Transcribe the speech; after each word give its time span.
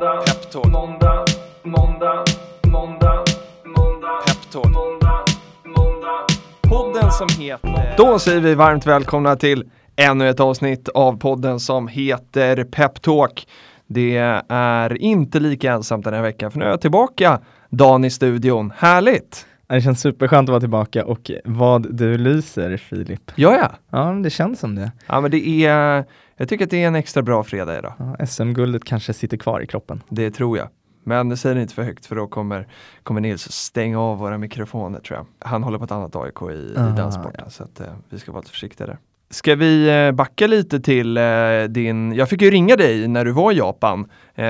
måndag, 0.00 0.24
Peptalk. 0.26 0.66
måndag, 0.66 1.24
måndag, 1.62 2.24
måndag, 2.66 3.24
måndag, 3.64 4.20
Peptalk. 4.26 4.74
måndag, 4.74 5.24
måndag. 5.64 6.26
Podden 6.62 7.12
som 7.12 7.28
heter... 7.38 7.94
Då 7.96 8.18
säger 8.18 8.40
vi 8.40 8.54
varmt 8.54 8.86
välkomna 8.86 9.36
till 9.36 9.70
ännu 9.96 10.28
ett 10.28 10.40
avsnitt 10.40 10.88
av 10.88 11.18
podden 11.18 11.60
som 11.60 11.88
heter 11.88 12.64
Peptalk. 12.64 13.48
Det 13.86 14.16
är 14.48 15.02
inte 15.02 15.40
lika 15.40 15.72
ensamt 15.72 16.04
den 16.04 16.14
här 16.14 16.22
veckan 16.22 16.50
för 16.50 16.58
nu 16.58 16.64
är 16.64 16.70
jag 16.70 16.80
tillbaka 16.80 17.40
Dan 17.70 18.04
i 18.04 18.10
studion. 18.10 18.72
Härligt! 18.76 19.46
Det 19.70 19.80
känns 19.80 20.00
superskönt 20.00 20.48
att 20.48 20.52
vara 20.52 20.60
tillbaka 20.60 21.04
och 21.04 21.30
vad 21.44 21.94
du 21.94 22.18
lyser 22.18 22.76
Filip. 22.76 23.32
Gör 23.36 23.52
jag? 23.52 23.70
Ja, 23.90 24.12
det 24.12 24.30
känns 24.30 24.60
som 24.60 24.74
det. 24.74 24.92
Ja, 25.06 25.20
men 25.20 25.30
det 25.30 25.48
är, 25.66 26.04
jag 26.36 26.48
tycker 26.48 26.64
att 26.64 26.70
det 26.70 26.82
är 26.82 26.88
en 26.88 26.94
extra 26.94 27.22
bra 27.22 27.44
fredag 27.44 27.78
idag. 27.78 27.92
Ja, 27.98 28.26
SM-guldet 28.26 28.84
kanske 28.84 29.12
sitter 29.12 29.36
kvar 29.36 29.60
i 29.60 29.66
kroppen. 29.66 30.02
Det 30.08 30.30
tror 30.30 30.58
jag. 30.58 30.68
Men 31.04 31.36
säg 31.36 31.54
det 31.54 31.62
inte 31.62 31.74
för 31.74 31.82
högt 31.82 32.06
för 32.06 32.16
då 32.16 32.26
kommer, 32.26 32.68
kommer 33.02 33.20
Nils 33.20 33.52
stänga 33.52 34.00
av 34.00 34.18
våra 34.18 34.38
mikrofoner 34.38 35.00
tror 35.00 35.18
jag. 35.18 35.48
Han 35.48 35.62
håller 35.62 35.78
på 35.78 35.84
ett 35.84 35.92
annat 35.92 36.16
AIK 36.16 36.42
i, 36.42 36.54
i 36.54 36.74
den 36.96 37.12
sporten 37.12 37.40
ja. 37.44 37.50
så 37.50 37.64
att, 37.64 37.80
eh, 37.80 37.86
vi 38.08 38.18
ska 38.18 38.32
vara 38.32 38.40
lite 38.40 38.52
försiktiga 38.52 38.86
där. 38.86 38.98
Ska 39.32 39.54
vi 39.54 40.04
eh, 40.06 40.12
backa 40.12 40.46
lite 40.46 40.80
till 40.80 41.16
eh, 41.16 41.22
din, 41.68 42.12
jag 42.12 42.28
fick 42.28 42.42
ju 42.42 42.50
ringa 42.50 42.76
dig 42.76 43.08
när 43.08 43.24
du 43.24 43.32
var 43.32 43.52
i 43.52 43.56
Japan. 43.56 44.06
Eh, 44.34 44.46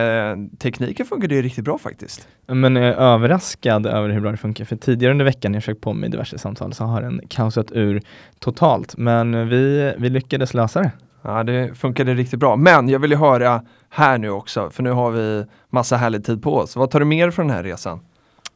tekniken 0.59 1.07
funkade 1.07 1.35
ju 1.35 1.43
riktigt 1.43 1.65
bra 1.65 1.79
faktiskt. 1.79 2.29
Men 2.47 2.77
jag 2.77 2.87
är 2.87 2.93
överraskad 2.93 3.87
över 3.87 4.09
hur 4.09 4.21
bra 4.21 4.31
det 4.31 4.37
funkar, 4.37 4.65
för 4.65 4.77
tidigare 4.77 5.13
under 5.13 5.25
veckan 5.25 5.53
när 5.53 5.57
jag 5.57 5.63
försökt 5.63 5.81
på 5.81 5.93
mig 5.93 6.11
diverse 6.11 6.39
samtal 6.39 6.73
så 6.73 6.85
har 6.85 7.03
den 7.03 7.21
kaosat 7.29 7.73
ur 7.73 8.03
totalt. 8.39 8.97
Men 8.97 9.49
vi, 9.49 9.95
vi 9.99 10.11
lyckades 10.11 10.55
lösa 10.55 10.81
det. 10.81 10.93
Ja, 11.23 11.43
det 11.43 11.79
funkade 11.79 12.15
riktigt 12.15 12.41
bra. 12.41 12.57
Men 12.57 12.89
jag 12.89 12.99
vill 12.99 13.11
ju 13.11 13.17
höra 13.17 13.63
här 13.91 14.19
nu 14.19 14.31
också, 14.31 14.71
för 14.71 14.83
nu 14.83 14.91
har 14.91 15.11
vi 15.11 15.45
massa 15.71 15.97
härlig 15.97 16.25
tid 16.25 16.43
på 16.43 16.57
oss. 16.57 16.77
Vad 16.77 16.91
tar 16.91 17.01
du 17.01 17.07
med 17.07 17.27
dig 17.29 17.33
från 17.33 17.47
den 17.47 17.57
här 17.57 17.65
resan? 17.65 18.01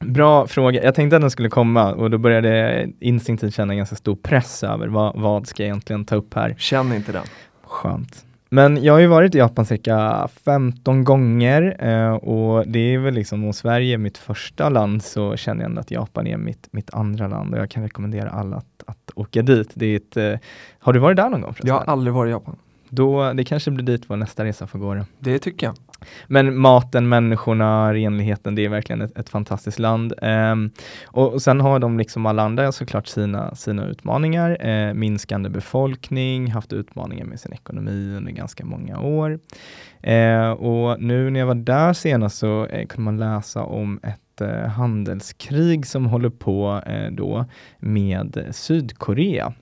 Bra 0.05 0.47
fråga. 0.47 0.85
Jag 0.85 0.95
tänkte 0.95 1.17
att 1.17 1.23
den 1.23 1.31
skulle 1.31 1.49
komma 1.49 1.93
och 1.93 2.11
då 2.11 2.19
började 2.19 2.49
jag 2.49 2.93
instinktivt 3.01 3.55
känna 3.55 3.75
ganska 3.75 3.97
stor 3.97 4.17
press 4.17 4.65
över 4.65 4.87
vad, 4.87 5.21
vad 5.21 5.47
ska 5.47 5.63
jag 5.63 5.69
egentligen 5.69 6.05
ta 6.05 6.17
upp 6.17 6.35
här. 6.35 6.55
Känn 6.59 6.93
inte 6.93 7.13
den. 7.13 7.25
Skönt. 7.65 8.25
Men 8.49 8.85
jag 8.85 8.93
har 8.93 9.01
ju 9.01 9.07
varit 9.07 9.35
i 9.35 9.39
Japan 9.39 9.67
cirka 9.67 10.29
15 10.45 11.05
gånger 11.05 11.77
eh, 11.79 12.15
och 12.15 12.69
det 12.69 12.95
är 12.95 12.99
väl 12.99 13.15
liksom 13.15 13.45
om 13.45 13.53
Sverige 13.53 13.95
är 13.95 13.99
mitt 13.99 14.19
första 14.19 14.69
land 14.69 15.05
så 15.05 15.37
känner 15.37 15.63
jag 15.63 15.69
ändå 15.69 15.81
att 15.81 15.91
Japan 15.91 16.27
är 16.27 16.37
mitt, 16.37 16.69
mitt 16.71 16.95
andra 16.95 17.29
land 17.29 17.55
och 17.55 17.61
jag 17.61 17.71
kan 17.71 17.83
rekommendera 17.83 18.31
alla 18.31 18.57
att, 18.57 18.83
att 18.87 19.11
åka 19.15 19.43
dit. 19.43 19.71
Det 19.75 19.87
är 19.87 19.97
ett, 19.97 20.17
eh, 20.17 20.49
har 20.79 20.93
du 20.93 20.99
varit 20.99 21.17
där 21.17 21.29
någon 21.29 21.41
gång? 21.41 21.55
Förresten? 21.55 21.69
Jag 21.69 21.75
har 21.75 21.93
aldrig 21.93 22.15
varit 22.15 22.29
i 22.29 22.33
Japan. 22.33 22.57
Då, 22.95 23.33
det 23.33 23.45
kanske 23.45 23.71
blir 23.71 23.85
dit 23.85 24.05
vår 24.07 24.17
nästa 24.17 24.45
resa 24.45 24.67
får 24.67 24.79
gå. 24.79 24.95
Då. 24.95 25.05
Det 25.19 25.39
tycker 25.39 25.67
jag. 25.67 25.77
Men 26.27 26.57
maten, 26.59 27.09
människorna, 27.09 27.95
renligheten, 27.95 28.55
det 28.55 28.65
är 28.65 28.69
verkligen 28.69 29.01
ett, 29.01 29.19
ett 29.19 29.29
fantastiskt 29.29 29.79
land. 29.79 30.13
Um, 30.23 30.71
och, 31.07 31.33
och, 31.33 31.43
sen 31.43 31.61
har 31.61 31.79
de 31.79 31.99
liksom 31.99 32.27
alla 32.27 32.43
andra 32.43 32.73
såklart 32.73 33.07
sina, 33.07 33.55
sina 33.55 33.87
utmaningar. 33.87 34.67
Uh, 34.67 34.95
minskande 34.95 35.49
befolkning, 35.49 36.51
haft 36.51 36.73
utmaningar 36.73 37.25
med 37.25 37.41
sin 37.41 37.53
ekonomi 37.53 38.15
under 38.17 38.33
ganska 38.33 38.65
många 38.65 39.01
år. 39.01 39.39
Uh, 40.07 40.51
och 40.51 41.03
nu 41.03 41.31
när 41.31 41.41
jag 41.41 41.47
var 41.47 41.55
där 41.55 41.93
senast 41.93 42.39
så 42.39 42.67
uh, 42.67 42.87
kunde 42.87 43.01
man 43.01 43.19
läsa 43.19 43.63
om 43.63 44.01
ett 44.03 44.21
handelskrig 44.77 45.87
som 45.87 46.07
håller 46.07 46.31
på 46.31 46.83
då 47.11 47.45
med 47.79 48.47
Sydkorea. 48.51 49.53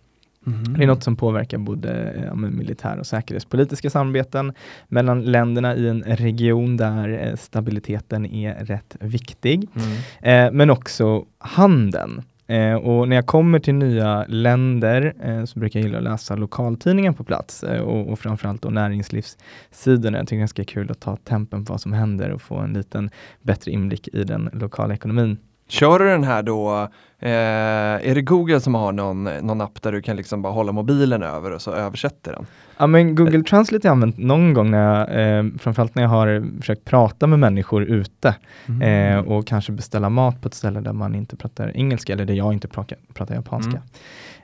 Mm. 0.46 0.74
Det 0.74 0.82
är 0.82 0.86
något 0.86 1.02
som 1.02 1.16
påverkar 1.16 1.58
både 1.58 2.22
ja, 2.26 2.34
militär 2.34 2.98
och 2.98 3.06
säkerhetspolitiska 3.06 3.90
samarbeten 3.90 4.52
mellan 4.88 5.22
länderna 5.24 5.76
i 5.76 5.88
en 5.88 6.02
region 6.02 6.76
där 6.76 7.26
eh, 7.26 7.36
stabiliteten 7.36 8.26
är 8.26 8.54
rätt 8.54 8.96
viktig. 9.00 9.68
Mm. 9.74 10.46
Eh, 10.46 10.52
men 10.52 10.70
också 10.70 11.24
handeln. 11.38 12.22
Eh, 12.46 12.74
och 12.74 13.08
när 13.08 13.16
jag 13.16 13.26
kommer 13.26 13.58
till 13.58 13.74
nya 13.74 14.24
länder 14.28 15.14
eh, 15.20 15.44
så 15.44 15.58
brukar 15.58 15.80
jag 15.80 15.86
gilla 15.86 15.98
att 15.98 16.04
läsa 16.04 16.36
lokaltidningen 16.36 17.14
på 17.14 17.24
plats 17.24 17.62
eh, 17.64 17.80
och, 17.80 18.12
och 18.12 18.18
framförallt 18.18 18.62
då 18.62 18.70
näringslivssidorna. 18.70 20.18
Jag 20.18 20.26
tycker 20.26 20.36
det 20.36 20.38
är 20.38 20.38
ganska 20.38 20.64
kul 20.64 20.90
att 20.90 21.00
ta 21.00 21.16
tempen 21.16 21.64
på 21.64 21.72
vad 21.72 21.80
som 21.80 21.92
händer 21.92 22.30
och 22.30 22.42
få 22.42 22.56
en 22.56 22.72
liten 22.72 23.10
bättre 23.42 23.70
inblick 23.70 24.08
i 24.08 24.24
den 24.24 24.50
lokala 24.52 24.94
ekonomin. 24.94 25.36
Kör 25.72 25.98
du 25.98 26.04
den 26.04 26.24
här 26.24 26.42
då, 26.42 26.88
eh, 27.18 27.30
är 27.30 28.14
det 28.14 28.22
Google 28.22 28.60
som 28.60 28.74
har 28.74 28.92
någon, 28.92 29.24
någon 29.24 29.60
app 29.60 29.82
där 29.82 29.92
du 29.92 30.02
kan 30.02 30.16
liksom 30.16 30.42
bara 30.42 30.52
hålla 30.52 30.72
mobilen 30.72 31.22
över 31.22 31.50
och 31.50 31.62
så 31.62 31.72
översätter 31.72 32.32
den? 32.32 32.46
Ja 32.76 32.86
men 32.86 33.14
Google 33.14 33.42
Translate 33.42 33.88
har 33.88 33.90
jag 33.90 33.96
använt 33.96 34.18
någon 34.18 34.54
gång, 34.54 34.70
när 34.70 34.98
jag, 34.98 35.38
eh, 35.38 35.44
framförallt 35.58 35.94
när 35.94 36.02
jag 36.02 36.10
har 36.10 36.60
försökt 36.60 36.84
prata 36.84 37.26
med 37.26 37.38
människor 37.38 37.82
ute 37.82 38.34
mm. 38.68 39.18
eh, 39.18 39.24
och 39.24 39.46
kanske 39.46 39.72
beställa 39.72 40.08
mat 40.08 40.40
på 40.40 40.48
ett 40.48 40.54
ställe 40.54 40.80
där 40.80 40.92
man 40.92 41.14
inte 41.14 41.36
pratar 41.36 41.76
engelska 41.76 42.12
eller 42.12 42.24
där 42.24 42.34
jag 42.34 42.52
inte 42.52 42.68
pratar, 42.68 42.98
pratar 43.14 43.34
japanska. 43.34 43.82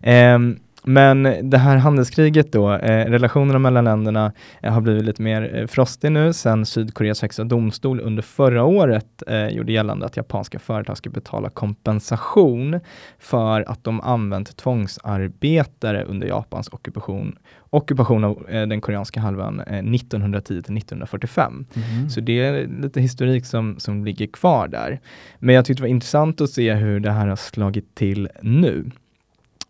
Mm. 0.00 0.59
Eh, 0.87 0.91
men 0.91 1.50
det 1.50 1.59
här 1.59 1.77
handelskriget 1.77 2.53
då, 2.53 2.72
eh, 2.72 3.11
relationerna 3.11 3.59
mellan 3.59 3.84
länderna 3.84 4.33
eh, 4.62 4.72
har 4.72 4.81
blivit 4.81 5.05
lite 5.05 5.22
mer 5.22 5.56
eh, 5.56 5.66
frostig 5.66 6.12
nu 6.12 6.33
sen 6.33 6.66
Sydkoreas 6.66 7.22
högsta 7.22 7.44
domstol 7.44 8.00
under 8.00 8.22
förra 8.22 8.65
året 8.65 9.22
eh, 9.27 9.49
gjorde 9.49 9.72
gällande 9.72 10.06
att 10.06 10.16
japanska 10.16 10.59
företag 10.59 10.97
ska 10.97 11.11
betala 11.11 11.50
kompensation 11.50 12.81
för 13.19 13.71
att 13.71 13.84
de 13.84 14.00
använt 14.00 14.56
tvångsarbetare 14.56 16.05
under 16.05 16.27
Japans 16.27 16.69
ockupation, 16.72 17.39
ockupation 17.71 18.25
av 18.25 18.47
eh, 18.49 18.66
den 18.66 18.81
koreanska 18.81 19.21
halvön 19.21 19.60
1910 19.60 20.45
till 20.45 20.77
1945. 20.77 21.66
Mm. 21.75 22.10
Så 22.10 22.21
det 22.21 22.41
är 22.41 22.66
lite 22.83 23.00
historik 23.00 23.47
som, 23.47 23.78
som 23.78 24.05
ligger 24.05 24.27
kvar 24.27 24.69
där. 24.69 25.00
Men 25.39 25.55
jag 25.55 25.65
tyckte 25.65 25.83
det 25.83 25.84
var 25.84 25.91
intressant 25.91 26.41
att 26.41 26.50
se 26.50 26.75
hur 26.75 27.00
det 27.00 27.10
här 27.10 27.27
har 27.27 27.37
slagit 27.37 27.95
till 27.95 28.28
nu. 28.43 28.91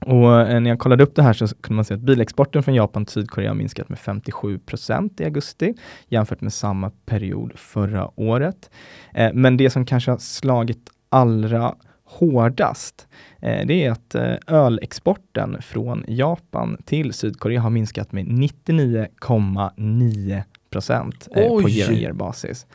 Och 0.07 0.41
eh, 0.41 0.61
när 0.61 0.71
jag 0.71 0.79
kollade 0.79 1.03
upp 1.03 1.15
det 1.15 1.23
här 1.23 1.33
så 1.33 1.47
kunde 1.47 1.77
man 1.77 1.85
se 1.85 1.95
att 1.95 2.01
bilexporten 2.01 2.63
från 2.63 2.75
Japan 2.75 3.05
till 3.05 3.13
Sydkorea 3.13 3.51
har 3.51 3.55
minskat 3.55 3.89
med 3.89 3.99
57% 3.99 5.23
i 5.23 5.25
augusti 5.25 5.75
jämfört 6.09 6.41
med 6.41 6.53
samma 6.53 6.91
period 7.07 7.53
förra 7.57 8.21
året. 8.21 8.71
Eh, 9.15 9.31
men 9.35 9.57
det 9.57 9.71
som 9.71 9.87
kanske 9.87 10.11
har 10.11 10.19
slagit 10.19 10.91
allra 11.09 11.75
hårdast, 12.05 13.09
eh, 13.43 13.67
det 13.67 13.85
är 13.85 13.91
att 13.91 14.15
ölexporten 14.47 15.63
från 15.63 16.05
Japan 16.09 16.77
till 16.85 17.13
Sydkorea 17.13 17.61
har 17.61 17.71
minskat 17.71 18.13
med 18.13 18.27
99,9 18.27 20.43
procent 20.71 21.29
på 21.35 21.69
year 21.69 21.93
year 21.93 22.13
basis. 22.13 22.67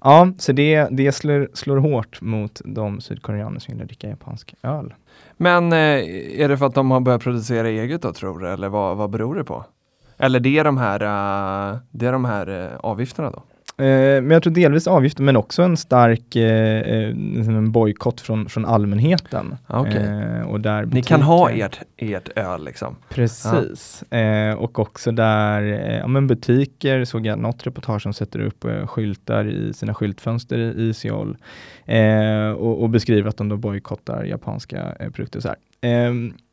Ja, 0.00 0.32
så 0.38 0.52
det, 0.52 0.88
det 0.90 1.12
slår, 1.12 1.48
slår 1.54 1.76
hårt 1.76 2.20
mot 2.20 2.60
de 2.64 3.00
sydkoreaner 3.00 3.60
som 3.60 3.78
vill 3.78 3.86
dricka 3.86 4.08
japansk 4.08 4.54
öl. 4.62 4.94
Men 5.36 5.72
eh, 5.72 6.40
är 6.40 6.48
det 6.48 6.56
för 6.58 6.66
att 6.66 6.74
de 6.74 6.90
har 6.90 7.00
börjat 7.00 7.22
producera 7.22 7.68
eget 7.68 8.02
då 8.02 8.12
tror 8.12 8.38
du, 8.38 8.48
eller 8.48 8.68
vad, 8.68 8.96
vad 8.96 9.10
beror 9.10 9.34
det 9.34 9.44
på? 9.44 9.64
Eller 10.18 10.40
det 10.40 10.58
är 10.58 10.64
de 10.64 10.78
här, 10.78 11.02
uh, 11.02 11.78
det 11.90 12.06
är 12.06 12.12
de 12.12 12.24
här 12.24 12.48
uh, 12.48 12.76
avgifterna 12.80 13.30
då? 13.30 13.42
Eh, 13.80 14.22
men 14.22 14.30
jag 14.30 14.42
tror 14.42 14.52
delvis 14.52 14.86
avgifter 14.86 15.22
men 15.22 15.36
också 15.36 15.62
en 15.62 15.76
stark 15.76 16.36
eh, 16.36 16.80
eh 16.80 17.14
liksom 17.14 17.56
en 17.56 17.72
bojkott 17.72 18.20
från, 18.20 18.48
från 18.48 18.64
allmänheten. 18.64 19.56
Okay. 19.68 20.06
Eh, 20.06 20.42
och 20.42 20.60
där 20.60 20.86
Ni 20.86 21.02
kan 21.02 21.22
ha 21.22 21.50
ert, 21.50 21.80
ert 21.96 22.28
öl 22.36 22.64
liksom? 22.64 22.96
Precis. 23.08 24.04
Ja. 24.10 24.18
Eh, 24.18 24.54
och 24.54 24.78
också 24.78 25.12
där 25.12 25.62
eh, 25.62 25.98
ja, 25.98 26.06
men 26.06 26.26
butiker 26.26 27.04
såg 27.04 27.26
jag 27.26 27.38
något 27.38 27.66
reportage 27.66 28.02
som 28.02 28.12
sätter 28.12 28.40
upp 28.40 28.66
skyltar 28.86 29.44
i 29.44 29.72
sina 29.72 29.94
skyltfönster 29.94 30.58
i, 30.58 30.88
i 30.88 30.94
Seoul 30.94 31.36
och, 32.56 32.82
och, 32.82 32.90
beskriver 32.90 33.28
att 33.28 33.36
de 33.36 33.48
då 33.48 33.56
bojkottar 33.56 34.24
japanska 34.24 34.94
produkter. 35.12 35.40
Så 35.40 35.48
här. 35.48 35.56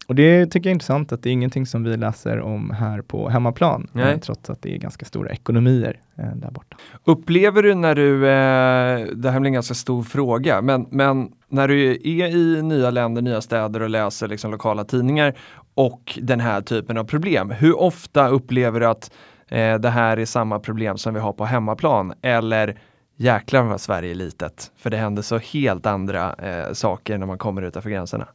Och 0.07 0.15
det 0.15 0.45
tycker 0.45 0.69
jag 0.69 0.71
är 0.71 0.75
intressant 0.75 1.11
att 1.11 1.23
det 1.23 1.29
är 1.29 1.33
ingenting 1.33 1.65
som 1.65 1.83
vi 1.83 1.97
läser 1.97 2.41
om 2.41 2.71
här 2.71 3.01
på 3.01 3.29
hemmaplan, 3.29 3.89
eh, 3.95 4.17
trots 4.17 4.49
att 4.49 4.61
det 4.61 4.73
är 4.73 4.77
ganska 4.77 5.05
stora 5.05 5.29
ekonomier 5.29 5.99
eh, 6.17 6.35
där 6.35 6.51
borta. 6.51 6.77
Upplever 7.03 7.63
du 7.63 7.75
när 7.75 7.95
du, 7.95 8.15
eh, 8.15 9.15
det 9.15 9.31
här 9.31 9.39
blir 9.39 9.49
en 9.49 9.53
ganska 9.53 9.73
stor 9.73 10.03
fråga, 10.03 10.61
men, 10.61 10.87
men 10.89 11.31
när 11.47 11.67
du 11.67 11.91
är 11.91 12.35
i 12.35 12.61
nya 12.61 12.89
länder, 12.89 13.21
nya 13.21 13.41
städer 13.41 13.81
och 13.81 13.89
läser 13.89 14.27
liksom 14.27 14.51
lokala 14.51 14.83
tidningar 14.83 15.33
och 15.73 16.19
den 16.21 16.39
här 16.39 16.61
typen 16.61 16.97
av 16.97 17.03
problem, 17.03 17.51
hur 17.51 17.79
ofta 17.79 18.27
upplever 18.27 18.79
du 18.79 18.85
att 18.85 19.11
eh, 19.47 19.75
det 19.75 19.89
här 19.89 20.17
är 20.17 20.25
samma 20.25 20.59
problem 20.59 20.97
som 20.97 21.13
vi 21.13 21.19
har 21.19 21.33
på 21.33 21.45
hemmaplan? 21.45 22.13
Eller 22.21 22.79
jäklar 23.15 23.63
vad 23.63 23.81
Sverige 23.81 24.11
är 24.11 24.15
litet, 24.15 24.71
för 24.77 24.89
det 24.89 24.97
händer 24.97 25.21
så 25.21 25.37
helt 25.37 25.85
andra 25.85 26.33
eh, 26.33 26.73
saker 26.73 27.17
när 27.17 27.25
man 27.25 27.37
kommer 27.37 27.61
utanför 27.61 27.89
gränserna. 27.89 28.27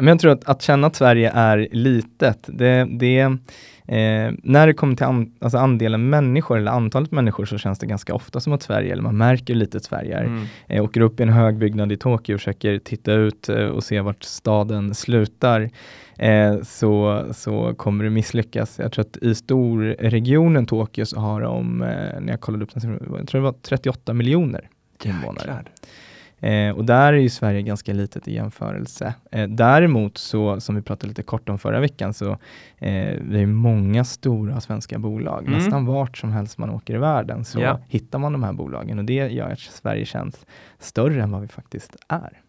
Men 0.00 0.08
jag 0.08 0.18
tror 0.18 0.32
att, 0.32 0.44
att 0.44 0.62
känna 0.62 0.86
att 0.86 0.96
Sverige 0.96 1.30
är 1.34 1.68
litet, 1.70 2.38
det, 2.46 2.88
det 2.90 3.38
Eh, 3.90 4.32
när 4.42 4.66
det 4.66 4.74
kommer 4.74 4.96
till 4.96 5.06
an, 5.06 5.32
alltså 5.40 5.58
andelen 5.58 6.10
människor 6.10 6.58
eller 6.58 6.70
antalet 6.70 7.10
människor 7.10 7.44
så 7.44 7.58
känns 7.58 7.78
det 7.78 7.86
ganska 7.86 8.14
ofta 8.14 8.40
som 8.40 8.52
att 8.52 8.62
Sverige, 8.62 8.92
eller 8.92 9.02
man 9.02 9.16
märker 9.16 9.54
hur 9.54 9.60
litet 9.60 9.84
Sverige 9.84 10.18
är. 10.18 10.24
Mm. 10.24 10.44
Eh, 10.68 10.84
åker 10.84 11.00
upp 11.00 11.20
i 11.20 11.22
en 11.22 11.28
hög 11.28 11.58
byggnad 11.58 11.92
i 11.92 11.96
Tokyo 11.96 12.34
och 12.34 12.40
försöker 12.40 12.78
titta 12.78 13.12
ut 13.12 13.48
eh, 13.48 13.64
och 13.64 13.84
se 13.84 14.00
vart 14.00 14.22
staden 14.24 14.94
slutar. 14.94 15.70
Eh, 16.18 16.60
så, 16.62 17.24
så 17.32 17.74
kommer 17.74 18.04
det 18.04 18.10
misslyckas. 18.10 18.78
Jag 18.78 18.92
tror 18.92 19.04
att 19.04 19.16
i 19.16 19.34
storregionen 19.34 20.66
Tokyo 20.66 21.04
så 21.04 21.20
har 21.20 21.40
de, 21.40 21.82
eh, 21.82 22.20
när 22.20 22.28
jag 22.28 22.40
kollade 22.40 22.64
upp 22.64 22.74
den, 22.74 23.00
jag 23.18 23.28
tror 23.28 23.40
det 23.40 23.44
var 23.44 23.54
38 23.62 24.12
miljoner 24.12 24.68
invånare. 25.04 25.64
Eh, 26.40 26.70
och 26.70 26.84
där 26.84 27.12
är 27.12 27.18
ju 27.18 27.28
Sverige 27.28 27.62
ganska 27.62 27.92
litet 27.92 28.28
i 28.28 28.34
jämförelse. 28.34 29.14
Eh, 29.30 29.48
däremot 29.48 30.18
så, 30.18 30.60
som 30.60 30.74
vi 30.74 30.82
pratade 30.82 31.08
lite 31.08 31.22
kort 31.22 31.48
om 31.48 31.58
förra 31.58 31.80
veckan, 31.80 32.14
så 32.14 32.30
eh, 32.78 33.16
det 33.30 33.40
är 33.40 33.46
många 33.46 34.04
stora 34.04 34.60
svenska 34.60 34.98
bolag. 34.98 35.46
Mm. 35.46 35.58
Nästan 35.58 35.86
vart 35.86 36.18
som 36.18 36.32
helst 36.32 36.58
man 36.58 36.70
åker 36.70 36.94
i 36.94 36.98
världen 36.98 37.44
så 37.44 37.60
yeah. 37.60 37.78
hittar 37.88 38.18
man 38.18 38.32
de 38.32 38.42
här 38.42 38.52
bolagen 38.52 38.98
och 38.98 39.04
det 39.04 39.12
gör 39.32 39.50
att 39.50 39.58
Sverige 39.58 40.04
känns 40.04 40.46
större 40.78 41.22
än 41.22 41.30
vad 41.30 41.40
vi 41.40 41.48
faktiskt 41.48 41.96
är. 42.08 42.40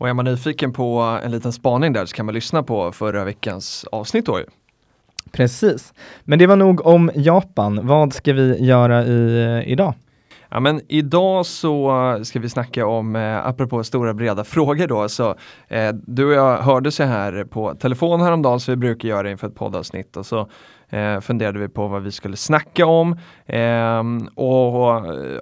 Och 0.00 0.08
är 0.08 0.14
man 0.14 0.24
nyfiken 0.24 0.72
på 0.72 1.20
en 1.24 1.30
liten 1.30 1.52
spaning 1.52 1.92
där 1.92 2.06
så 2.06 2.16
kan 2.16 2.26
man 2.26 2.34
lyssna 2.34 2.62
på 2.62 2.92
förra 2.92 3.24
veckans 3.24 3.84
avsnitt 3.92 4.26
då. 4.26 4.38
Precis. 5.32 5.94
Men 6.24 6.38
det 6.38 6.46
var 6.46 6.56
nog 6.56 6.86
om 6.86 7.10
Japan. 7.14 7.86
Vad 7.86 8.12
ska 8.12 8.32
vi 8.32 8.64
göra 8.64 9.04
i, 9.04 9.44
eh, 9.44 9.72
idag? 9.72 9.94
Ja, 10.50 10.60
men 10.60 10.80
idag 10.88 11.46
så 11.46 11.90
eh, 12.16 12.22
ska 12.22 12.40
vi 12.40 12.48
snacka 12.48 12.86
om, 12.86 13.16
eh, 13.16 13.46
apropå 13.46 13.84
stora 13.84 14.14
breda 14.14 14.44
frågor 14.44 14.86
då, 14.86 15.08
så 15.08 15.34
eh, 15.68 15.92
du 15.92 16.26
och 16.26 16.32
jag 16.32 16.56
hörde 16.58 16.90
så 16.90 17.04
här 17.04 17.44
på 17.44 17.74
telefon 17.74 18.20
häromdagen 18.20 18.60
som 18.60 18.72
vi 18.72 18.76
brukar 18.76 19.08
göra 19.08 19.30
inför 19.30 19.46
ett 19.46 19.54
poddavsnitt 19.54 20.16
och 20.16 20.26
så 20.26 20.48
eh, 20.88 21.20
funderade 21.20 21.58
vi 21.58 21.68
på 21.68 21.88
vad 21.88 22.02
vi 22.02 22.12
skulle 22.12 22.36
snacka 22.36 22.86
om. 22.86 23.18
Ehm, 23.46 24.18
eh, 24.18 24.24
och 24.34 24.84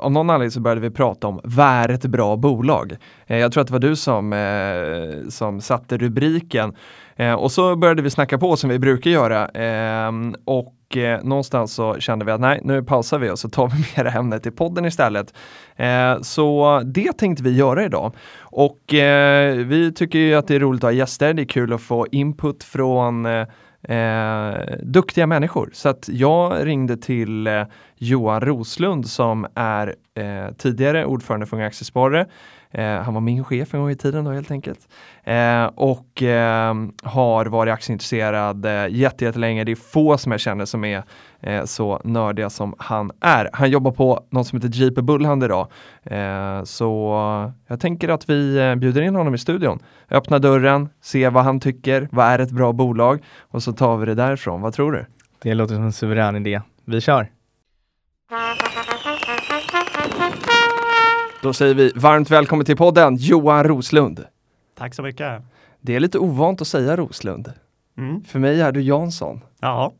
av 0.00 0.12
någon 0.12 0.30
anledning 0.30 0.50
så 0.50 0.60
började 0.60 0.80
vi 0.80 0.90
prata 0.90 1.26
om 1.26 1.40
vad 1.44 1.66
är 1.66 1.88
ett 1.88 2.06
bra 2.06 2.36
bolag? 2.36 2.96
Eh, 3.26 3.38
jag 3.38 3.52
tror 3.52 3.60
att 3.60 3.66
det 3.66 3.72
var 3.72 3.80
du 3.80 3.96
som, 3.96 4.32
eh, 4.32 5.28
som 5.28 5.60
satte 5.60 5.98
rubriken. 5.98 6.74
Eh, 7.16 7.34
och 7.34 7.52
så 7.52 7.76
började 7.76 8.02
vi 8.02 8.10
snacka 8.10 8.38
på 8.38 8.56
som 8.56 8.70
vi 8.70 8.78
brukar 8.78 9.10
göra. 9.10 9.48
Ehm, 9.48 10.34
och 10.44 10.74
och 10.88 10.96
eh, 10.96 11.22
någonstans 11.22 11.74
så 11.74 12.00
kände 12.00 12.24
vi 12.24 12.32
att 12.32 12.40
nej, 12.40 12.60
nu 12.64 12.82
pausar 12.82 13.18
vi 13.18 13.30
och 13.30 13.38
så 13.38 13.48
tar 13.48 13.68
vi 13.68 13.76
med 13.96 14.06
det 14.06 14.18
ämnet 14.18 14.46
i 14.46 14.50
podden 14.50 14.84
istället. 14.84 15.34
Eh, 15.76 16.20
så 16.20 16.80
det 16.84 17.12
tänkte 17.12 17.42
vi 17.42 17.56
göra 17.56 17.84
idag. 17.84 18.12
Och 18.40 18.94
eh, 18.94 19.56
vi 19.56 19.92
tycker 19.92 20.18
ju 20.18 20.34
att 20.34 20.48
det 20.48 20.54
är 20.54 20.60
roligt 20.60 20.84
att 20.84 20.90
ha 20.90 20.92
gäster. 20.92 21.34
Det 21.34 21.42
är 21.42 21.46
kul 21.46 21.72
att 21.72 21.80
få 21.80 22.06
input 22.12 22.64
från 22.64 23.26
eh, 23.26 23.46
eh 23.82 24.54
duktiga 24.82 25.26
människor. 25.26 25.70
Så 25.72 25.88
att 25.88 26.08
jag 26.12 26.66
ringde 26.66 26.96
till 26.96 27.46
eh, 27.46 27.64
Johan 27.98 28.40
Roslund 28.40 29.06
som 29.06 29.46
är 29.54 29.94
eh, 30.14 30.54
tidigare 30.58 31.04
ordförande 31.04 31.46
för 31.46 31.56
Unga 31.56 31.66
Aktiesparare. 31.66 32.26
Eh, 32.70 33.02
han 33.02 33.14
var 33.14 33.20
min 33.20 33.44
chef 33.44 33.74
en 33.74 33.80
gång 33.80 33.90
i 33.90 33.96
tiden 33.96 34.24
då 34.24 34.30
helt 34.30 34.50
enkelt. 34.50 34.88
Eh, 35.24 35.64
och 35.64 36.22
eh, 36.22 36.74
har 37.02 37.46
varit 37.46 37.72
aktieintresserad 37.72 38.66
eh, 38.66 38.86
jättelänge. 38.90 39.64
Det 39.64 39.72
är 39.72 39.76
få 39.76 40.18
som 40.18 40.32
jag 40.32 40.40
känner 40.40 40.64
som 40.64 40.84
är 40.84 41.02
eh, 41.40 41.64
så 41.64 42.00
nördiga 42.04 42.50
som 42.50 42.74
han 42.78 43.10
är. 43.20 43.50
Han 43.52 43.70
jobbar 43.70 43.92
på 43.92 44.24
något 44.30 44.46
som 44.46 44.60
heter 44.60 44.78
JP 44.78 45.02
Bullhand 45.02 45.44
idag. 45.44 45.68
Eh, 46.02 46.62
så 46.64 47.52
jag 47.66 47.80
tänker 47.80 48.08
att 48.08 48.30
vi 48.30 48.58
eh, 48.58 48.74
bjuder 48.74 49.02
in 49.02 49.14
honom 49.14 49.34
i 49.34 49.38
studion. 49.38 49.78
Öppna 50.10 50.38
dörren, 50.38 50.88
se 51.00 51.28
vad 51.28 51.44
han 51.44 51.60
tycker, 51.60 52.08
vad 52.12 52.26
är 52.26 52.38
ett 52.38 52.50
bra 52.50 52.72
bolag 52.72 53.22
och 53.40 53.62
så 53.62 53.72
tar 53.72 53.96
vi 53.96 54.06
det 54.06 54.14
därifrån. 54.14 54.60
Vad 54.60 54.72
tror 54.72 54.92
du? 54.92 55.06
Det 55.42 55.54
låter 55.54 55.74
som 55.74 55.84
en 55.84 55.92
suverän 55.92 56.36
idé. 56.36 56.60
Vi 56.84 57.00
kör! 57.00 57.37
Då 61.42 61.52
säger 61.52 61.74
vi 61.74 61.92
varmt 61.96 62.30
välkommen 62.30 62.66
till 62.66 62.76
podden 62.76 63.16
Johan 63.16 63.64
Roslund. 63.64 64.24
Tack 64.78 64.94
så 64.94 65.02
mycket. 65.02 65.42
Det 65.80 65.96
är 65.96 66.00
lite 66.00 66.18
ovant 66.18 66.60
att 66.60 66.68
säga 66.68 66.96
Roslund. 66.96 67.52
Mm. 67.98 68.24
För 68.24 68.38
mig 68.38 68.60
är 68.60 68.72
du 68.72 68.82
Jansson. 68.82 69.40
Ja, 69.60 69.92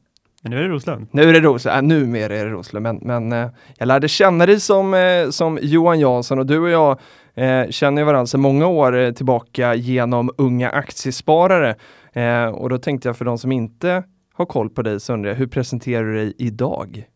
men 0.43 0.51
nu 0.51 0.59
är 0.59 0.63
det 0.63 0.69
Roslund. 0.69 1.07
Nu 1.11 1.23
är 1.23 1.33
det 1.33 1.41
Roslund, 1.41 1.77
äh, 1.77 1.83
numera 1.83 2.37
är 2.37 2.45
det 2.45 2.51
Roslund, 2.51 2.83
men, 2.83 2.97
men 3.03 3.33
eh, 3.33 3.51
jag 3.79 3.87
lärde 3.87 4.09
känna 4.09 4.47
dig 4.47 4.61
som, 4.61 4.95
eh, 4.95 5.31
som 5.31 5.59
Johan 5.63 6.01
Jansson 6.01 6.39
och 6.39 6.47
du 6.47 6.59
och 6.59 6.71
jag 6.71 6.99
eh, 7.35 7.71
känner 7.71 8.05
varandra 8.05 8.27
sedan 8.27 8.41
många 8.41 8.67
år 8.67 8.97
eh, 8.97 9.13
tillbaka 9.13 9.75
genom 9.75 10.31
Unga 10.39 10.71
Aktiesparare. 10.71 11.75
Eh, 12.13 12.47
och 12.47 12.69
då 12.69 12.79
tänkte 12.79 13.09
jag 13.09 13.17
för 13.17 13.25
de 13.25 13.39
som 13.39 13.53
inte 13.53 14.03
har 14.35 14.47
koll 14.47 14.71
på 14.71 14.83
dig 14.83 15.01
så 15.01 15.13
undrar 15.13 15.31
jag, 15.31 15.37
hur 15.37 15.47
presenterar 15.47 16.05
du 16.05 16.15
dig 16.15 16.35
idag? 16.39 17.09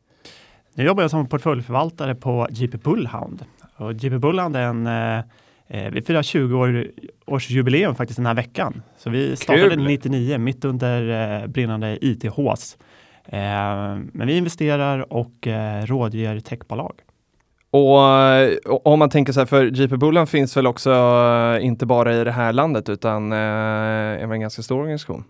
Nu 0.74 0.84
jobbar 0.84 1.02
jag 1.02 1.10
som 1.10 1.26
portföljförvaltare 1.26 2.14
på 2.14 2.46
JP 2.50 2.78
Bullhound. 2.78 3.44
Och 3.76 3.92
JP 3.92 4.18
Bullhound 4.18 4.56
är 4.56 4.62
en 4.62 4.86
eh, 4.86 5.24
Eh, 5.72 5.90
vi 5.90 6.02
firar 6.02 6.22
20 6.22 6.58
år, 6.58 6.86
års 7.26 7.50
jubileum 7.50 7.94
faktiskt 7.94 8.16
den 8.16 8.26
här 8.26 8.34
veckan. 8.34 8.82
Så 8.98 9.10
vi 9.10 9.36
startade 9.36 9.68
Kul. 9.68 9.84
99 9.84 10.38
mitt 10.38 10.64
under 10.64 11.32
eh, 11.42 11.46
brinnande 11.46 11.98
ITHs. 12.00 12.76
Eh, 13.24 13.38
men 14.12 14.26
vi 14.26 14.36
investerar 14.36 15.12
och 15.12 15.46
eh, 15.46 15.86
rådger 15.86 16.40
techbolag. 16.40 16.94
Och, 17.70 17.98
och 18.74 18.86
om 18.86 18.98
man 18.98 19.10
tänker 19.10 19.32
så 19.32 19.40
här, 19.40 19.46
för 19.46 19.64
JP 19.64 19.96
Bullen 19.96 20.26
finns 20.26 20.56
väl 20.56 20.66
också 20.66 20.90
eh, 20.90 21.66
inte 21.66 21.86
bara 21.86 22.14
i 22.14 22.24
det 22.24 22.32
här 22.32 22.52
landet 22.52 22.88
utan 22.88 23.32
eh, 23.32 23.38
är 23.38 24.32
en 24.32 24.40
ganska 24.40 24.62
stor 24.62 24.80
organisation? 24.80 25.24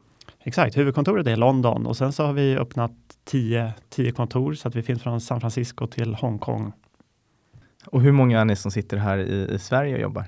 Exakt, 0.45 0.77
huvudkontoret 0.77 1.27
är 1.27 1.31
i 1.31 1.37
London 1.37 1.87
och 1.87 1.97
sen 1.97 2.13
så 2.13 2.27
har 2.27 2.33
vi 2.33 2.57
öppnat 2.57 2.93
10 3.25 4.13
kontor 4.17 4.55
så 4.55 4.69
att 4.69 4.75
vi 4.75 4.83
finns 4.83 5.03
från 5.03 5.21
San 5.21 5.41
Francisco 5.41 5.87
till 5.87 6.15
Hongkong 6.15 6.73
och 7.87 8.01
hur 8.01 8.13
många 8.13 8.41
är 8.41 8.45
ni 8.45 8.57
som 8.57 8.71
sitter 8.71 8.97
här 8.97 9.19
i, 9.19 9.55
i 9.55 9.59
Sverige 9.59 9.95
och 9.95 10.01
jobbar? 10.01 10.25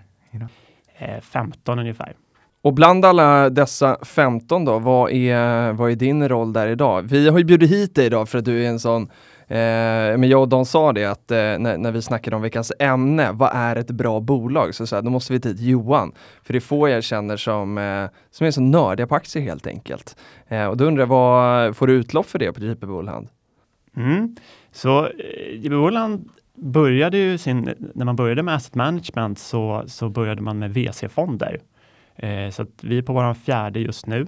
Eh, 0.98 1.20
15 1.20 1.78
ungefär. 1.78 2.16
Och 2.62 2.74
bland 2.74 3.04
alla 3.04 3.50
dessa 3.50 3.98
15 4.04 4.64
då, 4.64 4.78
vad 4.78 5.12
är, 5.12 5.72
vad 5.72 5.90
är 5.90 5.96
din 5.96 6.28
roll 6.28 6.52
där 6.52 6.68
idag? 6.68 7.02
Vi 7.02 7.28
har 7.28 7.38
ju 7.38 7.44
bjudit 7.44 7.70
hit 7.70 7.94
dig 7.94 8.06
idag 8.06 8.28
för 8.28 8.38
att 8.38 8.44
du 8.44 8.64
är 8.64 8.68
en 8.68 8.80
sån 8.80 9.10
eh, 9.48 10.18
men 10.18 10.28
jag 10.28 10.40
och 10.40 10.48
Don 10.48 10.66
sa 10.66 10.92
det 10.92 11.04
att 11.04 11.30
eh, 11.30 11.36
när, 11.36 11.78
när, 11.78 11.92
vi 11.92 12.02
snackade 12.02 12.36
om 12.36 12.42
veckans 12.42 12.72
ämne, 12.78 13.32
vad 13.32 13.50
är 13.54 13.76
ett 13.76 13.90
bra 13.90 14.20
bolag? 14.20 14.74
Så, 14.74 14.86
så 14.86 14.96
här, 14.96 15.02
då 15.02 15.10
måste 15.10 15.32
vi 15.32 15.38
dit 15.38 15.60
Johan. 15.60 16.12
För 16.42 16.52
det 16.52 16.58
är 16.58 16.60
få 16.60 16.88
jag 16.88 17.04
känner 17.04 17.36
som, 17.36 17.78
eh, 17.78 18.06
som 18.30 18.46
är 18.46 18.50
så 18.50 18.60
nördiga 18.60 19.06
på 19.06 19.14
aktier 19.14 19.42
helt 19.42 19.66
enkelt. 19.66 20.16
Eh, 20.48 20.66
och 20.66 20.76
då 20.76 20.84
undrar 20.84 21.02
jag, 21.02 21.08
vad 21.08 21.76
får 21.76 21.86
du 21.86 21.92
utlopp 21.92 22.26
för 22.26 22.38
det 22.38 22.52
på 22.52 22.60
JP 22.60 22.86
Bullhand? 22.86 23.28
Mm. 23.96 24.36
Så 24.72 25.06
eh, 25.06 25.54
JP 25.56 25.68
Bullhand 25.68 26.28
började 26.54 27.18
ju 27.18 27.38
sin, 27.38 27.74
när 27.94 28.04
man 28.04 28.16
började 28.16 28.42
med 28.42 28.54
asset 28.54 28.74
management 28.74 29.38
så, 29.38 29.84
så 29.86 30.08
började 30.08 30.42
man 30.42 30.58
med 30.58 30.74
VC-fonder. 30.74 31.60
Eh, 32.16 32.50
så 32.50 32.66
vi 32.80 32.98
är 32.98 33.02
på 33.02 33.12
vår 33.12 33.34
fjärde 33.34 33.80
just 33.80 34.06
nu. 34.06 34.26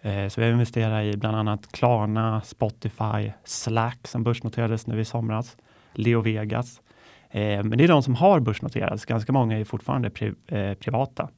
Eh, 0.00 0.28
så 0.28 0.40
vi 0.40 0.46
har 0.46 0.52
investerat 0.52 1.04
i 1.04 1.16
bland 1.16 1.36
annat 1.36 1.72
Klarna, 1.72 2.40
Spotify, 2.40 3.32
Slack 3.44 4.06
som 4.06 4.22
börsnoterades 4.22 4.86
nu 4.86 5.00
i 5.00 5.04
somras, 5.04 5.56
Leo 5.92 6.20
Vegas. 6.20 6.80
Eh, 7.30 7.62
men 7.62 7.78
det 7.78 7.84
är 7.84 7.88
de 7.88 8.02
som 8.02 8.14
har 8.14 8.40
börsnoterats. 8.40 9.04
Ganska 9.04 9.32
många 9.32 9.58
är 9.58 9.64
fortfarande 9.64 10.10
pri, 10.10 10.32
eh, 10.46 10.74
privata. 10.74 11.28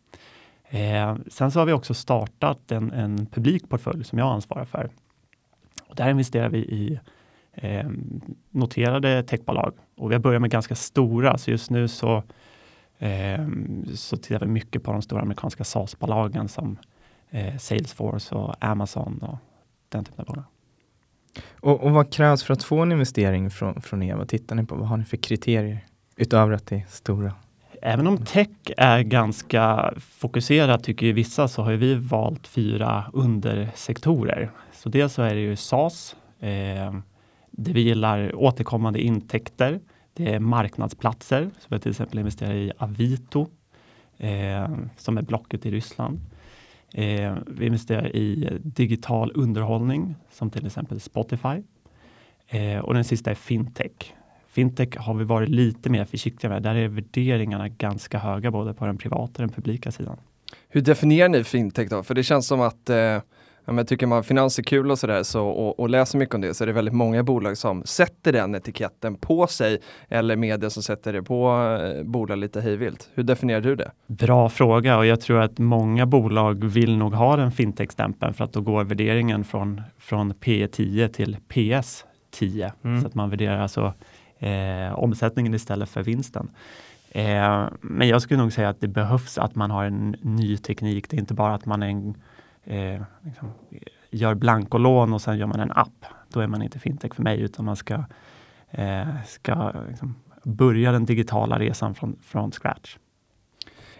Sen 1.28 1.50
så 1.50 1.58
har 1.58 1.66
vi 1.66 1.72
också 1.72 1.94
startat 1.94 2.72
en, 2.72 2.92
en 2.92 3.26
publik 3.26 3.68
portfölj 3.68 4.04
som 4.04 4.18
jag 4.18 4.32
ansvarar 4.32 4.64
för. 4.64 4.90
Och 5.88 5.96
där 5.96 6.10
investerar 6.10 6.48
vi 6.48 6.58
i 6.58 6.98
eh, 7.52 7.86
noterade 8.50 9.22
techbolag 9.22 9.74
och 9.96 10.10
vi 10.10 10.14
har 10.14 10.20
börjat 10.20 10.40
med 10.40 10.50
ganska 10.50 10.74
stora, 10.74 11.38
så 11.38 11.50
just 11.50 11.70
nu 11.70 11.88
så, 11.88 12.22
eh, 12.98 13.46
så 13.94 14.16
tittar 14.16 14.40
vi 14.40 14.46
mycket 14.46 14.82
på 14.82 14.92
de 14.92 15.02
stora 15.02 15.22
amerikanska 15.22 15.64
SaaS-bolagen 15.64 16.48
som 16.48 16.76
eh, 17.30 17.56
Salesforce 17.56 18.34
och 18.34 18.54
Amazon 18.60 19.18
och 19.22 19.38
den 19.88 20.04
typen 20.04 20.20
av 20.20 20.26
bolag. 20.26 20.44
Och, 21.60 21.80
och, 21.80 21.90
vad 21.90 22.12
krävs 22.12 22.42
för 22.42 22.54
att 22.54 22.62
få 22.62 22.78
en 22.78 22.92
investering 22.92 23.50
från, 23.50 23.80
från 23.80 24.02
er? 24.02 24.14
Vad 24.14 24.28
tittar 24.28 24.56
ni 24.56 24.66
på? 24.66 24.74
Vad 24.74 24.88
har 24.88 24.96
ni 24.96 25.04
för 25.04 25.16
kriterier 25.16 25.84
utöver 26.16 26.52
att 26.52 26.66
det 26.66 26.76
är 26.76 26.86
stora? 26.88 27.32
Även 27.82 28.06
om 28.06 28.18
tech 28.18 28.48
är 28.76 29.02
ganska 29.02 29.94
fokuserat 29.98 30.84
tycker 30.84 31.06
ju 31.06 31.12
vissa 31.12 31.48
så 31.48 31.62
har 31.62 31.72
vi 31.72 31.94
valt 31.94 32.46
fyra 32.46 33.04
undersektorer. 33.12 34.50
Så 34.72 34.88
dels 34.88 35.12
så 35.12 35.22
är 35.22 35.34
det 35.34 35.40
ju 35.40 35.56
SaaS, 35.56 36.16
eh, 36.40 36.94
det 37.50 37.72
vi 37.72 37.80
gillar 37.80 38.36
återkommande 38.36 39.00
intäkter. 39.00 39.80
Det 40.12 40.34
är 40.34 40.40
marknadsplatser. 40.40 41.50
Så 41.58 41.66
vi 41.68 41.78
till 41.78 41.90
exempel 41.90 42.18
investerar 42.18 42.54
i 42.54 42.72
Avito 42.78 43.46
eh, 44.18 44.68
som 44.96 45.18
är 45.18 45.22
Blocket 45.22 45.66
i 45.66 45.70
Ryssland. 45.70 46.20
Eh, 46.94 47.34
vi 47.46 47.66
investerar 47.66 48.16
i 48.16 48.58
digital 48.62 49.32
underhållning 49.34 50.14
som 50.30 50.50
till 50.50 50.66
exempel 50.66 51.00
Spotify. 51.00 51.62
Eh, 52.48 52.78
och 52.78 52.94
den 52.94 53.04
sista 53.04 53.30
är 53.30 53.34
fintech. 53.34 54.14
Fintech 54.48 54.96
har 54.98 55.14
vi 55.14 55.24
varit 55.24 55.48
lite 55.48 55.90
mer 55.90 56.04
försiktiga 56.04 56.50
med. 56.50 56.62
Där 56.62 56.74
är 56.74 56.88
värderingarna 56.88 57.68
ganska 57.68 58.18
höga 58.18 58.50
både 58.50 58.74
på 58.74 58.86
den 58.86 58.98
privata 58.98 59.42
och 59.42 59.48
den 59.48 59.48
publika 59.48 59.92
sidan. 59.92 60.16
Hur 60.68 60.80
definierar 60.80 61.28
ni 61.28 61.44
fintech 61.44 61.88
då? 61.90 62.02
För 62.02 62.14
det 62.14 62.22
känns 62.22 62.46
som 62.46 62.60
att 62.60 62.90
eh 62.90 63.18
Ja, 63.68 63.72
men 63.72 63.86
tycker 63.86 64.06
man 64.06 64.24
finans 64.24 64.58
är 64.58 64.62
kul 64.62 64.90
och 64.90 64.98
sådär 64.98 65.22
så, 65.22 65.46
och, 65.46 65.80
och 65.80 65.88
läser 65.88 66.18
mycket 66.18 66.34
om 66.34 66.40
det 66.40 66.54
så 66.54 66.64
är 66.64 66.66
det 66.66 66.72
väldigt 66.72 66.94
många 66.94 67.22
bolag 67.22 67.56
som 67.56 67.82
sätter 67.84 68.32
den 68.32 68.54
etiketten 68.54 69.14
på 69.14 69.46
sig 69.46 69.78
eller 70.08 70.36
media 70.36 70.70
som 70.70 70.82
sätter 70.82 71.12
det 71.12 71.22
på 71.22 71.68
eh, 71.82 72.04
bolag 72.04 72.38
lite 72.38 72.60
hejvilt. 72.60 73.10
Hur 73.14 73.22
definierar 73.22 73.60
du 73.60 73.76
det? 73.76 73.90
Bra 74.06 74.48
fråga 74.48 74.98
och 74.98 75.06
jag 75.06 75.20
tror 75.20 75.40
att 75.40 75.58
många 75.58 76.06
bolag 76.06 76.64
vill 76.64 76.96
nog 76.96 77.14
ha 77.14 77.36
den 77.36 77.52
fintech-stämpeln 77.52 78.34
för 78.34 78.44
att 78.44 78.52
då 78.52 78.60
går 78.60 78.84
värderingen 78.84 79.44
från, 79.44 79.82
från 79.98 80.34
P 80.34 80.68
10 80.72 81.08
till 81.08 81.36
PS 81.48 82.04
10. 82.30 82.72
Mm. 82.84 83.00
Så 83.00 83.06
att 83.06 83.14
man 83.14 83.30
värderar 83.30 83.60
alltså 83.60 83.92
eh, 84.38 84.98
omsättningen 84.98 85.54
istället 85.54 85.88
för 85.88 86.02
vinsten. 86.02 86.50
Eh, 87.10 87.64
men 87.80 88.08
jag 88.08 88.22
skulle 88.22 88.40
nog 88.40 88.52
säga 88.52 88.68
att 88.68 88.80
det 88.80 88.88
behövs 88.88 89.38
att 89.38 89.54
man 89.54 89.70
har 89.70 89.84
en 89.84 90.16
ny 90.22 90.56
teknik. 90.56 91.10
Det 91.10 91.16
är 91.16 91.20
inte 91.20 91.34
bara 91.34 91.54
att 91.54 91.66
man 91.66 91.82
en, 91.82 92.14
eh, 92.64 93.02
liksom, 93.24 93.52
gör 94.10 94.34
blankolån 94.34 95.12
och 95.12 95.20
sen 95.20 95.38
gör 95.38 95.46
man 95.46 95.60
en 95.60 95.72
app. 95.72 96.04
Då 96.32 96.40
är 96.40 96.46
man 96.46 96.62
inte 96.62 96.78
fintech 96.78 97.14
för 97.14 97.22
mig 97.22 97.40
utan 97.40 97.64
man 97.64 97.76
ska, 97.76 98.04
eh, 98.70 99.08
ska 99.26 99.72
liksom, 99.88 100.14
börja 100.42 100.92
den 100.92 101.04
digitala 101.04 101.58
resan 101.58 101.94
från, 101.94 102.16
från 102.22 102.52
scratch. 102.52 102.96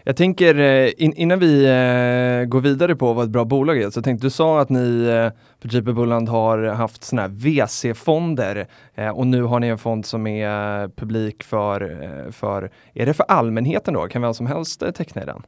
Jag 0.03 0.15
tänker 0.15 0.59
eh, 0.59 0.91
in, 0.97 1.13
innan 1.13 1.39
vi 1.39 1.65
eh, 1.65 2.45
går 2.45 2.61
vidare 2.61 2.95
på 2.95 3.13
vad 3.13 3.25
ett 3.25 3.31
bra 3.31 3.45
bolag 3.45 3.77
är, 3.77 3.89
så 3.89 4.01
tänkte 4.01 4.27
du 4.27 4.31
sa 4.31 4.61
att 4.61 4.69
ni 4.69 5.03
eh, 5.03 5.41
på 5.59 5.67
JP 5.67 5.93
Bulland 5.93 6.29
har 6.29 6.63
haft 6.63 7.03
sådana 7.03 7.21
här 7.21 7.29
VC-fonder 7.29 8.67
eh, 8.95 9.09
och 9.09 9.27
nu 9.27 9.43
har 9.43 9.59
ni 9.59 9.67
en 9.67 9.77
fond 9.77 10.05
som 10.05 10.27
är 10.27 10.87
publik 10.87 11.43
för, 11.43 12.03
eh, 12.03 12.31
för, 12.31 12.69
är 12.93 13.05
det 13.05 13.13
för 13.13 13.25
allmänheten 13.27 13.93
då? 13.93 14.07
Kan 14.07 14.21
vem 14.21 14.33
som 14.33 14.47
helst 14.47 14.81
eh, 14.81 14.91
teckna 14.91 15.21
i 15.21 15.25
den? 15.25 15.43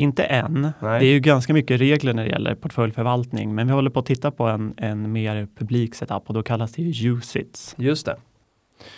Inte 0.00 0.24
än. 0.24 0.72
Nej. 0.80 1.00
Det 1.00 1.06
är 1.06 1.12
ju 1.12 1.20
ganska 1.20 1.52
mycket 1.52 1.80
regler 1.80 2.14
när 2.14 2.24
det 2.24 2.30
gäller 2.30 2.54
portföljförvaltning, 2.54 3.54
men 3.54 3.66
vi 3.66 3.72
håller 3.72 3.90
på 3.90 3.98
att 3.98 4.06
titta 4.06 4.30
på 4.30 4.44
en, 4.44 4.74
en 4.76 5.12
mer 5.12 5.48
publik 5.58 5.94
setup 5.94 6.22
och 6.26 6.34
då 6.34 6.42
kallas 6.42 6.72
det 6.72 6.82
ju 6.82 7.12
USITS. 7.12 7.74
Just 7.78 8.06
det. 8.06 8.16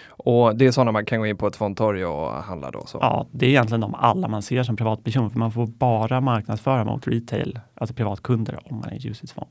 Och 0.07 0.57
det 0.57 0.67
är 0.67 0.71
sådana 0.71 0.93
man 0.93 1.05
kan 1.05 1.21
gå 1.21 1.27
in 1.27 1.37
på 1.37 1.47
ett 1.47 1.57
fondtorg 1.57 2.05
och 2.05 2.31
handla 2.33 2.71
då? 2.71 2.87
Så. 2.87 2.99
Ja, 3.01 3.27
det 3.31 3.47
är 3.47 3.51
egentligen 3.51 3.81
de 3.81 3.95
alla 3.95 4.29
man 4.29 4.43
ser 4.43 4.63
som 4.63 4.77
privatperson, 4.77 5.31
för 5.31 5.39
man 5.39 5.53
får 5.53 5.67
bara 5.67 6.21
marknadsföra 6.21 6.85
mot 6.85 7.09
retail, 7.09 7.61
alltså 7.75 7.95
privatkunder, 7.95 8.59
om 8.65 8.77
man 8.77 8.89
är 8.89 9.07
Usits-fond. 9.07 9.51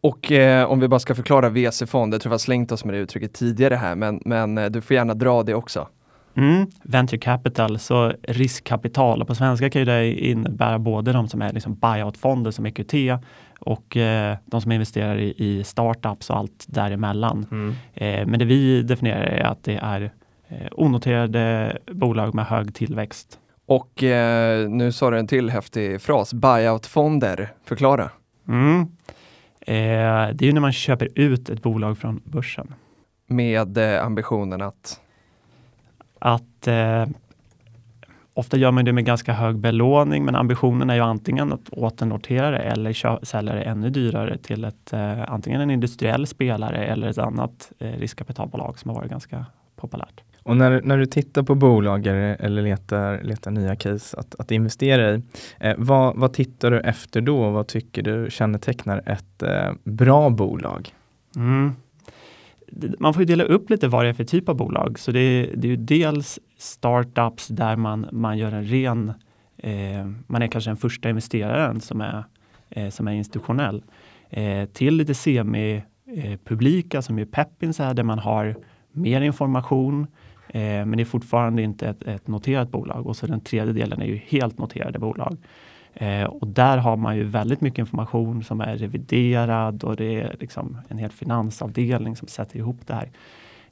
Och 0.00 0.32
eh, 0.32 0.70
om 0.70 0.80
vi 0.80 0.88
bara 0.88 1.00
ska 1.00 1.14
förklara 1.14 1.48
VC-fond, 1.48 2.14
jag 2.14 2.20
tror 2.20 2.30
vi 2.30 2.34
har 2.34 2.38
slängt 2.38 2.72
oss 2.72 2.84
med 2.84 2.94
det 2.94 2.98
uttrycket 2.98 3.32
tidigare 3.32 3.74
här, 3.74 3.94
men, 3.94 4.22
men 4.24 4.58
eh, 4.58 4.66
du 4.66 4.80
får 4.80 4.94
gärna 4.94 5.14
dra 5.14 5.42
det 5.42 5.54
också. 5.54 5.88
Mm, 6.36 6.66
venture 6.82 7.18
capital, 7.18 7.78
så 7.78 8.12
riskkapital. 8.22 9.22
Och 9.22 9.28
på 9.28 9.34
svenska 9.34 9.70
kan 9.70 9.84
det 9.84 10.12
innebära 10.12 10.78
både 10.78 11.12
de 11.12 11.28
som 11.28 11.42
är 11.42 11.52
liksom 11.52 11.74
buyout-fonder 11.74 12.50
som 12.50 12.66
EQT 12.66 12.94
och 13.58 13.96
eh, 13.96 14.36
de 14.46 14.60
som 14.60 14.72
investerar 14.72 15.16
i, 15.16 15.34
i, 15.36 15.64
startups 15.64 16.30
och 16.30 16.36
allt 16.36 16.64
däremellan. 16.68 17.46
Mm. 17.50 17.74
Eh, 17.94 18.26
men 18.26 18.38
det 18.38 18.44
vi 18.44 18.82
definierar 18.82 19.22
är 19.22 19.44
att 19.44 19.64
det 19.64 19.76
är 19.76 20.10
eh, 20.48 20.66
onoterade 20.72 21.78
bolag 21.86 22.34
med 22.34 22.46
hög 22.46 22.74
tillväxt. 22.74 23.38
Och 23.66 24.02
eh, 24.02 24.68
nu 24.68 24.92
sa 24.92 25.10
du 25.10 25.18
en 25.18 25.26
till 25.26 25.50
häftig 25.50 26.00
fras, 26.00 26.34
buyout-fonder. 26.34 27.48
Förklara. 27.64 28.10
Mm. 28.48 28.80
Eh, 29.60 30.34
det 30.34 30.42
är 30.42 30.46
ju 30.46 30.52
när 30.52 30.60
man 30.60 30.72
köper 30.72 31.08
ut 31.14 31.48
ett 31.50 31.62
bolag 31.62 31.98
från 31.98 32.20
börsen. 32.24 32.74
Med 33.26 33.78
eh, 33.78 34.04
ambitionen 34.04 34.62
att? 34.62 35.00
Att 36.26 36.68
Ofta 38.36 38.56
gör 38.56 38.70
man 38.70 38.84
det 38.84 38.92
med 38.92 39.04
ganska 39.04 39.32
hög 39.32 39.56
belåning, 39.56 40.24
men 40.24 40.34
ambitionen 40.34 40.90
är 40.90 40.94
ju 40.94 41.00
antingen 41.00 41.52
att 41.52 41.68
åternotera 41.68 42.50
det 42.50 42.58
eller 42.58 43.24
sälja 43.24 43.54
det 43.54 43.62
ännu 43.62 43.90
dyrare 43.90 44.38
till 44.38 44.64
ett, 44.64 44.92
eh, 44.92 45.32
antingen 45.32 45.60
en 45.60 45.70
industriell 45.70 46.26
spelare 46.26 46.84
eller 46.84 47.08
ett 47.08 47.18
annat 47.18 47.72
eh, 47.78 47.88
riskkapitalbolag 47.88 48.78
som 48.78 48.88
har 48.88 48.96
varit 48.96 49.10
ganska 49.10 49.46
populärt. 49.76 50.20
Och 50.42 50.56
när, 50.56 50.82
när 50.82 50.98
du 50.98 51.06
tittar 51.06 51.42
på 51.42 51.54
bolag 51.54 52.06
eller 52.06 52.62
letar, 52.62 53.22
letar 53.22 53.50
nya 53.50 53.76
case 53.76 54.16
att, 54.16 54.34
att 54.38 54.50
investera 54.50 55.14
i, 55.14 55.22
eh, 55.60 55.74
vad, 55.78 56.16
vad 56.16 56.32
tittar 56.32 56.70
du 56.70 56.80
efter 56.80 57.20
då? 57.20 57.50
Vad 57.50 57.66
tycker 57.66 58.02
du 58.02 58.30
kännetecknar 58.30 59.02
ett 59.06 59.42
eh, 59.42 59.72
bra 59.84 60.30
bolag? 60.30 60.94
Mm 61.36 61.74
man 62.98 63.14
får 63.14 63.22
ju 63.22 63.26
dela 63.26 63.44
upp 63.44 63.70
lite 63.70 63.88
vad 63.88 64.04
det 64.04 64.08
är 64.08 64.12
för 64.12 64.24
typ 64.24 64.48
av 64.48 64.56
bolag. 64.56 64.98
Så 64.98 65.12
det 65.12 65.20
är, 65.20 65.56
det 65.56 65.68
är 65.68 65.70
ju 65.70 65.76
dels 65.76 66.38
startups 66.58 67.48
där 67.48 67.76
man, 67.76 68.06
man 68.12 68.38
gör 68.38 68.52
en 68.52 68.64
ren, 68.64 69.12
eh, 69.56 70.06
man 70.26 70.42
är 70.42 70.46
kanske 70.46 70.70
den 70.70 70.76
första 70.76 71.08
investeraren 71.08 71.80
som 71.80 72.00
är, 72.00 72.24
eh, 72.70 72.88
som 72.88 73.08
är 73.08 73.12
institutionell. 73.12 73.82
Eh, 74.30 74.68
till 74.68 74.96
lite 74.96 75.14
semi-publika 75.14 77.02
som 77.02 77.18
ju 77.18 77.26
Peppins 77.26 77.80
är 77.80 77.94
där 77.94 78.02
man 78.02 78.18
har 78.18 78.56
mer 78.92 79.20
information 79.20 80.06
eh, 80.48 80.60
men 80.60 80.90
det 80.90 81.02
är 81.02 81.04
fortfarande 81.04 81.62
inte 81.62 81.88
ett, 81.88 82.02
ett 82.02 82.28
noterat 82.28 82.70
bolag. 82.70 83.06
Och 83.06 83.16
så 83.16 83.26
den 83.26 83.40
tredje 83.40 83.72
delen 83.72 84.02
är 84.02 84.06
ju 84.06 84.16
helt 84.16 84.58
noterade 84.58 84.98
bolag. 84.98 85.36
Eh, 85.94 86.24
och 86.24 86.48
där 86.48 86.78
har 86.78 86.96
man 86.96 87.16
ju 87.16 87.24
väldigt 87.24 87.60
mycket 87.60 87.78
information 87.78 88.44
som 88.44 88.60
är 88.60 88.76
reviderad 88.76 89.84
och 89.84 89.96
det 89.96 90.20
är 90.20 90.36
liksom 90.40 90.78
en 90.88 90.98
hel 90.98 91.10
finansavdelning 91.10 92.16
som 92.16 92.28
sätter 92.28 92.56
ihop 92.56 92.86
det 92.86 92.94
här. 92.94 93.10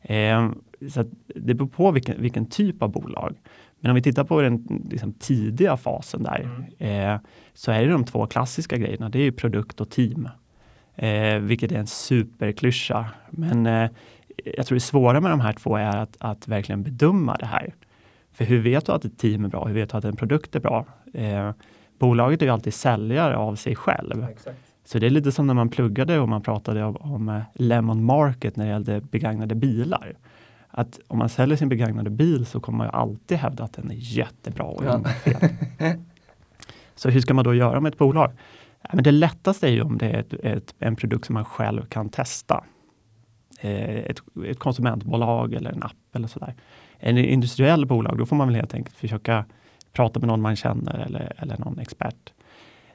Eh, 0.03 0.51
så 0.89 1.05
det 1.27 1.55
beror 1.55 1.69
på 1.69 1.91
vilken, 1.91 2.23
vilken, 2.23 2.47
typ 2.47 2.83
av 2.83 2.89
bolag. 2.93 3.37
Men 3.81 3.91
om 3.91 3.95
vi 3.95 4.03
tittar 4.03 4.25
på 4.25 4.41
den 4.41 4.87
liksom, 4.91 5.13
tidiga 5.13 5.77
fasen 5.77 6.23
där 6.23 6.67
mm. 6.79 7.13
eh, 7.15 7.21
så 7.55 7.73
är 7.73 7.85
det 7.85 7.93
de 7.93 8.05
två 8.05 8.27
klassiska 8.27 8.77
grejerna. 8.77 9.09
Det 9.09 9.19
är 9.19 9.23
ju 9.23 9.33
produkt 9.33 9.81
och 9.81 9.91
team, 9.91 10.29
eh, 10.95 11.37
vilket 11.37 11.73
är 11.73 11.77
en 11.77 11.87
superklyscha. 11.87 13.07
Men 13.31 13.67
eh, 13.67 13.91
jag 14.57 14.67
tror 14.67 14.77
det 14.77 14.81
svåra 14.81 15.21
med 15.21 15.31
de 15.31 15.41
här 15.41 15.53
två 15.53 15.77
är 15.77 15.97
att, 15.97 16.17
att 16.19 16.49
verkligen 16.49 16.83
bedöma 16.83 17.37
det 17.37 17.47
här. 17.47 17.75
För 18.33 18.45
hur 18.45 18.61
vet 18.61 18.87
du 18.87 18.93
att 18.93 19.05
ett 19.05 19.19
team 19.19 19.45
är 19.45 19.49
bra? 19.49 19.67
Hur 19.67 19.75
vet 19.75 19.91
du 19.91 19.97
att 19.97 20.05
en 20.05 20.17
produkt 20.17 20.57
är 20.57 20.61
bra? 20.61 20.87
Bolaget 21.99 22.43
är 22.43 22.47
ju 22.47 22.53
alltid 22.53 22.75
säljare 22.75 23.37
av 23.37 23.55
sig 23.55 23.77
själv. 23.77 24.27
Exakt. 24.31 24.59
Så 24.85 24.99
det 24.99 25.07
är 25.07 25.11
lite 25.11 25.33
som 25.33 25.47
när 25.47 25.55
man 25.55 25.69
pluggade 25.69 26.19
och 26.19 26.29
man 26.29 26.43
pratade 26.43 26.85
om, 26.85 26.97
om 26.97 27.29
eh, 27.29 27.43
Lemon 27.55 28.05
Market 28.05 28.57
när 28.57 28.65
det 28.65 28.71
gällde 28.71 29.01
begagnade 29.01 29.55
bilar. 29.55 30.13
Att 30.69 31.01
om 31.09 31.19
man 31.19 31.29
säljer 31.29 31.57
sin 31.57 31.69
begagnade 31.69 32.11
bil 32.11 32.47
så 32.47 32.61
kommer 32.61 32.79
man 32.79 32.87
ju 32.87 32.93
alltid 32.93 33.39
hävda 33.39 33.65
att 33.65 33.73
den 33.73 33.91
är 33.91 33.95
jättebra 33.95 34.65
och 34.65 34.85
ja. 34.85 35.05
fel. 35.05 35.49
så 36.95 37.11
hur 37.11 37.21
ska 37.21 37.35
man 37.35 37.45
då 37.45 37.55
göra 37.55 37.81
med 37.81 37.93
ett 37.93 37.99
bolag? 37.99 38.33
men 38.93 39.05
det 39.05 39.11
lättaste 39.11 39.69
är 39.69 39.71
ju 39.71 39.83
om 39.83 39.99
det 39.99 40.11
är 40.11 40.21
ett, 40.21 40.33
ett, 40.33 40.75
en 40.79 40.97
produkt 40.97 41.27
som 41.27 41.35
man 41.35 41.45
själv 41.45 41.87
kan 41.87 42.09
testa. 42.09 42.65
Eh, 43.61 43.97
ett, 43.97 44.19
ett 44.47 44.59
konsumentbolag 44.59 45.55
eller 45.55 45.73
en 45.73 45.83
app 45.83 46.15
eller 46.15 46.29
sådär. 46.29 46.55
En 46.99 47.19
industriell 47.19 47.87
bolag, 47.87 48.19
då 48.19 48.27
får 48.27 48.37
man 48.37 48.49
väl 48.49 48.57
helt 48.57 48.75
enkelt 48.75 48.97
försöka 48.97 49.45
prata 49.93 50.21
med 50.21 50.29
någon 50.29 50.41
man 50.41 50.57
känner 50.57 50.99
eller, 50.99 51.33
eller 51.39 51.59
någon 51.59 51.79
expert. 51.79 52.33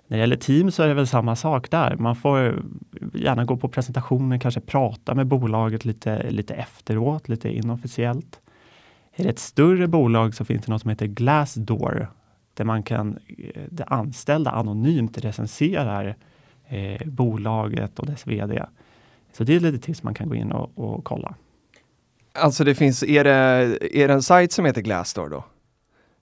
När 0.07 0.17
det 0.17 0.21
gäller 0.21 0.35
team 0.35 0.71
så 0.71 0.83
är 0.83 0.87
det 0.87 0.93
väl 0.93 1.07
samma 1.07 1.35
sak 1.35 1.71
där. 1.71 1.95
Man 1.95 2.15
får 2.15 2.63
gärna 3.13 3.45
gå 3.45 3.57
på 3.57 3.69
presentationer, 3.69 4.37
kanske 4.37 4.61
prata 4.61 5.15
med 5.15 5.27
bolaget 5.27 5.85
lite, 5.85 6.31
lite 6.31 6.53
efteråt, 6.55 7.29
lite 7.29 7.49
inofficiellt. 7.49 8.39
Är 9.15 9.23
det 9.23 9.29
ett 9.29 9.39
större 9.39 9.87
bolag 9.87 10.35
så 10.35 10.45
finns 10.45 10.65
det 10.65 10.71
något 10.71 10.81
som 10.81 10.89
heter 10.89 11.07
Glassdoor 11.07 12.07
där 12.53 12.65
man 12.65 12.83
kan, 12.83 13.19
eh, 13.37 13.63
de 13.69 13.83
anställda 13.87 14.51
anonymt 14.51 15.17
recenserar 15.17 16.15
eh, 16.67 17.07
bolaget 17.07 17.99
och 17.99 18.05
dess 18.05 18.27
vd. 18.27 18.65
Så 19.33 19.43
det 19.43 19.55
är 19.55 19.59
lite 19.59 19.85
tips 19.85 20.03
man 20.03 20.13
kan 20.13 20.29
gå 20.29 20.35
in 20.35 20.51
och, 20.51 20.71
och 20.75 21.03
kolla. 21.03 21.35
Alltså 22.33 22.63
det 22.63 22.75
finns, 22.75 23.03
är 23.03 23.23
det, 23.23 23.31
är 23.91 24.07
det 24.07 24.13
en 24.13 24.21
sajt 24.21 24.51
som 24.51 24.65
heter 24.65 24.81
Glassdoor 24.81 25.29
då? 25.29 25.43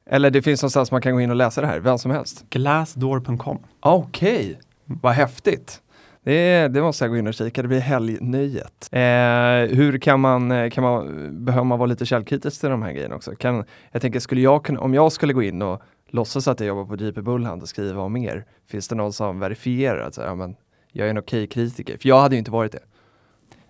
Eller 0.10 0.30
det 0.30 0.42
finns 0.42 0.62
någonstans 0.62 0.92
man 0.92 1.02
kan 1.02 1.14
gå 1.14 1.22
in 1.22 1.30
och 1.30 1.36
läsa 1.36 1.62
det 1.62 1.68
här, 1.68 1.80
vem 1.80 1.98
som 1.98 2.12
helst? 2.12 2.46
Glassdoor.com. 2.50 3.60
Okej, 3.80 4.40
okay. 4.40 4.56
vad 4.86 5.14
häftigt. 5.14 5.82
Det, 6.24 6.68
det, 6.68 6.82
måste 6.82 7.04
jag 7.04 7.12
gå 7.12 7.18
in 7.18 7.28
och 7.28 7.34
kika, 7.34 7.62
det 7.62 7.68
blir 7.68 7.80
helgnöjet. 7.80 8.90
Eh, 8.92 9.76
hur 9.78 9.98
kan 9.98 10.20
man, 10.20 10.72
kan 10.72 10.84
man, 10.84 11.06
behöver 11.46 11.64
man 11.64 11.80
vara 11.80 11.88
lite 11.88 12.06
källkritisk 12.06 12.60
till 12.60 12.70
de 12.70 12.82
här 12.82 12.92
grejerna 12.92 13.16
också? 13.16 13.36
Kan, 13.36 13.64
jag 13.92 14.02
tänker, 14.02 14.20
skulle 14.20 14.42
jag 14.42 14.66
kunna, 14.66 14.80
om 14.80 14.94
jag 14.94 15.12
skulle 15.12 15.34
gå 15.34 15.44
in 15.44 15.62
och 15.62 15.82
låtsas 16.10 16.48
att 16.48 16.60
jag 16.60 16.68
jobbar 16.68 16.86
på 16.86 17.04
JP 17.04 17.22
Bullhand 17.22 17.62
och 17.62 17.70
skriva 17.70 18.02
om 18.02 18.18
er, 18.18 18.46
finns 18.68 18.88
det 18.88 18.96
någon 18.96 19.14
som 19.14 19.40
verifierar 19.40 20.00
att 20.00 20.18
ja, 20.18 20.36
men, 20.36 20.56
jag 20.92 21.06
är 21.08 21.10
en 21.10 21.18
okej 21.18 21.44
okay 21.44 21.48
kritiker? 21.48 21.98
För 21.98 22.10
jag 22.10 22.20
hade 22.20 22.36
ju 22.36 22.40
inte 22.40 22.52
varit 22.52 22.72
det. 22.72 22.84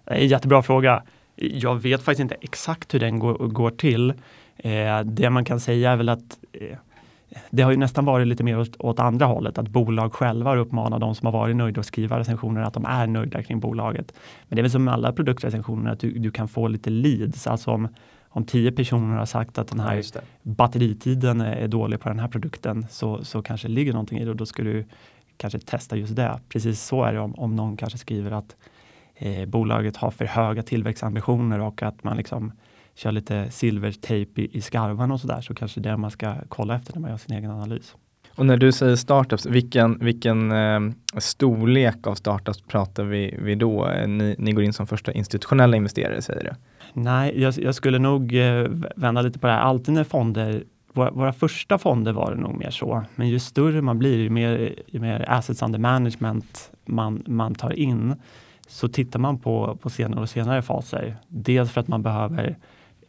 en 0.05 0.27
jättebra 0.27 0.63
fråga. 0.63 1.03
Jag 1.35 1.75
vet 1.75 2.01
faktiskt 2.01 2.21
inte 2.21 2.35
exakt 2.41 2.93
hur 2.93 2.99
den 2.99 3.19
går, 3.19 3.33
går 3.37 3.69
till. 3.69 4.13
Eh, 4.57 4.99
det 4.99 5.29
man 5.29 5.45
kan 5.45 5.59
säga 5.59 5.91
är 5.91 5.95
väl 5.95 6.09
att 6.09 6.39
eh, 6.53 6.77
det 7.49 7.63
har 7.63 7.71
ju 7.71 7.77
nästan 7.77 8.05
varit 8.05 8.27
lite 8.27 8.43
mer 8.43 8.59
åt, 8.59 8.75
åt, 8.79 8.99
andra 8.99 9.25
hållet, 9.25 9.57
att 9.57 9.67
bolag 9.67 10.13
själva 10.13 10.55
uppmanar 10.55 10.99
de 10.99 11.15
som 11.15 11.25
har 11.25 11.33
varit 11.33 11.55
nöjda 11.55 11.79
att 11.79 11.85
skriva 11.85 12.19
recensioner 12.19 12.61
att 12.61 12.73
de 12.73 12.85
är 12.85 13.07
nöjda 13.07 13.43
kring 13.43 13.59
bolaget. 13.59 14.13
Men 14.47 14.55
det 14.55 14.59
är 14.59 14.63
väl 14.63 14.71
som 14.71 14.83
med 14.83 14.93
alla 14.93 15.13
produktrecensioner 15.13 15.91
att 15.91 15.99
du, 15.99 16.19
du 16.19 16.31
kan 16.31 16.47
få 16.47 16.67
lite 16.67 16.89
leads, 16.89 17.47
alltså 17.47 17.71
om, 17.71 17.87
om 18.29 18.45
tio 18.45 18.71
personer 18.71 19.17
har 19.17 19.25
sagt 19.25 19.57
att 19.57 19.67
den 19.67 19.79
här 19.79 20.03
batteritiden 20.41 21.41
är 21.41 21.67
dålig 21.67 21.99
på 21.99 22.09
den 22.09 22.19
här 22.19 22.27
produkten 22.27 22.85
så, 22.89 23.23
så 23.23 23.41
kanske 23.41 23.67
ligger 23.67 23.93
någonting 23.93 24.19
i 24.19 24.25
det 24.25 24.29
och 24.29 24.35
då 24.35 24.45
ska 24.45 24.63
du 24.63 24.85
kanske 25.37 25.59
testa 25.59 25.95
just 25.95 26.15
det. 26.15 26.39
Precis 26.49 26.83
så 26.83 27.03
är 27.03 27.13
det 27.13 27.19
om, 27.19 27.35
om 27.35 27.55
någon 27.55 27.77
kanske 27.77 27.97
skriver 27.97 28.31
att 28.31 28.55
eh, 29.15 29.45
bolaget 29.45 29.97
har 29.97 30.11
för 30.11 30.25
höga 30.25 30.63
tillväxtambitioner 30.63 31.59
och 31.59 31.83
att 31.83 32.03
man 32.03 32.17
liksom 32.17 32.51
kör 32.95 33.11
lite 33.11 33.51
silvertejp 33.51 34.41
i, 34.41 34.57
i 34.57 34.61
skarvarna 34.61 35.13
och 35.13 35.21
sådär 35.21 35.41
så 35.41 35.53
kanske 35.53 35.79
det 35.79 35.89
är 35.89 35.97
man 35.97 36.11
ska 36.11 36.35
kolla 36.49 36.75
efter 36.75 36.93
när 36.93 37.01
man 37.01 37.11
gör 37.11 37.17
sin 37.17 37.37
egen 37.37 37.51
analys. 37.51 37.95
Och 38.35 38.45
när 38.45 38.57
du 38.57 38.71
säger 38.71 38.95
startups, 38.95 39.45
vilken, 39.45 39.99
vilken 39.99 40.51
eh, 40.51 40.79
storlek 41.17 42.07
av 42.07 42.15
startups 42.15 42.61
pratar 42.61 43.03
vi, 43.03 43.35
vi 43.39 43.55
då? 43.55 43.91
Ni, 44.07 44.35
ni, 44.37 44.51
går 44.51 44.63
in 44.63 44.73
som 44.73 44.87
första 44.87 45.11
institutionella 45.11 45.77
investerare 45.77 46.21
säger 46.21 46.43
du? 46.43 46.51
Nej, 47.01 47.41
jag, 47.41 47.53
jag 47.57 47.75
skulle 47.75 47.99
nog 47.99 48.35
eh, 48.35 48.67
vända 48.95 49.21
lite 49.21 49.39
på 49.39 49.47
det 49.47 49.53
här. 49.53 49.59
Alltid 49.59 49.93
när 49.93 50.03
fonder 50.03 50.63
våra, 50.93 51.11
våra, 51.11 51.33
första 51.33 51.77
fonder 51.77 52.11
var 52.11 52.35
det 52.35 52.41
nog 52.41 52.57
mer 52.57 52.69
så, 52.69 53.03
men 53.15 53.29
ju 53.29 53.39
större 53.39 53.81
man 53.81 53.99
blir, 53.99 54.17
ju 54.17 54.29
mer, 54.29 54.73
ju 54.87 54.99
mer 54.99 55.25
assets 55.27 55.61
under 55.61 55.79
management 55.79 56.71
man, 56.85 57.23
man 57.27 57.55
tar 57.55 57.73
in, 57.73 58.15
så 58.67 58.87
tittar 58.87 59.19
man 59.19 59.39
på, 59.39 59.77
på 59.81 59.89
senare 59.89 60.21
och 60.21 60.29
senare 60.29 60.61
faser. 60.61 61.15
Dels 61.27 61.71
för 61.71 61.81
att 61.81 61.87
man 61.87 62.01
behöver 62.01 62.57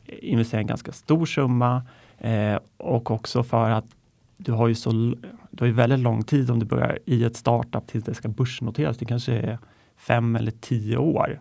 investera 0.08 0.60
en 0.60 0.66
ganska 0.66 0.92
stor 0.92 1.26
summa 1.26 1.82
eh, 2.18 2.58
och 2.76 3.10
också 3.10 3.42
för 3.42 3.70
att 3.70 3.84
du 4.36 4.52
har 4.52 4.68
ju 4.68 4.74
så 4.74 4.90
du 5.50 5.64
har 5.64 5.66
ju 5.66 5.72
väldigt 5.72 5.98
lång 5.98 6.22
tid 6.22 6.50
om 6.50 6.58
du 6.58 6.66
börjar 6.66 6.98
i 7.04 7.24
ett 7.24 7.36
startup 7.36 7.86
tills 7.86 8.04
det 8.04 8.14
ska 8.14 8.28
börsnoteras. 8.28 8.98
Det 8.98 9.04
kanske 9.04 9.32
är 9.32 9.58
fem 9.96 10.36
eller 10.36 10.50
tio 10.50 10.96
år. 10.96 11.40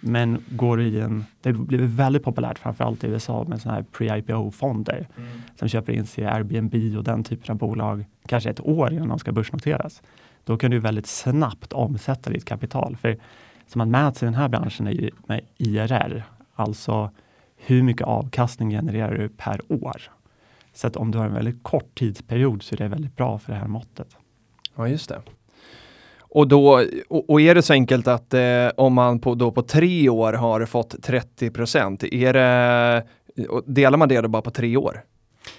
Men 0.00 0.44
går 0.48 0.80
i 0.80 1.00
en, 1.00 1.24
det 1.42 1.52
blir 1.52 1.78
väldigt 1.78 2.22
populärt 2.22 2.58
framförallt 2.58 3.04
i 3.04 3.06
USA 3.06 3.44
med 3.48 3.60
sådana 3.60 3.76
här 3.78 3.86
pre-IPO-fonder 3.92 5.08
mm. 5.16 5.42
som 5.58 5.68
köper 5.68 5.92
in 5.92 6.06
sig 6.06 6.24
i 6.24 6.26
Airbnb 6.26 6.96
och 6.96 7.04
den 7.04 7.24
typen 7.24 7.52
av 7.52 7.58
bolag 7.58 8.04
kanske 8.26 8.50
ett 8.50 8.60
år 8.60 8.92
innan 8.92 9.08
de 9.08 9.18
ska 9.18 9.32
börsnoteras. 9.32 10.02
Då 10.44 10.56
kan 10.56 10.70
du 10.70 10.78
väldigt 10.78 11.06
snabbt 11.06 11.72
omsätta 11.72 12.30
ditt 12.30 12.44
kapital. 12.44 12.96
För 12.96 13.18
som 13.66 13.78
man 13.78 13.90
mäter 13.90 14.22
i 14.22 14.26
den 14.26 14.34
här 14.34 14.48
branschen 14.48 14.86
är 14.86 14.92
ju 14.92 15.10
med 15.26 15.40
IRR, 15.58 16.22
alltså 16.54 17.10
hur 17.66 17.82
mycket 17.82 18.06
avkastning 18.06 18.70
genererar 18.70 19.14
du 19.14 19.28
per 19.28 19.60
år? 19.68 20.02
Så 20.72 20.86
att 20.86 20.96
om 20.96 21.10
du 21.10 21.18
har 21.18 21.26
en 21.26 21.34
väldigt 21.34 21.62
kort 21.62 21.94
tidsperiod 21.94 22.62
så 22.62 22.74
är 22.74 22.76
det 22.76 22.88
väldigt 22.88 23.16
bra 23.16 23.38
för 23.38 23.52
det 23.52 23.58
här 23.58 23.66
måttet. 23.66 24.16
Ja, 24.76 24.88
just 24.88 25.08
det. 25.08 25.22
Och, 26.20 26.48
då, 26.48 26.84
och, 27.08 27.30
och 27.30 27.40
är 27.40 27.54
det 27.54 27.62
så 27.62 27.72
enkelt 27.72 28.08
att 28.08 28.34
eh, 28.34 28.68
om 28.76 28.94
man 28.94 29.18
på, 29.18 29.34
då 29.34 29.50
på 29.50 29.62
tre 29.62 30.08
år 30.08 30.32
har 30.32 30.66
fått 30.66 31.02
30 31.02 31.50
procent, 31.50 32.00
delar 33.66 33.96
man 33.96 34.08
det 34.08 34.20
då 34.20 34.28
bara 34.28 34.42
på 34.42 34.50
tre 34.50 34.76
år? 34.76 35.04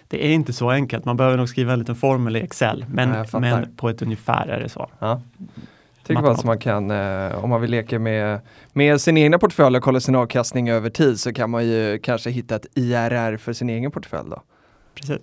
Det 0.07 0.25
är 0.25 0.31
inte 0.31 0.53
så 0.53 0.69
enkelt. 0.69 1.05
Man 1.05 1.17
behöver 1.17 1.37
nog 1.37 1.49
skriva 1.49 1.73
en 1.73 1.79
liten 1.79 1.95
formel 1.95 2.35
i 2.35 2.39
Excel, 2.39 2.85
men, 2.89 3.25
ja, 3.31 3.39
men 3.39 3.75
på 3.75 3.89
ett 3.89 4.01
ungefär 4.01 4.47
är 4.47 4.59
det 4.59 4.69
så. 4.69 4.89
Ja. 4.99 5.21
Tycker 6.05 6.21
bara 6.21 6.31
att 6.31 6.43
man 6.43 6.59
kan, 6.59 6.91
eh, 6.91 7.43
om 7.43 7.49
man 7.49 7.61
vill 7.61 7.71
leka 7.71 7.99
med, 7.99 8.39
med 8.73 9.01
sin 9.01 9.17
egna 9.17 9.39
portfölj 9.39 9.77
och 9.77 9.83
kolla 9.83 9.99
sin 9.99 10.15
avkastning 10.15 10.69
över 10.69 10.89
tid 10.89 11.19
så 11.19 11.33
kan 11.33 11.49
man 11.49 11.65
ju 11.67 11.99
kanske 11.99 12.29
hitta 12.29 12.55
ett 12.55 12.65
IRR 12.73 13.37
för 13.37 13.53
sin 13.53 13.69
egen 13.69 13.91
portfölj 13.91 14.29
då. 14.29 14.41
Precis. 14.95 15.17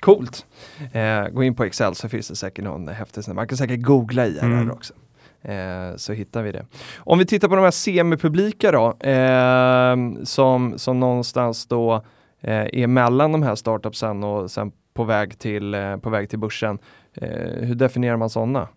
Coolt. 0.00 0.46
Eh, 0.92 1.28
gå 1.28 1.44
in 1.44 1.54
på 1.54 1.64
Excel 1.64 1.94
så 1.94 2.08
finns 2.08 2.28
det 2.28 2.36
säkert 2.36 2.64
någon 2.64 2.88
häftig, 2.88 3.34
man 3.34 3.48
kan 3.48 3.58
säkert 3.58 3.82
googla 3.82 4.26
IRR 4.26 4.44
mm. 4.44 4.70
också. 4.70 4.94
Eh, 5.42 5.96
så 5.96 6.12
hittar 6.12 6.42
vi 6.42 6.52
det. 6.52 6.66
Om 6.96 7.18
vi 7.18 7.26
tittar 7.26 7.48
på 7.48 7.56
de 7.56 7.64
här 7.64 7.70
semipublika 7.70 8.72
då, 8.72 9.08
eh, 9.08 9.96
som, 10.24 10.78
som 10.78 11.00
någonstans 11.00 11.66
då 11.66 11.94
eh, 12.40 12.66
är 12.72 12.86
mellan 12.86 13.32
de 13.32 13.42
här 13.42 13.54
startupsen 13.54 14.24
och 14.24 14.50
sen 14.50 14.72
på 14.94 15.04
väg 15.04 15.38
till, 15.38 15.74
eh, 15.74 15.96
på 15.96 16.10
väg 16.10 16.30
till 16.30 16.38
börsen. 16.38 16.78
Eh, 17.14 17.66
hur 17.66 17.74
definierar 17.74 18.16
man 18.16 18.30
sådana? 18.30 18.68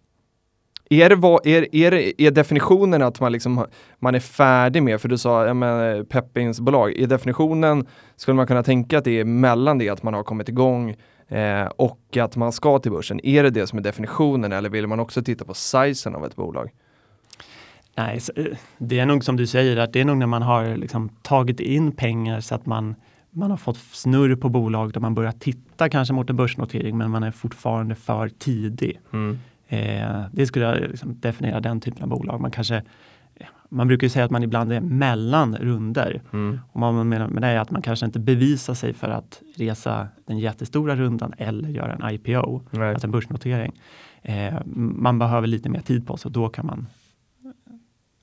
Är, 0.89 1.10
det 1.10 1.15
vad, 1.15 1.48
är, 1.48 1.75
är, 1.75 2.22
är 2.22 2.32
definitionen 2.32 3.01
att 3.01 3.20
man, 3.20 3.32
liksom, 3.32 3.65
man 4.00 4.15
är 4.15 4.20
färdig 4.20 4.84
med, 4.84 5.01
för 5.01 5.10
du 5.10 5.17
sa 5.17 5.46
ja, 5.46 5.53
men, 5.53 6.06
Peppins 6.06 6.60
är 6.60 7.08
definitionen, 7.08 7.88
skulle 8.15 8.36
man 8.36 8.48
kunna 8.48 8.63
tänka 8.63 8.98
att 8.98 9.03
det 9.03 9.20
är 9.20 9.25
mellan 9.25 9.77
det 9.77 9.89
att 9.89 10.03
man 10.03 10.13
har 10.13 10.24
kommit 10.24 10.50
igång 10.50 10.96
eh, 11.27 11.65
och 11.65 12.17
att 12.17 12.36
man 12.36 12.51
ska 12.51 12.79
till 12.79 12.91
börsen. 12.91 13.25
Är 13.25 13.44
det 13.44 13.50
det 13.50 13.67
som 13.67 13.79
är 13.79 13.84
definitionen 13.84 14.51
eller 14.51 14.70
vill 14.70 14.88
man 14.88 15.00
också 15.00 15.24
titta 15.24 15.46
på 15.46 15.53
sizen 15.53 16.15
av 16.15 16.25
ett 16.25 16.36
bolag? 16.36 16.70
Nej, 17.96 18.20
eh, 18.36 18.46
det 18.77 19.00
är 19.00 19.06
nog 19.06 19.24
som 19.24 19.36
du 19.36 19.48
säger 19.48 19.77
att 19.77 19.94
det 19.94 20.01
är 20.01 20.06
nog 20.06 20.17
när 20.17 20.27
man 20.27 20.41
har 20.41 20.75
liksom 20.75 21.10
tagit 21.10 21.60
in 21.60 21.91
pengar 21.91 22.39
så 22.39 22.56
att 22.56 22.65
man 22.65 22.96
man 23.29 23.51
har 23.51 23.58
fått 23.58 23.77
snurr 23.77 24.36
på 24.36 24.50
bolaget 24.50 24.96
och 24.96 25.01
man 25.01 25.15
börjar 25.15 25.32
titta 25.32 25.89
kanske 25.89 26.13
mot 26.13 26.29
en 26.29 26.36
börsnotering 26.36 26.98
men 26.98 27.12
man 27.12 27.24
är 27.24 27.32
fortfarande 27.32 27.96
för 27.96 28.29
tidig. 28.29 29.00
Mm. 29.14 29.40
Eh, 29.68 30.25
det 30.32 30.48
skulle 30.48 30.66
jag 30.66 30.80
liksom 30.80 31.20
definiera 31.20 31.60
den 31.60 31.82
typen 31.82 32.03
av 32.03 32.10
bolag. 32.10 32.42
Man 32.42 32.51
kanske 32.51 32.84
man 33.70 33.88
brukar 33.88 34.08
säga 34.08 34.25
att 34.25 34.32
man 34.32 34.44
ibland 34.44 34.72
är 34.72 34.82
mellan 34.82 35.56
runder. 35.56 36.22
Mm. 36.34 36.60
Och 36.72 36.80
man 36.80 37.10
menar 37.10 37.27
med 37.27 37.42
det 37.42 37.48
är 37.48 37.60
att 37.60 37.72
man 37.72 37.82
kanske 37.82 38.06
inte 38.06 38.20
bevisar 38.20 38.74
sig 38.74 38.94
för 38.94 39.10
att 39.10 39.42
resa 39.56 40.08
den 40.25 40.40
jättestora 40.40 40.96
rundan 40.96 41.34
eller 41.38 41.70
göra 41.70 41.94
en 41.94 42.14
IPO, 42.14 42.62
right. 42.72 42.94
alltså 42.94 43.08
en 43.08 43.12
börsnotering. 43.12 43.74
Eh, 44.22 44.53
man 44.75 45.20
behöver 45.20 45.48
lite 45.48 45.70
mer 45.70 45.80
tid 45.80 46.08
på 46.08 46.18
sig 46.18 46.30
och 46.30 46.34
då 46.34 46.50
kan 46.50 46.66
man 46.66 46.88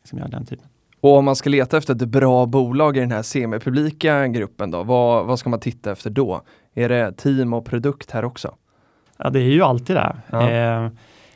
liksom 0.02 0.18
göra 0.18 0.28
den 0.28 0.46
typen. 0.46 0.66
Och 1.00 1.16
om 1.16 1.24
man 1.24 1.37
ska 1.37 1.50
leta 1.50 1.76
efter 1.76 1.94
ett 1.94 2.09
bra 2.09 2.46
bolag 2.46 2.96
i 2.96 3.00
den 3.00 3.12
här 3.12 3.22
semipublika 3.22 4.28
gruppen 4.28 4.70
då, 4.70 4.83
vad, 4.83 5.26
vad 5.26 5.38
ska 5.38 5.50
man 5.50 5.61
titta 5.61 5.92
efter 5.92 6.11
då? 6.11 6.42
Är 6.74 6.88
det 6.88 7.12
team 7.12 7.52
och 7.52 7.64
produkt 7.64 8.11
här 8.11 8.24
också? 8.24 8.54
Ja, 9.16 9.30
det 9.30 9.40
är 9.40 9.50
ju 9.50 9.62
alltid 9.62 9.96
det. 9.96 10.16
Ja. 10.30 10.50
Eh, 10.50 10.90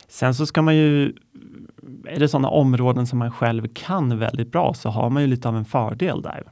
Sen 0.09 0.33
så 0.33 0.45
ska 0.45 0.61
man 0.61 0.75
ju, 0.75 1.13
är 2.07 2.19
det 2.19 2.27
sådana 2.27 2.47
områden 2.47 3.07
som 3.07 3.19
man 3.19 3.31
själv 3.31 3.67
kan 3.73 4.19
väldigt 4.19 4.51
bra 4.51 4.73
så 4.73 4.89
har 4.89 5.09
man 5.09 5.21
ju 5.21 5.27
lite 5.27 5.47
av 5.47 5.57
en 5.57 5.65
fördel 5.65 6.21
där. 6.21 6.43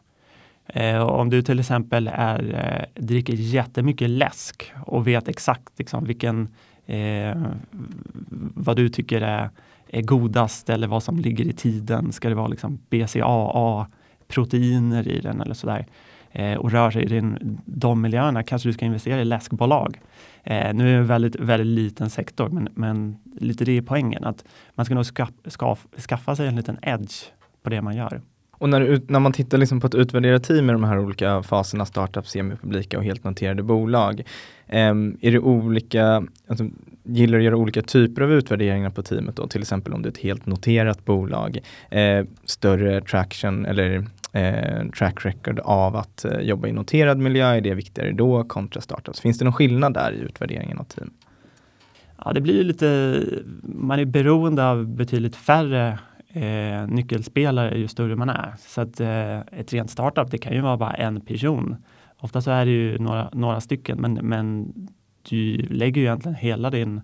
Eh, 0.67 1.01
om 1.01 1.29
du 1.29 1.41
till 1.41 1.59
exempel 1.59 2.09
är, 2.13 2.53
eh, 2.95 3.03
dricker 3.03 3.33
jättemycket 3.33 4.09
läsk 4.09 4.71
och 4.85 5.07
vet 5.07 5.27
exakt 5.27 5.79
liksom, 5.79 6.05
vilken, 6.05 6.47
eh, 6.85 7.41
vad 8.53 8.75
du 8.75 8.89
tycker 8.89 9.21
är, 9.21 9.49
är 9.89 10.01
godast 10.01 10.69
eller 10.69 10.87
vad 10.87 11.03
som 11.03 11.19
ligger 11.19 11.45
i 11.45 11.53
tiden. 11.53 12.11
Ska 12.11 12.29
det 12.29 12.35
vara 12.35 12.47
liksom 12.47 12.79
BCAA 12.89 13.87
proteiner 14.27 15.07
i 15.07 15.19
den 15.19 15.41
eller 15.41 15.53
sådär 15.53 15.85
eh, 16.31 16.53
och 16.53 16.71
rör 16.71 16.91
sig 16.91 17.03
i 17.03 17.07
din, 17.07 17.59
de 17.65 18.01
miljöerna 18.01 18.43
kanske 18.43 18.69
du 18.69 18.73
ska 18.73 18.85
investera 18.85 19.21
i 19.21 19.25
läskbolag. 19.25 19.99
Eh, 20.43 20.73
nu 20.73 20.89
är 20.89 20.93
det 20.93 20.99
en 20.99 21.07
väldigt, 21.07 21.35
väldigt 21.35 21.67
liten 21.67 22.09
sektor, 22.09 22.49
men, 22.49 22.69
men 22.73 23.17
lite 23.39 23.65
det 23.65 23.77
är 23.77 23.81
poängen, 23.81 24.23
att 24.23 24.43
man 24.75 24.85
ska 24.85 24.95
nog 24.95 25.05
ska, 25.05 25.27
ska, 25.45 25.75
skaffa 26.09 26.35
sig 26.35 26.47
en 26.47 26.55
liten 26.55 26.77
edge 26.81 27.15
på 27.63 27.69
det 27.69 27.81
man 27.81 27.95
gör. 27.95 28.21
Och 28.59 28.69
när, 28.69 29.01
när 29.07 29.19
man 29.19 29.33
tittar 29.33 29.57
liksom 29.57 29.81
på 29.81 29.87
att 29.87 29.95
utvärdera 29.95 30.39
team 30.39 30.69
i 30.69 30.73
de 30.73 30.83
här 30.83 30.99
olika 30.99 31.43
faserna, 31.43 31.85
startup, 31.85 32.27
semipublika 32.27 32.97
och 32.97 33.03
helt 33.03 33.23
noterade 33.23 33.63
bolag, 33.63 34.23
eh, 34.67 34.89
är 35.21 35.31
det 35.31 35.39
olika, 35.39 36.23
alltså, 36.47 36.69
gillar 37.03 37.37
du 37.37 37.37
att 37.37 37.45
göra 37.45 37.55
olika 37.55 37.81
typer 37.81 38.21
av 38.21 38.31
utvärderingar 38.31 38.89
på 38.89 39.03
teamet 39.03 39.35
då? 39.35 39.47
Till 39.47 39.61
exempel 39.61 39.93
om 39.93 40.01
det 40.01 40.07
är 40.07 40.11
ett 40.11 40.17
helt 40.17 40.45
noterat 40.45 41.05
bolag, 41.05 41.59
eh, 41.89 42.25
större 42.45 43.01
traction 43.01 43.65
eller 43.65 44.05
eh, 44.37 44.89
track 44.97 45.25
record 45.25 45.59
av 45.59 45.95
att 45.95 46.25
eh, 46.25 46.39
jobba 46.39 46.67
i 46.67 46.71
noterad 46.71 47.17
miljö? 47.17 47.55
Är 47.55 47.61
det 47.61 47.73
viktigare 47.73 48.11
då 48.11 48.43
kontra 48.43 48.81
startups? 48.81 49.19
Finns 49.19 49.37
det 49.37 49.45
någon 49.45 49.53
skillnad 49.53 49.93
där 49.93 50.11
i 50.11 50.17
utvärderingen 50.17 50.77
av 50.77 50.83
team? 50.83 51.13
Ja, 52.25 52.33
det 52.33 52.41
blir 52.41 52.63
lite, 52.63 53.21
man 53.63 53.99
är 53.99 54.05
beroende 54.05 54.69
av 54.69 54.87
betydligt 54.87 55.35
färre 55.35 55.99
eh, 56.33 56.87
nyckelspelare 56.87 57.77
ju 57.77 57.87
större 57.87 58.15
man 58.15 58.29
är. 58.29 58.53
Så 58.59 58.81
att 58.81 58.99
eh, 58.99 59.39
ett 59.39 59.73
rent 59.73 59.89
startup, 59.89 60.31
det 60.31 60.37
kan 60.37 60.53
ju 60.53 60.61
vara 60.61 60.77
bara 60.77 60.93
en 60.93 61.21
person. 61.21 61.75
Ofta 62.19 62.41
så 62.41 62.51
är 62.51 62.65
det 62.65 62.71
ju 62.71 62.99
några, 62.99 63.29
några 63.33 63.61
stycken, 63.61 64.01
men, 64.01 64.13
men 64.13 64.73
du 65.29 65.57
lägger 65.57 66.01
ju 66.01 66.07
egentligen 66.07 66.35
hela 66.35 66.69
din 66.69 67.01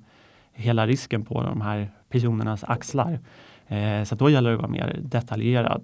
hela 0.53 0.87
risken 0.87 1.25
på 1.25 1.43
de 1.43 1.61
här 1.61 1.91
personernas 2.09 2.63
axlar. 2.63 3.19
Eh, 3.67 4.03
så 4.03 4.15
då 4.15 4.29
gäller 4.29 4.49
det 4.49 4.55
att 4.55 4.61
vara 4.61 4.71
mer 4.71 4.99
detaljerad. 5.01 5.83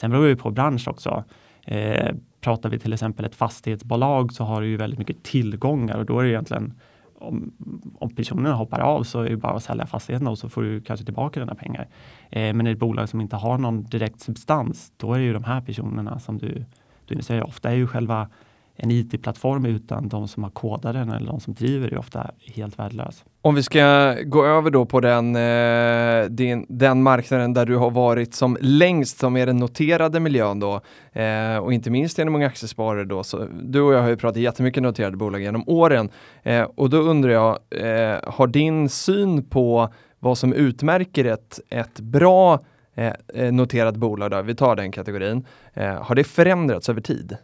Sen 0.00 0.10
beror 0.10 0.22
det 0.22 0.28
ju 0.28 0.36
på 0.36 0.50
bransch 0.50 0.88
också. 0.88 1.24
Eh, 1.64 2.14
pratar 2.40 2.68
vi 2.68 2.78
till 2.78 2.92
exempel 2.92 3.24
ett 3.24 3.34
fastighetsbolag 3.34 4.32
så 4.32 4.44
har 4.44 4.60
du 4.60 4.68
ju 4.68 4.76
väldigt 4.76 4.98
mycket 4.98 5.22
tillgångar 5.22 5.98
och 5.98 6.06
då 6.06 6.18
är 6.18 6.24
det 6.24 6.30
egentligen 6.30 6.74
om, 7.18 7.52
om 7.98 8.10
personerna 8.10 8.54
hoppar 8.54 8.80
av 8.80 9.02
så 9.02 9.20
är 9.20 9.30
det 9.30 9.36
bara 9.36 9.52
att 9.52 9.62
sälja 9.62 9.86
fastigheten 9.86 10.28
och 10.28 10.38
så 10.38 10.48
får 10.48 10.62
du 10.62 10.80
kanske 10.80 11.04
tillbaka 11.04 11.40
dina 11.40 11.54
pengar. 11.54 11.88
Eh, 12.30 12.54
men 12.54 12.66
i 12.66 12.70
ett 12.70 12.78
bolag 12.78 13.08
som 13.08 13.20
inte 13.20 13.36
har 13.36 13.58
någon 13.58 13.82
direkt 13.82 14.20
substans, 14.20 14.92
då 14.96 15.14
är 15.14 15.18
det 15.18 15.24
ju 15.24 15.32
de 15.32 15.44
här 15.44 15.60
personerna 15.60 16.18
som 16.18 16.38
du, 16.38 16.64
du 17.04 17.14
investerar 17.14 17.46
Ofta 17.46 17.70
är 17.70 17.74
ju 17.74 17.86
själva 17.86 18.28
en 18.76 18.90
IT-plattform 18.90 19.66
utan 19.66 20.08
de 20.08 20.28
som 20.28 20.42
har 20.42 20.50
kodat 20.50 20.92
den 20.92 21.10
eller 21.10 21.26
de 21.26 21.40
som 21.40 21.54
driver 21.54 21.88
är 21.88 21.98
ofta 21.98 22.30
helt 22.54 22.78
värdelös. 22.78 23.24
Om 23.42 23.54
vi 23.54 23.62
ska 23.62 24.16
gå 24.24 24.44
över 24.44 24.70
då 24.70 24.86
på 24.86 25.00
den, 25.00 25.36
eh, 25.36 26.24
din, 26.30 26.66
den 26.68 27.02
marknaden 27.02 27.54
där 27.54 27.66
du 27.66 27.76
har 27.76 27.90
varit 27.90 28.34
som 28.34 28.56
längst, 28.60 29.18
som 29.18 29.36
är 29.36 29.46
den 29.46 29.56
noterade 29.56 30.20
miljön 30.20 30.60
då, 30.60 30.80
eh, 31.12 31.56
och 31.56 31.72
inte 31.72 31.90
minst 31.90 32.18
genom 32.18 32.34
Unga 32.34 32.46
Aktiesparare 32.46 33.04
då. 33.04 33.22
Så, 33.22 33.46
du 33.62 33.80
och 33.80 33.94
jag 33.94 34.02
har 34.02 34.08
ju 34.08 34.16
pratat 34.16 34.42
jättemycket 34.42 34.82
noterade 34.82 35.16
bolag 35.16 35.42
genom 35.42 35.64
åren 35.66 36.10
eh, 36.42 36.62
och 36.62 36.90
då 36.90 36.96
undrar 36.96 37.30
jag, 37.30 37.58
eh, 37.70 38.18
har 38.24 38.46
din 38.46 38.88
syn 38.88 39.44
på 39.44 39.88
vad 40.18 40.38
som 40.38 40.52
utmärker 40.52 41.24
ett, 41.24 41.60
ett 41.68 42.00
bra 42.00 42.60
eh, 42.94 43.12
eh 43.34 43.52
noterat 43.52 43.96
bolag, 43.96 44.30
då, 44.30 44.42
vi 44.42 44.54
tar 44.54 44.76
den 44.76 44.92
kategorin, 44.92 45.46
eh, 45.74 46.02
har 46.02 46.14
det 46.14 46.24
förändrats 46.24 46.88
över 46.88 47.00
tid? 47.00 47.36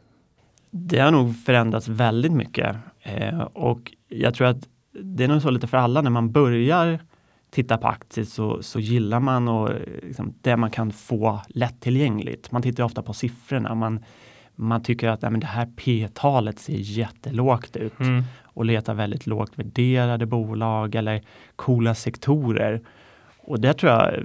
Det 0.70 0.98
har 0.98 1.10
nog 1.10 1.36
förändrats 1.36 1.88
väldigt 1.88 2.32
mycket 2.32 2.76
eh, 3.02 3.40
och 3.40 3.92
jag 4.08 4.34
tror 4.34 4.46
att 4.46 4.68
det 5.02 5.24
är 5.24 5.28
nog 5.28 5.42
så 5.42 5.50
lite 5.50 5.66
för 5.66 5.76
alla 5.76 6.02
när 6.02 6.10
man 6.10 6.32
börjar 6.32 6.98
titta 7.50 7.76
på 7.76 7.88
aktier 7.88 8.24
så, 8.24 8.62
så 8.62 8.80
gillar 8.80 9.20
man 9.20 9.48
och, 9.48 9.70
liksom, 10.02 10.34
det 10.40 10.56
man 10.56 10.70
kan 10.70 10.92
få 10.92 11.40
lättillgängligt. 11.48 12.52
Man 12.52 12.62
tittar 12.62 12.84
ofta 12.84 13.02
på 13.02 13.12
siffrorna. 13.12 13.74
Man, 13.74 14.04
man 14.54 14.82
tycker 14.82 15.08
att 15.08 15.22
nej, 15.22 15.30
men 15.30 15.40
det 15.40 15.46
här 15.46 15.68
P-talet 15.76 16.58
ser 16.58 16.76
jättelågt 16.76 17.76
ut 17.76 18.00
mm. 18.00 18.22
och 18.42 18.64
letar 18.64 18.94
väldigt 18.94 19.26
lågt 19.26 19.58
värderade 19.58 20.26
bolag 20.26 20.94
eller 20.94 21.22
coola 21.56 21.94
sektorer. 21.94 22.80
Och 23.38 23.60
det 23.60 23.72
tror 23.72 23.92
jag 23.92 24.24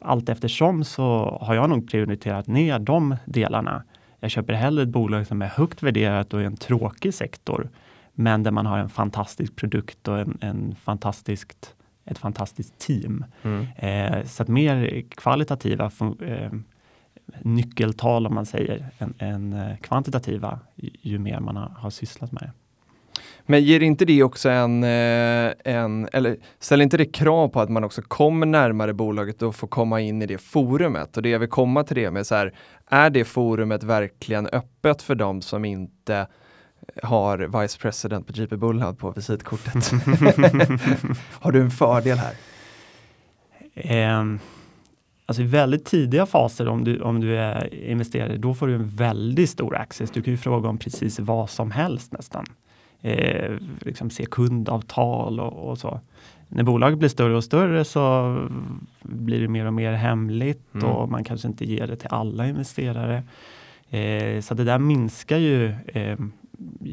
allt 0.00 0.28
eftersom 0.28 0.84
så 0.84 1.38
har 1.40 1.54
jag 1.54 1.70
nog 1.70 1.90
prioriterat 1.90 2.46
ner 2.46 2.78
de 2.78 3.16
delarna. 3.24 3.82
Jag 4.20 4.30
köper 4.30 4.52
hellre 4.52 4.82
ett 4.82 4.88
bolag 4.88 5.26
som 5.26 5.42
är 5.42 5.46
högt 5.46 5.82
värderat 5.82 6.34
och 6.34 6.42
i 6.42 6.44
en 6.44 6.56
tråkig 6.56 7.14
sektor 7.14 7.70
men 8.22 8.42
där 8.42 8.50
man 8.50 8.66
har 8.66 8.78
en 8.78 8.88
fantastisk 8.88 9.56
produkt 9.56 10.08
och 10.08 10.18
en, 10.18 10.38
en 10.40 10.74
fantastiskt, 10.74 11.74
ett 12.04 12.18
fantastiskt 12.18 12.78
team. 12.78 13.24
Mm. 13.42 13.66
Eh, 13.76 14.26
så 14.26 14.42
att 14.42 14.48
mer 14.48 15.04
kvalitativa 15.08 15.90
eh, 16.20 16.52
nyckeltal 17.40 18.26
om 18.26 18.34
man 18.34 18.46
säger 18.46 18.86
än, 18.98 19.14
än 19.18 19.52
eh, 19.52 19.76
kvantitativa 19.76 20.60
ju, 21.02 21.18
mer 21.18 21.40
man 21.40 21.56
har, 21.56 21.68
har 21.68 21.90
sysslat 21.90 22.32
med 22.32 22.42
det. 22.42 22.52
Men 23.46 23.64
ger 23.64 23.80
inte 23.80 24.04
det 24.04 24.22
också 24.22 24.48
en, 24.48 24.84
eh, 24.84 25.52
en, 25.64 26.08
eller 26.12 26.36
ställer 26.58 26.82
inte 26.82 26.96
det 26.96 27.04
krav 27.04 27.48
på 27.48 27.60
att 27.60 27.70
man 27.70 27.84
också 27.84 28.02
kommer 28.02 28.46
närmare 28.46 28.92
bolaget 28.92 29.42
och 29.42 29.56
får 29.56 29.68
komma 29.68 30.00
in 30.00 30.22
i 30.22 30.26
det 30.26 30.38
forumet? 30.38 31.16
Och 31.16 31.22
det 31.22 31.28
jag 31.28 31.38
vill 31.38 31.48
komma 31.48 31.84
till 31.84 31.96
det 31.96 32.10
med 32.10 32.26
så 32.26 32.34
här, 32.34 32.52
är 32.86 33.10
det 33.10 33.24
forumet 33.24 33.82
verkligen 33.82 34.46
öppet 34.46 35.02
för 35.02 35.14
dem 35.14 35.42
som 35.42 35.64
inte 35.64 36.26
har 37.02 37.60
Vice 37.62 37.78
President 37.78 38.26
på 38.26 38.32
JP 38.32 38.56
Bullhub 38.56 38.98
på 38.98 39.10
visitkortet. 39.10 39.90
har 41.40 41.52
du 41.52 41.60
en 41.60 41.70
fördel 41.70 42.18
här? 42.18 42.34
Um, 44.20 44.40
alltså 45.26 45.42
i 45.42 45.46
väldigt 45.46 45.84
tidiga 45.84 46.26
faser 46.26 46.68
om 46.68 46.84
du, 46.84 47.00
om 47.00 47.20
du 47.20 47.36
är 47.36 47.74
investerare, 47.74 48.36
då 48.36 48.54
får 48.54 48.66
du 48.66 48.74
en 48.74 48.88
väldigt 48.88 49.50
stor 49.50 49.76
access. 49.76 50.10
Du 50.10 50.22
kan 50.22 50.32
ju 50.32 50.38
fråga 50.38 50.68
om 50.68 50.78
precis 50.78 51.20
vad 51.20 51.50
som 51.50 51.70
helst 51.70 52.12
nästan. 52.12 52.46
Eh, 53.02 53.56
liksom 53.80 54.10
se 54.10 54.26
kundavtal 54.30 55.40
och, 55.40 55.70
och, 55.70 55.78
så. 55.78 56.00
När 56.48 56.62
bolaget 56.62 56.98
blir 56.98 57.08
större 57.08 57.36
och 57.36 57.44
större 57.44 57.84
så 57.84 58.36
blir 59.02 59.40
det 59.40 59.48
mer 59.48 59.66
och 59.66 59.74
mer 59.74 59.92
hemligt 59.92 60.74
mm. 60.74 60.88
och 60.88 61.08
man 61.08 61.24
kanske 61.24 61.48
inte 61.48 61.64
ger 61.64 61.86
det 61.86 61.96
till 61.96 62.08
alla 62.10 62.48
investerare. 62.48 63.22
Eh, 63.90 64.40
så 64.40 64.54
det 64.54 64.64
där 64.64 64.78
minskar 64.78 65.36
ju 65.36 65.74
eh, 65.86 66.18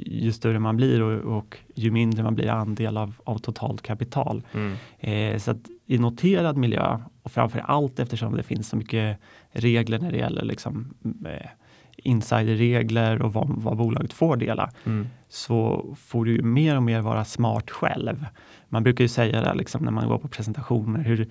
ju 0.05 0.31
större 0.31 0.59
man 0.59 0.77
blir 0.77 1.01
och, 1.01 1.37
och, 1.37 1.57
ju 1.75 1.91
mindre 1.91 2.23
man 2.23 2.35
blir 2.35 2.49
andel 2.49 2.97
av, 2.97 3.13
av 3.23 3.37
totalt 3.37 3.81
kapital. 3.81 4.43
Mm. 4.53 4.75
Eh, 4.99 5.39
så 5.39 5.51
att 5.51 5.69
i 5.85 5.97
noterad 5.97 6.57
miljö 6.57 6.99
och 7.23 7.31
framför 7.31 7.59
allt 7.59 7.99
eftersom 7.99 8.35
det 8.35 8.43
finns 8.43 8.69
så 8.69 8.77
mycket 8.77 9.17
regler 9.51 9.99
när 9.99 10.11
det 10.11 10.17
gäller 10.17 10.45
liksom, 10.45 10.93
eh, 11.25 11.49
insiderregler 11.95 13.21
och 13.21 13.33
vad, 13.33 13.49
vad 13.49 13.77
bolaget 13.77 14.13
får 14.13 14.37
dela, 14.37 14.71
mm. 14.85 15.07
så 15.29 15.85
får 15.99 16.25
du 16.25 16.41
mer 16.41 16.75
och 16.75 16.83
mer 16.83 17.01
vara 17.01 17.25
smart 17.25 17.69
själv. 17.71 18.25
Man 18.69 18.83
brukar 18.83 19.03
ju 19.03 19.07
säga 19.07 19.41
det 19.41 19.53
liksom, 19.53 19.85
när 19.85 19.91
man 19.91 20.07
går 20.07 20.17
på 20.17 20.27
presentationer, 20.27 21.03
hur, 21.03 21.29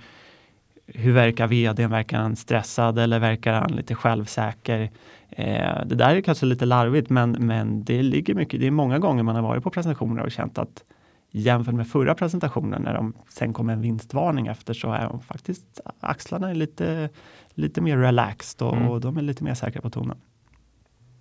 hur 0.94 1.12
verkar 1.12 1.46
vdn? 1.46 1.90
Verkar 1.90 2.18
han 2.18 2.36
stressad 2.36 2.98
eller 2.98 3.18
verkar 3.18 3.52
han 3.52 3.72
lite 3.72 3.94
självsäker? 3.94 4.90
Eh, 5.30 5.86
det 5.86 5.94
där 5.94 6.16
är 6.16 6.20
kanske 6.20 6.46
lite 6.46 6.66
larvigt, 6.66 7.10
men, 7.10 7.30
men 7.30 7.84
det 7.84 8.02
ligger 8.02 8.34
mycket. 8.34 8.60
Det 8.60 8.66
är 8.66 8.70
många 8.70 8.98
gånger 8.98 9.22
man 9.22 9.34
har 9.34 9.42
varit 9.42 9.62
på 9.62 9.70
presentationer 9.70 10.22
och 10.22 10.30
känt 10.30 10.58
att 10.58 10.84
jämfört 11.30 11.74
med 11.74 11.88
förra 11.88 12.14
presentationen 12.14 12.82
när 12.82 12.94
de 12.94 13.14
sen 13.28 13.52
kom 13.52 13.68
en 13.68 13.80
vinstvarning 13.80 14.46
efter 14.46 14.74
så 14.74 14.92
är 14.92 15.08
de 15.08 15.20
faktiskt 15.20 15.80
axlarna 16.00 16.50
är 16.50 16.54
lite, 16.54 17.08
lite 17.50 17.80
mer 17.80 17.98
relaxed 17.98 18.66
och, 18.66 18.76
mm. 18.76 18.88
och 18.88 19.00
de 19.00 19.16
är 19.16 19.22
lite 19.22 19.44
mer 19.44 19.54
säkra 19.54 19.82
på 19.82 19.90
tonen. 19.90 20.18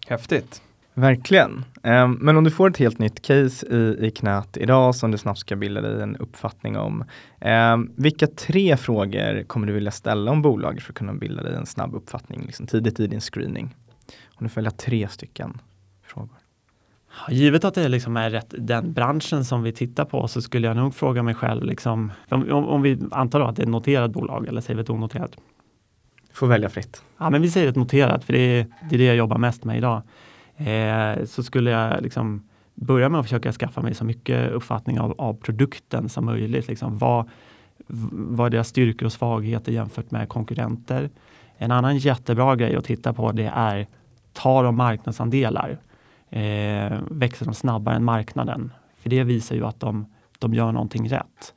Häftigt. 0.07 0.61
Verkligen. 0.97 1.65
Um, 1.83 2.17
men 2.21 2.37
om 2.37 2.43
du 2.43 2.51
får 2.51 2.69
ett 2.69 2.77
helt 2.77 2.99
nytt 2.99 3.21
case 3.21 3.67
i, 3.67 4.07
i 4.07 4.11
knät 4.11 4.57
idag 4.57 4.95
som 4.95 5.11
du 5.11 5.17
snabbt 5.17 5.39
ska 5.39 5.55
bilda 5.55 5.81
dig 5.81 6.01
en 6.03 6.15
uppfattning 6.15 6.77
om. 6.77 7.03
Um, 7.41 7.91
vilka 7.95 8.27
tre 8.27 8.77
frågor 8.77 9.43
kommer 9.43 9.67
du 9.67 9.73
vilja 9.73 9.91
ställa 9.91 10.31
om 10.31 10.41
bolaget 10.41 10.83
för 10.83 10.91
att 10.91 10.97
kunna 10.97 11.13
bilda 11.13 11.43
dig 11.43 11.55
en 11.55 11.65
snabb 11.65 11.95
uppfattning 11.95 12.43
liksom 12.45 12.67
tidigt 12.67 12.99
i 12.99 13.07
din 13.07 13.21
screening? 13.21 13.75
Om 14.35 14.47
du 14.47 14.49
följer 14.49 14.71
tre 14.71 15.07
stycken 15.07 15.61
frågor. 16.03 16.37
Givet 17.29 17.65
att 17.65 17.73
det 17.73 17.87
liksom 17.87 18.17
är 18.17 18.29
rätt, 18.29 18.53
den 18.57 18.93
branschen 18.93 19.45
som 19.45 19.63
vi 19.63 19.71
tittar 19.71 20.05
på 20.05 20.27
så 20.27 20.41
skulle 20.41 20.67
jag 20.67 20.77
nog 20.77 20.95
fråga 20.95 21.23
mig 21.23 21.33
själv, 21.33 21.63
liksom, 21.63 22.11
om, 22.29 22.51
om 22.51 22.81
vi 22.81 22.99
antar 23.11 23.41
att 23.41 23.55
det 23.55 23.61
är 23.61 23.63
ett 23.63 23.69
noterat 23.69 24.11
bolag 24.11 24.47
eller 24.47 24.61
säger 24.61 24.75
vi 24.75 24.81
ett 24.81 24.89
onoterat? 24.89 25.31
Du 26.29 26.33
får 26.33 26.47
välja 26.47 26.69
fritt. 26.69 27.01
Ja, 27.17 27.29
men 27.29 27.41
vi 27.41 27.49
säger 27.49 27.69
ett 27.69 27.75
noterat, 27.75 28.23
för 28.23 28.33
det 28.33 28.39
är, 28.39 28.65
det 28.89 28.95
är 28.95 28.99
det 28.99 29.05
jag 29.05 29.15
jobbar 29.15 29.37
mest 29.37 29.63
med 29.63 29.77
idag. 29.77 30.01
Eh, 30.57 31.25
så 31.25 31.43
skulle 31.43 31.71
jag 31.71 32.01
liksom 32.01 32.47
börja 32.75 33.09
med 33.09 33.19
att 33.19 33.25
försöka 33.25 33.51
skaffa 33.51 33.81
mig 33.81 33.93
så 33.93 34.05
mycket 34.05 34.51
uppfattning 34.51 34.99
av, 34.99 35.15
av 35.17 35.33
produkten 35.33 36.09
som 36.09 36.25
möjligt. 36.25 36.67
Liksom, 36.67 36.97
vad, 36.97 37.29
vad 38.11 38.45
är 38.45 38.49
deras 38.49 38.67
styrkor 38.67 39.05
och 39.05 39.13
svagheter 39.13 39.71
jämfört 39.71 40.11
med 40.11 40.29
konkurrenter? 40.29 41.09
En 41.57 41.71
annan 41.71 41.97
jättebra 41.97 42.55
grej 42.55 42.75
att 42.75 42.85
titta 42.85 43.13
på 43.13 43.31
det 43.31 43.51
är 43.55 43.87
tar 44.33 44.63
de 44.63 44.75
marknadsandelar? 44.75 45.77
Eh, 46.29 46.99
växer 47.09 47.45
de 47.45 47.53
snabbare 47.53 47.95
än 47.95 48.03
marknaden? 48.03 48.73
För 48.97 49.09
det 49.09 49.23
visar 49.23 49.55
ju 49.55 49.65
att 49.65 49.79
de, 49.79 50.05
de 50.39 50.53
gör 50.53 50.71
någonting 50.71 51.09
rätt. 51.09 51.53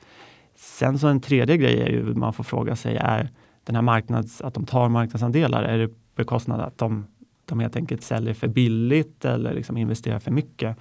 Sen 0.56 0.98
så 0.98 1.08
en 1.08 1.20
tredje 1.20 1.56
grej 1.56 1.80
är 1.80 1.88
ju 1.88 2.14
man 2.14 2.32
får 2.32 2.44
fråga 2.44 2.76
sig 2.76 2.96
är 2.96 3.30
den 3.64 3.74
här 3.74 3.82
marknads, 3.82 4.40
att 4.40 4.54
de 4.54 4.66
tar 4.66 4.88
marknadsandelar, 4.88 5.62
är 5.62 5.78
det 5.78 5.90
bekostnad 6.14 6.60
att 6.60 6.78
de, 6.78 7.06
de 7.50 7.60
helt 7.60 7.76
enkelt 7.76 8.02
säljer 8.02 8.34
för 8.34 8.48
billigt 8.48 9.24
eller 9.24 9.54
liksom 9.54 9.76
investerar 9.76 10.18
för 10.18 10.30
mycket? 10.30 10.76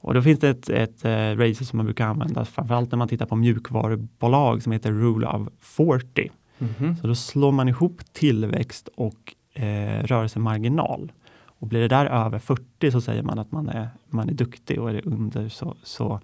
Och 0.00 0.14
då 0.14 0.22
finns 0.22 0.40
det 0.40 0.48
ett, 0.48 0.68
ett 0.68 1.04
uh, 1.04 1.38
race 1.38 1.64
som 1.64 1.76
man 1.76 1.86
brukar 1.86 2.06
använda, 2.06 2.44
framförallt 2.44 2.90
när 2.90 2.98
man 2.98 3.08
tittar 3.08 3.26
på 3.26 3.36
mjukvarubolag 3.36 4.62
som 4.62 4.72
heter 4.72 4.92
Rule 4.92 5.26
of 5.26 5.48
40. 5.60 6.30
Mm 6.58 6.74
-hmm. 6.78 7.00
Så 7.00 7.06
då 7.06 7.14
slår 7.14 7.52
man 7.52 7.68
ihop 7.68 8.00
tillväxt 8.12 8.88
och 8.94 9.34
eh, 9.54 10.02
rörelsemarginal. 10.02 11.12
Och 11.58 11.66
blir 11.66 11.80
det 11.80 11.88
där 11.88 12.06
över 12.06 12.38
40 12.38 12.90
så 12.90 13.00
säger 13.00 13.22
man 13.22 13.38
att 13.38 13.52
man 13.52 13.68
är, 13.68 13.88
man 14.08 14.28
är 14.28 14.32
duktig 14.32 14.80
och 14.80 14.90
är 14.90 14.94
det 14.94 15.02
under 15.02 15.48
så, 15.48 15.76
så 15.82 16.20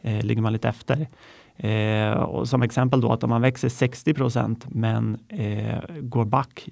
eh, 0.00 0.24
ligger 0.24 0.42
man 0.42 0.52
lite 0.52 0.68
efter. 0.68 1.06
Eh, 1.56 2.12
och 2.12 2.48
som 2.48 2.62
exempel 2.62 3.00
då 3.00 3.12
att 3.12 3.24
om 3.24 3.30
man 3.30 3.42
växer 3.42 3.68
60% 3.68 4.66
men 4.68 5.18
eh, 5.28 6.00
går 6.00 6.24
back 6.24 6.68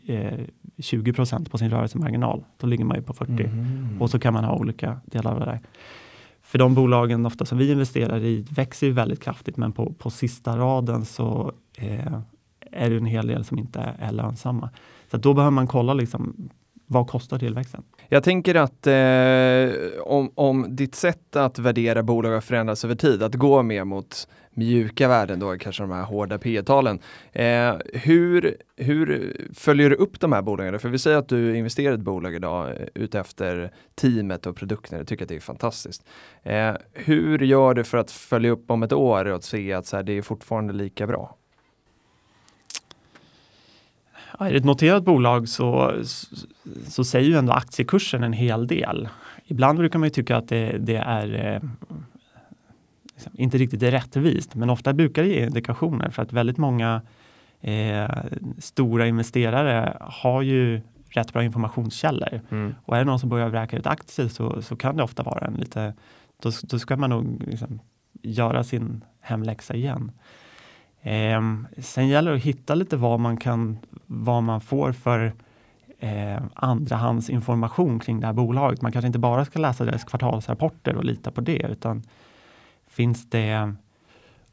20 0.78 1.10
eh, 1.10 1.38
på 1.50 1.58
sin 1.58 1.70
rörelsemarginal, 1.70 2.44
då 2.56 2.66
ligger 2.66 2.84
man 2.84 2.96
ju 2.96 3.02
på 3.02 3.12
40. 3.12 3.32
Mm. 3.32 4.02
Och 4.02 4.10
så 4.10 4.18
kan 4.18 4.34
man 4.34 4.44
ha 4.44 4.56
olika 4.56 5.00
delar 5.04 5.32
av 5.32 5.40
det 5.40 5.46
där. 5.46 5.60
För 6.42 6.58
de 6.58 6.74
bolagen 6.74 7.26
ofta 7.26 7.44
som 7.44 7.58
vi 7.58 7.72
investerar 7.72 8.24
i 8.24 8.46
växer 8.50 8.86
ju 8.86 8.92
väldigt 8.92 9.22
kraftigt, 9.22 9.56
men 9.56 9.72
på, 9.72 9.92
på 9.92 10.10
sista 10.10 10.56
raden 10.56 11.04
så 11.04 11.52
eh, 11.78 12.14
är 12.72 12.90
det 12.90 12.96
en 12.96 13.06
hel 13.06 13.26
del 13.26 13.44
som 13.44 13.58
inte 13.58 13.94
är 13.98 14.12
lönsamma. 14.12 14.70
Så 15.10 15.16
då 15.16 15.34
behöver 15.34 15.50
man 15.50 15.66
kolla 15.66 15.94
liksom, 15.94 16.50
vad 16.86 17.08
kostar 17.08 17.38
tillväxten? 17.38 17.82
Jag 18.08 18.24
tänker 18.24 18.54
att 18.54 18.86
eh, 18.86 20.02
om, 20.02 20.30
om 20.34 20.76
ditt 20.76 20.94
sätt 20.94 21.36
att 21.36 21.58
värdera 21.58 22.02
bolag 22.02 22.30
har 22.30 22.40
förändrats 22.40 22.84
över 22.84 22.94
tid, 22.94 23.22
att 23.22 23.34
gå 23.34 23.62
mer 23.62 23.84
mot 23.84 24.28
mjuka 24.54 25.08
värden 25.08 25.38
då, 25.38 25.58
kanske 25.58 25.82
de 25.82 25.90
här 25.90 26.02
hårda 26.02 26.38
P 26.38 26.62
talen 26.62 26.98
eh, 27.32 27.74
hur, 27.94 28.56
hur 28.76 29.36
följer 29.54 29.90
du 29.90 29.96
upp 29.96 30.20
de 30.20 30.32
här 30.32 30.42
bolagen? 30.42 30.78
För 30.78 30.88
vi 30.88 30.98
säger 30.98 31.16
att 31.16 31.28
du 31.28 31.56
investerar 31.56 31.92
i 31.92 31.94
ett 31.94 32.00
bolag 32.00 32.34
idag 32.34 32.70
eh, 32.70 32.86
utefter 32.94 33.72
teamet 33.94 34.46
och 34.46 34.56
produkterna, 34.56 34.98
jag 34.98 35.06
tycker 35.06 35.24
att 35.24 35.28
det 35.28 35.36
är 35.36 35.40
fantastiskt. 35.40 36.06
Eh, 36.42 36.72
hur 36.92 37.38
gör 37.38 37.74
du 37.74 37.84
för 37.84 37.98
att 37.98 38.10
följa 38.10 38.50
upp 38.50 38.70
om 38.70 38.82
ett 38.82 38.92
år 38.92 39.24
och 39.24 39.44
se 39.44 39.72
att 39.72 39.86
så 39.86 39.96
här, 39.96 40.02
det 40.02 40.12
är 40.12 40.22
fortfarande 40.22 40.72
lika 40.72 41.06
bra? 41.06 41.36
Ja, 44.38 44.44
det 44.44 44.56
ett 44.56 44.64
noterat 44.64 45.04
bolag 45.04 45.48
så, 45.48 45.94
så 46.88 47.04
säger 47.04 47.28
ju 47.28 47.36
ändå 47.36 47.52
aktiekursen 47.52 48.22
en 48.22 48.32
hel 48.32 48.66
del. 48.66 49.08
Ibland 49.44 49.78
brukar 49.78 49.98
man 49.98 50.06
ju 50.06 50.10
tycka 50.10 50.36
att 50.36 50.48
det, 50.48 50.78
det 50.78 50.96
är 50.96 51.54
eh, 51.54 51.68
inte 53.34 53.58
riktigt 53.58 53.82
är 53.82 53.90
rättvist, 53.90 54.54
men 54.54 54.70
ofta 54.70 54.92
brukar 54.92 55.22
det 55.22 55.28
ge 55.28 55.46
indikationer 55.46 56.10
för 56.10 56.22
att 56.22 56.32
väldigt 56.32 56.58
många 56.58 57.02
eh, 57.60 58.10
stora 58.58 59.06
investerare 59.06 59.96
har 60.00 60.42
ju 60.42 60.80
rätt 61.08 61.32
bra 61.32 61.44
informationskällor. 61.44 62.40
Mm. 62.50 62.74
Och 62.84 62.96
är 62.96 62.98
det 62.98 63.04
någon 63.04 63.18
som 63.18 63.28
börjar 63.28 63.48
vräka 63.48 63.76
ut 63.76 63.86
aktier 63.86 64.28
så, 64.28 64.62
så 64.62 64.76
kan 64.76 64.96
det 64.96 65.02
ofta 65.02 65.22
vara 65.22 65.46
en 65.46 65.54
lite, 65.54 65.94
då, 66.42 66.50
då 66.62 66.78
ska 66.78 66.96
man 66.96 67.10
nog 67.10 67.42
liksom 67.46 67.80
göra 68.22 68.64
sin 68.64 69.04
hemläxa 69.20 69.74
igen. 69.74 70.12
Eh, 71.02 71.40
sen 71.78 72.08
gäller 72.08 72.30
det 72.30 72.36
att 72.36 72.42
hitta 72.42 72.74
lite 72.74 72.96
vad 72.96 73.20
man 73.20 73.36
kan, 73.36 73.78
vad 74.06 74.42
man 74.42 74.60
får 74.60 74.92
för 74.92 75.32
eh, 75.98 76.42
andrahandsinformation 76.54 77.98
kring 77.98 78.20
det 78.20 78.26
här 78.26 78.34
bolaget. 78.34 78.82
Man 78.82 78.92
kanske 78.92 79.06
inte 79.06 79.18
bara 79.18 79.44
ska 79.44 79.58
läsa 79.58 79.84
deras 79.84 80.04
kvartalsrapporter 80.04 80.96
och 80.96 81.04
lita 81.04 81.30
på 81.30 81.40
det, 81.40 81.66
utan 81.70 82.02
finns 82.92 83.30
det 83.30 83.74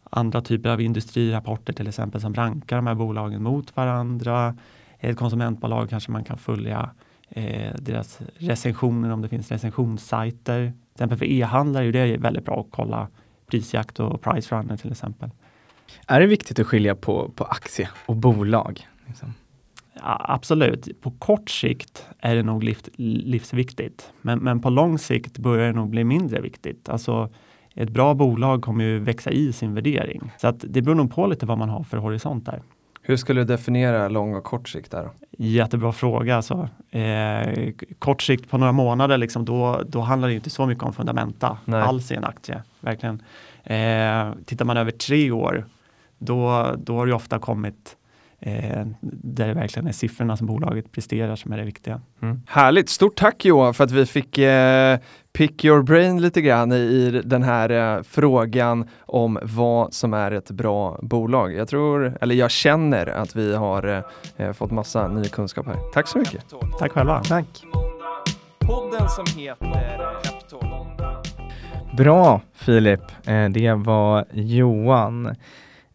andra 0.03 0.41
typer 0.41 0.69
av 0.69 0.81
industrirapporter 0.81 1.73
till 1.73 1.87
exempel 1.87 2.21
som 2.21 2.33
rankar 2.33 2.75
de 2.75 2.87
här 2.87 2.95
bolagen 2.95 3.43
mot 3.43 3.75
varandra. 3.75 4.57
Ett 4.99 5.17
konsumentbolag 5.17 5.89
kanske 5.89 6.11
man 6.11 6.23
kan 6.23 6.37
följa 6.37 6.89
eh, 7.29 7.73
deras 7.79 8.19
recensioner 8.37 9.09
om 9.09 9.21
det 9.21 9.29
finns 9.29 9.51
recensionssajter. 9.51 10.65
Till 10.65 10.93
exempel 10.93 11.17
för 11.17 11.25
e-handlare 11.25 11.87
är 11.87 11.91
det 11.91 12.17
väldigt 12.17 12.45
bra 12.45 12.59
att 12.59 12.67
kolla 12.71 13.07
prisjakt 13.47 13.99
och 13.99 14.21
price 14.21 14.55
runner 14.55 14.77
till 14.77 14.91
exempel. 14.91 15.29
Är 16.07 16.19
det 16.19 16.27
viktigt 16.27 16.59
att 16.59 16.67
skilja 16.67 16.95
på, 16.95 17.29
på 17.35 17.43
aktie 17.43 17.89
och 18.05 18.15
bolag? 18.15 18.87
Liksom? 19.07 19.33
Ja, 19.93 20.25
absolut, 20.29 21.01
på 21.01 21.11
kort 21.11 21.49
sikt 21.49 22.05
är 22.19 22.35
det 22.35 22.43
nog 22.43 22.63
liv, 22.63 22.77
livsviktigt. 22.95 24.11
Men, 24.21 24.39
men 24.39 24.59
på 24.61 24.69
lång 24.69 24.99
sikt 24.99 25.37
börjar 25.37 25.67
det 25.67 25.73
nog 25.73 25.89
bli 25.89 26.03
mindre 26.03 26.41
viktigt. 26.41 26.89
Alltså, 26.89 27.29
ett 27.75 27.89
bra 27.89 28.13
bolag 28.13 28.61
kommer 28.61 28.83
ju 28.83 28.99
växa 28.99 29.31
i 29.31 29.53
sin 29.53 29.73
värdering. 29.73 30.31
Så 30.37 30.47
att 30.47 30.65
det 30.67 30.81
beror 30.81 30.95
nog 30.95 31.15
på 31.15 31.27
lite 31.27 31.45
vad 31.45 31.57
man 31.57 31.69
har 31.69 31.83
för 31.83 31.97
horisont 31.97 32.45
där. 32.45 32.61
Hur 33.01 33.15
skulle 33.15 33.41
du 33.41 33.45
definiera 33.45 34.07
lång 34.07 34.35
och 34.35 34.43
kort 34.43 34.69
sikt 34.69 34.91
där? 34.91 35.09
Jättebra 35.37 35.91
fråga. 35.91 36.35
Alltså. 36.35 36.69
Eh, 36.91 37.73
kort 37.99 38.21
sikt 38.21 38.49
på 38.49 38.57
några 38.57 38.71
månader, 38.71 39.17
liksom, 39.17 39.45
då, 39.45 39.81
då 39.87 39.99
handlar 39.99 40.27
det 40.27 40.33
inte 40.33 40.49
så 40.49 40.65
mycket 40.65 40.83
om 40.83 40.93
fundamenta 40.93 41.57
Nej. 41.65 41.81
alls 41.81 42.11
i 42.11 42.15
en 42.15 42.23
aktie. 42.23 42.63
Verkligen. 42.79 43.21
Eh, 43.63 44.33
tittar 44.45 44.65
man 44.65 44.77
över 44.77 44.91
tre 44.91 45.31
år, 45.31 45.65
då, 46.17 46.71
då 46.77 46.97
har 46.97 47.07
det 47.07 47.13
ofta 47.13 47.39
kommit 47.39 47.95
eh, 48.39 48.85
där 49.01 49.47
det 49.47 49.53
verkligen 49.53 49.87
är 49.87 49.91
siffrorna 49.91 50.37
som 50.37 50.47
bolaget 50.47 50.91
presterar 50.91 51.35
som 51.35 51.51
är 51.51 51.57
det 51.57 51.63
viktiga. 51.63 52.01
Mm. 52.21 52.41
Härligt, 52.47 52.89
stort 52.89 53.15
tack 53.15 53.45
Johan 53.45 53.73
för 53.73 53.83
att 53.83 53.91
vi 53.91 54.05
fick 54.05 54.37
eh, 54.37 54.99
pick 55.33 55.65
your 55.65 55.81
brain 55.81 56.21
lite 56.21 56.41
grann 56.41 56.71
i, 56.71 56.75
i 56.75 57.21
den 57.25 57.43
här 57.43 57.69
eh, 57.69 58.03
frågan 58.03 58.89
om 58.99 59.39
vad 59.41 59.93
som 59.93 60.13
är 60.13 60.31
ett 60.31 60.51
bra 60.51 60.99
bolag. 61.01 61.53
Jag 61.53 61.67
tror, 61.67 62.17
eller 62.21 62.35
jag 62.35 62.51
känner 62.51 63.07
att 63.07 63.35
vi 63.35 63.55
har 63.55 63.87
eh, 63.87 64.45
eh 64.47 64.53
fått 64.53 64.71
massa 64.71 65.07
ny 65.07 65.23
kunskap 65.23 65.65
här. 65.65 65.77
Tack 65.93 66.07
så 66.07 66.17
mycket. 66.17 66.45
Tack 66.79 66.91
själva. 66.91 67.23
Tack. 67.23 67.63
Podden 68.59 69.09
som 69.09 69.25
heter 69.39 69.79
Bra 71.97 72.41
Filip, 72.53 73.01
eh, 73.27 73.49
det 73.49 73.73
var 73.73 74.25
Johan. 74.31 75.35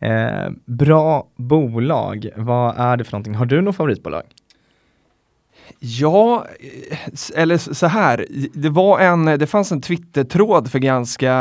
Eh, 0.05 0.51
bra 0.67 1.27
bolag, 1.37 2.29
vad 2.37 2.79
är 2.79 2.97
det 2.97 3.05
för 3.05 3.13
någonting? 3.13 3.35
Har 3.35 3.47
du 3.47 3.61
något 3.61 3.77
favoritbolag? 3.77 4.23
Ja, 5.87 6.47
eller 7.35 7.75
så 7.75 7.87
här. 7.87 8.27
Det, 8.53 8.69
var 8.69 9.01
en, 9.01 9.25
det 9.25 9.47
fanns 9.47 9.73
en 9.73 9.81
Twitter-tråd 9.81 10.71
för 10.71 10.79
ganska, 10.79 11.33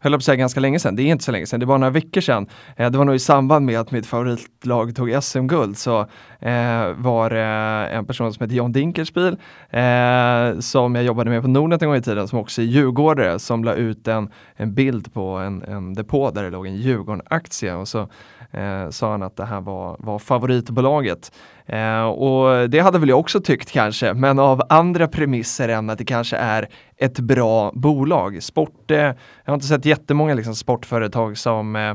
höll 0.00 0.14
på 0.14 0.20
säga 0.20 0.36
ganska 0.36 0.60
länge 0.60 0.78
sedan. 0.78 0.96
Det 0.96 1.02
är 1.02 1.06
inte 1.06 1.24
så 1.24 1.32
länge 1.32 1.46
sedan, 1.46 1.60
det 1.60 1.66
var 1.66 1.78
några 1.78 1.90
veckor 1.90 2.20
sedan. 2.20 2.46
Eh, 2.76 2.90
det 2.90 2.98
var 2.98 3.04
nog 3.04 3.14
i 3.14 3.18
samband 3.18 3.66
med 3.66 3.80
att 3.80 3.90
mitt 3.90 4.06
favoritlag 4.06 4.96
tog 4.96 5.22
SM-guld. 5.22 5.78
Så 5.78 6.00
eh, 6.40 6.92
var 6.96 7.30
det 7.30 7.40
en 7.96 8.06
person 8.06 8.32
som 8.32 8.44
heter 8.44 8.56
John 8.56 8.72
Dinkelspiel 8.72 9.36
eh, 9.70 10.58
som 10.60 10.94
jag 10.94 11.04
jobbade 11.04 11.30
med 11.30 11.42
på 11.42 11.48
Nordnet 11.48 11.82
en 11.82 11.88
gång 11.88 11.96
i 11.96 12.02
tiden 12.02 12.28
som 12.28 12.38
också 12.38 12.62
är 12.62 12.66
djurgårdare 12.66 13.38
som 13.38 13.64
la 13.64 13.74
ut 13.74 14.08
en, 14.08 14.30
en 14.56 14.74
bild 14.74 15.12
på 15.12 15.28
en, 15.28 15.62
en 15.62 15.94
depå 15.94 16.30
där 16.30 16.42
det 16.42 16.50
låg 16.50 16.66
en 16.66 16.76
Djurgården-aktie 16.76 17.74
och 17.74 17.88
så 17.88 18.08
eh, 18.50 18.90
sa 18.90 19.10
han 19.10 19.22
att 19.22 19.36
det 19.36 19.44
här 19.44 19.60
var, 19.60 19.96
var 19.98 20.18
favoritbolaget. 20.18 21.32
Eh, 21.66 22.02
och 22.02 22.70
det 22.70 22.78
hade 22.78 22.98
väl 22.98 23.08
jag 23.08 23.18
också 23.20 23.40
tyckt 23.40 23.70
kanske, 23.70 24.14
men 24.14 24.38
av 24.38 24.62
andra 24.68 25.08
premisser 25.08 25.68
än 25.68 25.90
att 25.90 25.98
det 25.98 26.04
kanske 26.04 26.36
är 26.36 26.68
ett 26.96 27.18
bra 27.18 27.72
bolag. 27.74 28.42
Sport, 28.42 28.90
eh, 28.90 28.98
jag 28.98 29.14
har 29.44 29.54
inte 29.54 29.66
sett 29.66 29.84
jättemånga 29.84 30.34
liksom, 30.34 30.54
sportföretag 30.54 31.38
som 31.38 31.76
eh, 31.76 31.90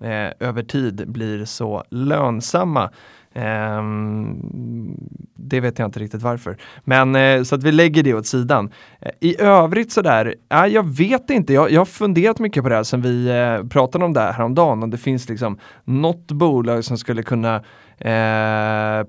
eh 0.00 0.32
över 0.40 0.62
tid 0.62 1.04
blir 1.08 1.44
så 1.44 1.84
lönsamma. 1.90 2.90
Ehm, 3.34 4.96
det 5.36 5.60
vet 5.60 5.78
jag 5.78 5.88
inte 5.88 6.00
riktigt 6.00 6.22
varför. 6.22 6.56
Men 6.84 7.16
eh, 7.16 7.42
så 7.42 7.54
att 7.54 7.62
vi 7.62 7.72
lägger 7.72 8.02
det 8.02 8.14
åt 8.14 8.26
sidan. 8.26 8.70
Eh, 9.00 9.10
I 9.20 9.40
övrigt 9.40 9.92
sådär, 9.92 10.34
eh, 10.52 10.66
jag 10.66 10.96
vet 10.96 11.30
inte. 11.30 11.52
Jag, 11.52 11.70
jag 11.70 11.80
har 11.80 11.86
funderat 11.86 12.38
mycket 12.38 12.62
på 12.62 12.68
det 12.68 12.74
här 12.74 12.82
sen 12.82 13.02
vi 13.02 13.26
eh, 13.28 13.68
pratade 13.68 14.04
om 14.04 14.12
det 14.12 14.20
här 14.20 14.32
häromdagen. 14.32 14.82
Om 14.82 14.90
det 14.90 14.98
finns 14.98 15.28
liksom 15.28 15.58
något 15.84 16.32
bolag 16.32 16.84
som 16.84 16.98
skulle 16.98 17.22
kunna 17.22 17.62
Eh, 17.98 19.06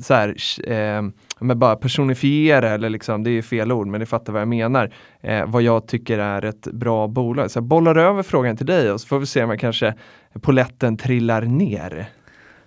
så 0.00 0.14
här, 0.14 0.34
eh, 0.70 1.02
men 1.40 1.58
bara 1.58 1.76
personifiera 1.76 2.70
eller 2.70 2.90
liksom, 2.90 3.24
det 3.24 3.30
är 3.30 3.42
fel 3.42 3.72
ord 3.72 3.86
men 3.86 4.00
ni 4.00 4.06
fattar 4.06 4.32
vad 4.32 4.42
jag 4.42 4.48
menar. 4.48 4.92
Eh, 5.20 5.46
vad 5.46 5.62
jag 5.62 5.86
tycker 5.88 6.18
är 6.18 6.44
ett 6.44 6.66
bra 6.72 7.08
bolag. 7.08 7.50
Så 7.50 7.56
jag 7.56 7.64
bollar 7.64 7.96
över 7.96 8.22
frågan 8.22 8.56
till 8.56 8.66
dig 8.66 8.92
och 8.92 9.00
så 9.00 9.06
får 9.06 9.18
vi 9.18 9.26
se 9.26 9.44
om 9.44 9.50
jag 9.50 9.60
kanske 9.60 9.94
poletten 10.40 10.96
trillar 10.96 11.42
ner. 11.42 12.08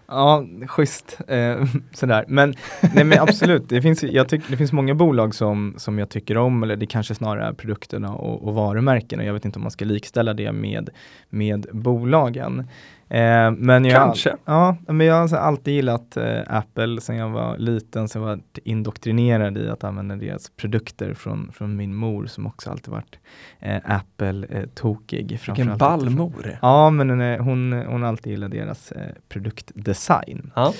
Ja, 0.07 0.45
schysst. 0.67 1.21
Eh, 1.27 1.65
sådär. 1.91 2.25
Men, 2.27 2.53
nej, 2.95 3.03
men 3.03 3.19
absolut, 3.19 3.69
det 3.69 3.81
finns, 3.81 4.03
jag 4.03 4.29
tyck, 4.29 4.41
det 4.49 4.57
finns 4.57 4.71
många 4.71 4.95
bolag 4.95 5.35
som, 5.35 5.73
som 5.77 5.99
jag 5.99 6.09
tycker 6.09 6.37
om, 6.37 6.63
eller 6.63 6.75
det 6.75 6.85
kanske 6.85 7.15
snarare 7.15 7.47
är 7.47 7.53
produkterna 7.53 8.13
och, 8.13 8.47
och 8.47 8.53
varumärkena. 8.53 9.23
Jag 9.23 9.33
vet 9.33 9.45
inte 9.45 9.59
om 9.59 9.63
man 9.63 9.71
ska 9.71 9.85
likställa 9.85 10.33
det 10.33 10.51
med, 10.51 10.89
med 11.29 11.67
bolagen. 11.71 12.67
Eh, 13.09 13.51
men 13.51 13.85
jag, 13.85 13.95
Kanske. 13.95 14.35
Ja, 14.45 14.77
men 14.87 15.07
jag 15.07 15.27
har 15.27 15.37
alltid 15.37 15.73
gillat 15.73 16.17
eh, 16.17 16.41
Apple 16.47 17.01
sen 17.01 17.15
jag 17.15 17.29
var 17.29 17.57
liten, 17.57 18.09
så 18.09 18.17
jag 18.17 18.23
var 18.23 18.39
indoktrinerad 18.63 19.57
i 19.57 19.69
att 19.69 19.83
använda 19.83 20.15
deras 20.15 20.49
produkter 20.49 21.13
från, 21.13 21.51
från 21.51 21.75
min 21.75 21.95
mor 21.95 22.25
som 22.25 22.47
också 22.47 22.69
alltid 22.69 22.93
varit 22.93 23.19
eh, 23.59 23.77
Apple-tokig. 23.85 25.31
Eh, 25.31 25.39
Vilken 25.45 25.77
ballmor! 25.77 26.57
Ja, 26.61 26.89
men 26.89 27.09
hon, 27.09 27.39
hon, 27.39 27.73
hon 27.87 28.01
har 28.01 28.09
alltid 28.09 28.31
gillat 28.31 28.51
deras 28.51 28.91
eh, 28.91 29.13
produktdesign. 29.29 30.51
Ja. 30.55 30.73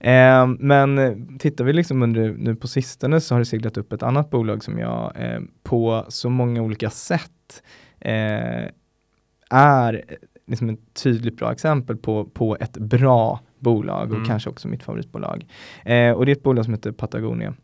Eh, 0.00 0.46
men 0.46 1.38
tittar 1.38 1.64
vi 1.64 1.72
liksom 1.72 2.02
under, 2.02 2.34
nu 2.38 2.56
på 2.56 2.68
sistone 2.68 3.20
så 3.20 3.34
har 3.34 3.38
det 3.38 3.44
seglat 3.44 3.76
upp 3.76 3.92
ett 3.92 4.02
annat 4.02 4.30
bolag 4.30 4.64
som 4.64 4.78
jag 4.78 5.12
på 5.62 6.04
så 6.08 6.30
många 6.30 6.62
olika 6.62 6.90
sätt 6.90 7.62
är 9.50 10.04
liksom 10.46 10.68
ett 10.70 10.94
tydligt 11.02 11.36
bra 11.36 11.52
exempel 11.52 11.96
på, 11.96 12.24
på 12.24 12.56
ett 12.60 12.78
bra 12.78 13.40
bolag 13.58 14.08
och 14.08 14.16
mm. 14.16 14.26
kanske 14.26 14.50
också 14.50 14.68
mitt 14.68 14.82
favoritbolag. 14.82 15.46
Eh, 15.84 16.10
och 16.10 16.26
det 16.26 16.32
är 16.32 16.36
ett 16.36 16.42
bolag 16.42 16.64
som 16.64 16.74
heter 16.74 16.92
Patagonia. 16.92 17.54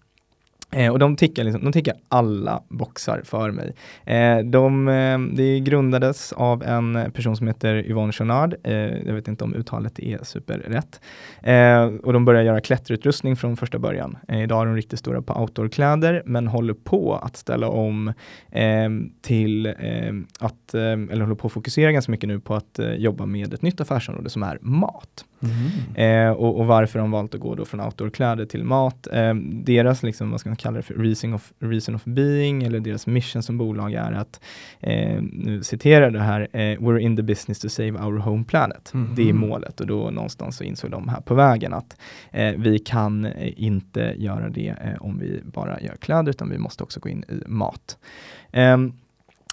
Eh, 0.72 0.92
och 0.92 0.98
de 0.98 1.16
tickar, 1.16 1.44
liksom, 1.44 1.64
de 1.64 1.72
tickar 1.72 1.94
alla 2.08 2.62
boxar 2.68 3.22
för 3.24 3.50
mig. 3.50 3.74
Eh, 4.04 4.38
de, 4.38 4.88
eh, 4.88 5.18
det 5.18 5.60
grundades 5.60 6.32
av 6.32 6.62
en 6.62 7.12
person 7.12 7.36
som 7.36 7.46
heter 7.46 7.74
Yvonne 7.74 8.12
Chonard. 8.12 8.54
Eh, 8.64 8.74
jag 8.74 9.14
vet 9.14 9.28
inte 9.28 9.44
om 9.44 9.54
uttalet 9.54 9.98
är 9.98 10.24
superrätt. 10.24 11.00
Eh, 11.42 11.84
och 11.84 12.12
de 12.12 12.24
började 12.24 12.46
göra 12.46 12.60
klätterutrustning 12.60 13.36
från 13.36 13.56
första 13.56 13.78
början. 13.78 14.18
Eh, 14.28 14.42
idag 14.42 14.62
är 14.62 14.66
de 14.66 14.76
riktigt 14.76 14.98
stora 14.98 15.22
på 15.22 15.40
outdoorkläder 15.40 16.22
men 16.26 16.46
håller 16.46 16.74
på 16.74 17.14
att 17.16 17.36
ställa 17.36 17.68
om 17.68 18.12
eh, 18.50 18.90
till 19.22 19.66
eh, 19.66 19.74
att, 20.38 20.74
eh, 20.74 20.82
eller 20.82 21.20
håller 21.20 21.34
på 21.34 21.46
att 21.46 21.52
fokusera 21.52 21.92
ganska 21.92 22.12
mycket 22.12 22.28
nu 22.28 22.40
på 22.40 22.54
att 22.54 22.80
jobba 22.96 23.26
med 23.26 23.54
ett 23.54 23.62
nytt 23.62 23.80
affärsområde 23.80 24.30
som 24.30 24.42
är 24.42 24.58
mat. 24.60 25.24
Mm. 25.42 26.28
Eh, 26.28 26.32
och, 26.32 26.60
och, 26.60 26.66
varför 26.66 26.98
de 26.98 27.10
valt 27.10 27.34
att 27.34 27.40
gå 27.40 27.54
då 27.54 27.64
från 27.64 27.80
outdoorkläder 27.80 28.44
till 28.44 28.64
mat. 28.64 29.06
Eh, 29.12 29.34
deras, 29.52 30.02
liksom, 30.02 30.30
vad 30.30 30.40
ska 30.40 30.48
man 30.48 30.56
kalla 30.56 30.76
det 30.76 30.82
för, 30.82 30.94
reason 30.94 31.34
of, 31.34 31.52
reason 31.58 31.94
of 31.94 32.04
being 32.04 32.62
eller 32.62 32.80
deras 32.80 33.06
mission 33.06 33.42
som 33.42 33.58
bolag 33.58 33.92
är 33.92 34.12
att, 34.12 34.40
eh, 34.80 35.22
nu 35.32 35.62
citerar 35.62 36.10
det 36.10 36.20
här, 36.20 36.48
eh, 36.52 36.58
we're 36.58 36.98
in 36.98 37.16
the 37.16 37.22
business 37.22 37.60
to 37.60 37.68
save 37.68 37.92
our 37.92 38.18
home 38.18 38.44
planet. 38.44 38.90
Mm. 38.94 39.14
Det 39.14 39.28
är 39.28 39.32
målet 39.32 39.80
och 39.80 39.86
då 39.86 40.10
någonstans 40.10 40.56
så 40.56 40.64
insåg 40.64 40.90
de 40.90 41.08
här 41.08 41.20
på 41.20 41.34
vägen 41.34 41.72
att 41.72 41.96
eh, 42.30 42.54
vi 42.56 42.78
kan 42.78 43.24
eh, 43.24 43.62
inte 43.62 44.14
göra 44.16 44.48
det 44.48 44.74
om 45.00 45.18
vi 45.18 45.40
bara 45.44 45.80
gör 45.80 45.96
kläder 45.96 46.30
utan 46.30 46.50
vi 46.50 46.58
måste 46.58 46.82
också 46.82 47.00
gå 47.00 47.08
in 47.08 47.24
i 47.28 47.48
mat. 47.48 47.98
Um, 48.52 48.92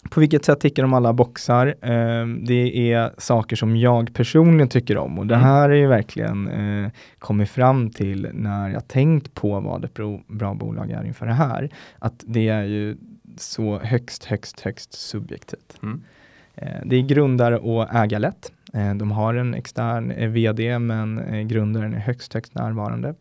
på 0.09 0.19
vilket 0.19 0.45
sätt 0.45 0.59
tickar 0.59 0.83
de 0.83 0.93
alla 0.93 1.13
boxar? 1.13 1.67
Eh, 1.67 2.27
det 2.27 2.93
är 2.93 3.11
saker 3.17 3.55
som 3.55 3.77
jag 3.77 4.13
personligen 4.13 4.69
tycker 4.69 4.97
om 4.97 5.19
och 5.19 5.27
det 5.27 5.35
mm. 5.35 5.47
här 5.47 5.69
är 5.69 5.75
ju 5.75 5.87
verkligen 5.87 6.47
eh, 6.47 6.91
kommit 7.19 7.49
fram 7.49 7.89
till 7.89 8.29
när 8.33 8.69
jag 8.69 8.87
tänkt 8.87 9.33
på 9.33 9.59
vad 9.59 9.85
ett 9.85 9.99
bra 10.27 10.53
bolag 10.53 10.91
är 10.91 11.03
inför 11.03 11.25
det 11.25 11.33
här. 11.33 11.69
Att 11.99 12.23
det 12.27 12.47
är 12.47 12.63
ju 12.63 12.97
så 13.37 13.79
högst, 13.79 14.25
högst, 14.25 14.59
högst 14.59 14.93
subjektivt. 14.93 15.79
Mm. 15.83 16.01
Eh, 16.55 16.81
det 16.85 16.95
är 16.95 17.01
grundare 17.01 17.57
och 17.57 17.93
ägarlätt. 17.95 18.51
Eh, 18.73 18.95
de 18.95 19.11
har 19.11 19.33
en 19.33 19.53
extern 19.53 20.11
eh, 20.11 20.29
VD 20.29 20.79
men 20.79 21.19
eh, 21.19 21.41
grundaren 21.41 21.93
är 21.93 21.99
högst, 21.99 22.33
högst 22.33 22.55
närvarande. 22.55 23.15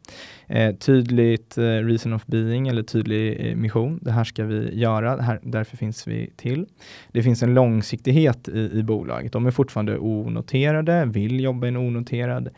Tydligt 0.78 1.58
reason 1.58 2.12
of 2.12 2.26
being 2.26 2.68
eller 2.68 2.82
tydlig 2.82 3.56
mission. 3.56 3.98
Det 4.02 4.12
här 4.12 4.24
ska 4.24 4.44
vi 4.44 4.78
göra, 4.78 5.22
här, 5.22 5.40
därför 5.42 5.76
finns 5.76 6.06
vi 6.06 6.30
till. 6.36 6.66
Det 7.12 7.22
finns 7.22 7.42
en 7.42 7.54
långsiktighet 7.54 8.48
i, 8.48 8.70
i 8.74 8.82
bolaget. 8.82 9.32
De 9.32 9.46
är 9.46 9.50
fortfarande 9.50 9.98
onoterade, 9.98 11.04
vill 11.04 11.40
jobba 11.40 11.66
i 11.66 11.68
en 11.68 11.76
onoterad 11.76 12.48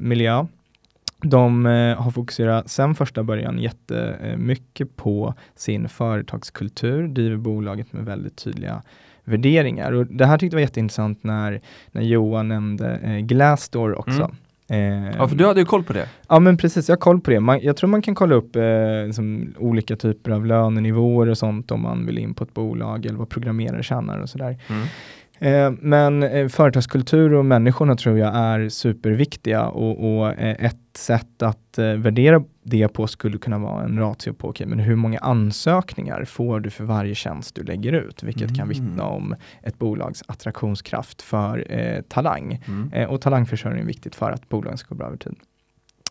miljö. 0.00 0.46
De 1.22 1.66
eh, 1.66 2.02
har 2.02 2.10
fokuserat 2.10 2.70
sedan 2.70 2.94
första 2.94 3.22
början 3.22 3.58
jättemycket 3.58 4.96
på 4.96 5.34
sin 5.54 5.88
företagskultur, 5.88 7.08
driver 7.08 7.36
bolaget 7.36 7.92
med 7.92 8.04
väldigt 8.04 8.36
tydliga 8.36 8.82
värderingar. 9.26 9.92
Och 9.92 10.06
det 10.06 10.26
här 10.26 10.38
tyckte 10.38 10.54
jag 10.54 10.58
var 10.58 10.66
jätteintressant 10.66 11.24
när, 11.24 11.60
när 11.92 12.02
Johan 12.02 12.48
nämnde 12.48 12.98
eh, 13.02 13.18
Glassdoor 13.18 13.98
också. 13.98 14.22
Mm. 14.22 14.36
Eh, 14.68 15.14
ja, 15.18 15.28
för 15.28 15.36
du 15.36 15.46
hade 15.46 15.60
ju 15.60 15.66
koll 15.66 15.84
på 15.84 15.92
det. 15.92 16.08
Ja, 16.28 16.38
men 16.38 16.56
precis. 16.56 16.88
Jag 16.88 16.96
har 16.96 17.00
koll 17.00 17.20
på 17.20 17.30
det. 17.30 17.40
Man, 17.40 17.60
jag 17.62 17.76
tror 17.76 17.90
man 17.90 18.02
kan 18.02 18.14
kolla 18.14 18.34
upp 18.34 18.56
eh, 18.56 18.62
liksom, 19.06 19.54
olika 19.58 19.96
typer 19.96 20.30
av 20.30 20.46
lönenivåer 20.46 21.26
och 21.26 21.38
sånt 21.38 21.70
om 21.70 21.82
man 21.82 22.06
vill 22.06 22.18
in 22.18 22.34
på 22.34 22.44
ett 22.44 22.54
bolag 22.54 23.06
eller 23.06 23.18
vad 23.18 23.28
programmerare 23.28 23.82
tjänar 23.82 24.18
och 24.18 24.28
sådär. 24.28 24.58
Mm. 24.68 24.86
Eh, 25.38 25.72
men 25.80 26.22
eh, 26.22 26.48
företagskultur 26.48 27.34
och 27.34 27.44
människorna 27.44 27.96
tror 27.96 28.18
jag 28.18 28.36
är 28.36 28.68
superviktiga 28.68 29.68
och, 29.68 30.18
och 30.18 30.28
eh, 30.28 30.64
ett 30.66 30.76
sätt 30.96 31.42
att 31.42 31.78
värdera 31.78 32.42
det 32.62 32.88
på 32.88 33.06
skulle 33.06 33.38
kunna 33.38 33.58
vara 33.58 33.84
en 33.84 33.98
ratio 33.98 34.32
på, 34.32 34.48
okay, 34.48 34.66
men 34.66 34.78
hur 34.78 34.96
många 34.96 35.18
ansökningar 35.18 36.24
får 36.24 36.60
du 36.60 36.70
för 36.70 36.84
varje 36.84 37.14
tjänst 37.14 37.54
du 37.54 37.62
lägger 37.62 37.92
ut? 37.92 38.22
Vilket 38.22 38.42
mm. 38.42 38.54
kan 38.54 38.68
vittna 38.68 39.04
om 39.04 39.34
ett 39.62 39.78
bolags 39.78 40.22
attraktionskraft 40.26 41.22
för 41.22 41.66
eh, 41.68 42.02
talang. 42.02 42.62
Mm. 42.66 42.92
Eh, 42.92 43.10
och 43.10 43.20
talangförsörjning 43.20 43.82
är 43.82 43.86
viktigt 43.86 44.14
för 44.14 44.30
att 44.30 44.48
bolagen 44.48 44.78
ska 44.78 44.88
gå 44.88 44.94
bra 44.94 45.06
över 45.06 45.16
tid. 45.16 45.36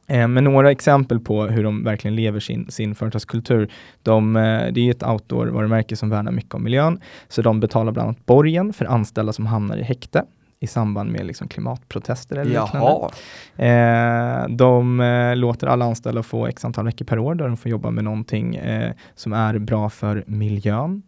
Eh, 0.08 0.28
men 0.28 0.44
några 0.44 0.72
exempel 0.72 1.20
på 1.20 1.44
hur 1.44 1.63
de 1.63 1.84
verkligen 1.84 2.15
lever 2.15 2.39
sin, 2.39 2.72
sin 2.72 2.96
företagskultur. 2.96 3.72
De, 4.04 4.36
eh, 4.36 4.74
det 4.74 4.88
är 4.88 4.91
ett 4.91 5.04
outdoor-varumärke 5.04 5.96
som 5.96 6.10
värnar 6.10 6.32
mycket 6.32 6.54
om 6.54 6.63
miljön, 6.63 7.00
så 7.28 7.41
de 7.41 7.60
betalar 7.60 7.91
bland 7.91 8.08
annat 8.10 8.26
borgen 8.26 8.74
för 8.74 8.86
anställda 8.86 9.34
som 9.34 9.46
hamnar 9.46 9.78
i 9.78 9.84
häkte 9.84 10.24
i 10.60 10.68
samband 10.68 11.12
med 11.12 11.26
liksom 11.26 11.48
klimatprotester 11.48 12.36
eller 12.36 12.62
liknande. 12.62 13.10
Eh, 13.56 14.50
de 14.50 15.00
eh, 15.00 15.36
låter 15.36 15.68
alla 15.68 15.86
anställda 15.86 16.24
få 16.24 16.48
x 16.48 16.65
antal 16.65 16.86
veckor 16.86 17.06
per 17.06 17.20
år 17.20 17.36
där 17.36 17.48
de 17.48 17.58
får 17.58 17.72
jobba 17.72 17.91
med 17.91 18.04
någonting 18.04 18.56
eh, 18.56 18.91
som 19.15 19.34
är 19.34 19.60
bra 19.60 19.89
för 19.89 20.24
miljön. 20.28 21.04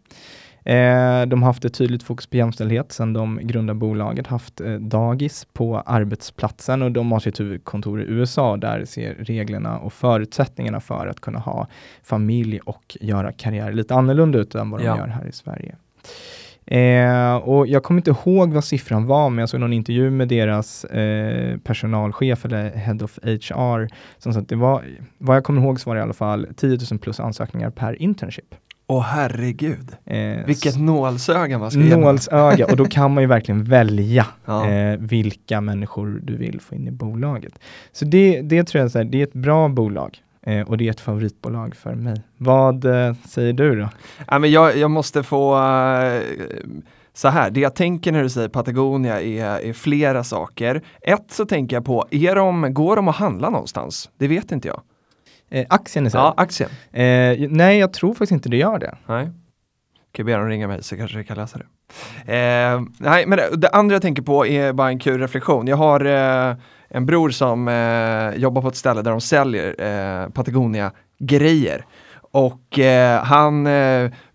Eh, 0.64 1.26
de 1.26 1.42
har 1.42 1.46
haft 1.46 1.64
ett 1.64 1.74
tydligt 1.74 2.02
fokus 2.02 2.26
på 2.26 2.36
jämställdhet 2.36 2.92
sedan 2.92 3.12
de 3.12 3.40
grundade 3.42 3.78
bolaget, 3.78 4.26
haft 4.26 4.60
eh, 4.60 4.72
dagis 4.72 5.46
på 5.52 5.80
arbetsplatsen 5.80 6.82
och 6.82 6.92
de 6.92 7.12
har 7.12 7.20
sitt 7.20 7.40
huvudkontor 7.40 8.00
i 8.00 8.04
USA. 8.04 8.56
Där 8.56 8.84
ser 8.84 9.14
reglerna 9.14 9.78
och 9.78 9.92
förutsättningarna 9.92 10.80
för 10.80 11.06
att 11.06 11.20
kunna 11.20 11.38
ha 11.38 11.66
familj 12.02 12.58
och 12.58 12.96
göra 13.00 13.32
karriär 13.32 13.72
lite 13.72 13.94
annorlunda 13.94 14.38
ut 14.38 14.54
än 14.54 14.70
vad 14.70 14.80
de 14.80 14.86
ja. 14.86 14.96
gör 14.96 15.06
här 15.06 15.26
i 15.26 15.32
Sverige. 15.32 15.76
Eh, 16.70 17.36
och 17.36 17.66
jag 17.66 17.82
kommer 17.82 18.00
inte 18.00 18.10
ihåg 18.10 18.52
vad 18.52 18.64
siffran 18.64 19.06
var, 19.06 19.30
men 19.30 19.38
jag 19.38 19.48
såg 19.48 19.60
någon 19.60 19.72
intervju 19.72 20.10
med 20.10 20.28
deras 20.28 20.84
eh, 20.84 21.58
personalchef 21.58 22.44
eller 22.44 22.70
Head 22.70 22.98
of 23.02 23.18
HR. 23.22 23.88
Som 24.18 24.32
sa 24.32 24.40
att 24.40 24.48
det 24.48 24.56
var, 24.56 24.84
vad 25.18 25.36
jag 25.36 25.44
kommer 25.44 25.62
ihåg 25.62 25.80
så 25.80 25.90
var 25.90 25.94
det 25.94 25.98
i 25.98 26.02
alla 26.02 26.12
fall 26.12 26.46
10 26.56 26.78
000 26.90 26.98
plus 26.98 27.20
ansökningar 27.20 27.70
per 27.70 28.02
internship. 28.02 28.54
Åh 28.90 29.02
herregud, 29.02 29.96
eh, 30.04 30.46
vilket 30.46 30.78
nålsöga 30.78 31.58
man 31.58 31.70
ska 31.70 31.80
Nålsöga, 31.80 32.66
och 32.66 32.76
då 32.76 32.84
kan 32.84 33.14
man 33.14 33.22
ju 33.22 33.26
verkligen 33.26 33.64
välja 33.64 34.26
ja. 34.44 34.70
eh, 34.70 34.98
vilka 34.98 35.60
människor 35.60 36.20
du 36.22 36.36
vill 36.36 36.60
få 36.60 36.74
in 36.74 36.88
i 36.88 36.90
bolaget. 36.90 37.58
Så 37.92 38.04
det, 38.04 38.40
det 38.42 38.64
tror 38.64 38.82
jag, 38.82 38.90
så 38.90 38.98
här, 38.98 39.04
det 39.04 39.18
är 39.18 39.22
ett 39.22 39.32
bra 39.32 39.68
bolag. 39.68 40.22
Eh, 40.42 40.68
och 40.68 40.78
det 40.78 40.86
är 40.86 40.90
ett 40.90 41.00
favoritbolag 41.00 41.76
för 41.76 41.94
mig. 41.94 42.22
Vad 42.36 42.84
eh, 42.84 43.14
säger 43.24 43.52
du 43.52 43.80
då? 43.80 43.88
Ja, 44.28 44.38
men 44.38 44.50
jag, 44.50 44.76
jag 44.76 44.90
måste 44.90 45.22
få 45.22 45.54
uh, 45.54 46.20
så 47.14 47.28
här, 47.28 47.50
det 47.50 47.60
jag 47.60 47.74
tänker 47.74 48.12
när 48.12 48.22
du 48.22 48.30
säger 48.30 48.48
Patagonia 48.48 49.22
är, 49.22 49.44
är, 49.44 49.72
flera 49.72 50.24
saker. 50.24 50.82
Ett 51.02 51.30
så 51.30 51.44
tänker 51.44 51.76
jag 51.76 51.84
på, 51.84 52.06
är 52.10 52.34
de, 52.34 52.74
går 52.74 52.96
de 52.96 53.08
att 53.08 53.16
handla 53.16 53.50
någonstans? 53.50 54.10
Det 54.18 54.28
vet 54.28 54.52
inte 54.52 54.68
jag. 54.68 54.80
Eh, 55.50 55.66
aktien 55.68 56.06
är 56.06 56.10
så? 56.10 56.18
Ja, 56.18 56.34
aktien. 56.36 56.70
Eh, 56.92 57.48
nej, 57.50 57.78
jag 57.78 57.92
tror 57.92 58.12
faktiskt 58.12 58.32
inte 58.32 58.48
det 58.48 58.56
gör 58.56 58.78
det. 58.78 58.96
Nej. 59.06 59.30
Kan 60.12 60.26
be 60.26 60.32
dem 60.36 60.48
ringa 60.48 60.68
mig 60.68 60.82
så 60.82 60.96
kanske 60.96 61.16
jag 61.16 61.26
kan 61.26 61.36
läsa 61.36 61.58
det. 61.58 61.64
Eh, 62.32 62.80
nej, 62.98 63.26
men 63.26 63.38
det, 63.38 63.56
det, 63.56 63.68
andra 63.68 63.94
jag 63.94 64.02
tänker 64.02 64.22
på 64.22 64.46
är 64.46 64.72
bara 64.72 64.88
en 64.88 64.98
kul 64.98 65.20
reflektion. 65.20 65.66
Jag 65.66 65.76
har 65.76 66.04
eh, 66.04 66.56
en 66.88 67.06
bror 67.06 67.30
som 67.30 67.68
eh, 67.68 68.40
jobbar 68.40 68.62
på 68.62 68.68
ett 68.68 68.76
ställe 68.76 69.02
där 69.02 69.10
de 69.10 69.20
säljer 69.20 69.74
eh, 69.78 70.28
Patagonia-grejer. 70.28 71.86
Och 72.30 72.78
eh, 72.78 73.24
han 73.24 73.66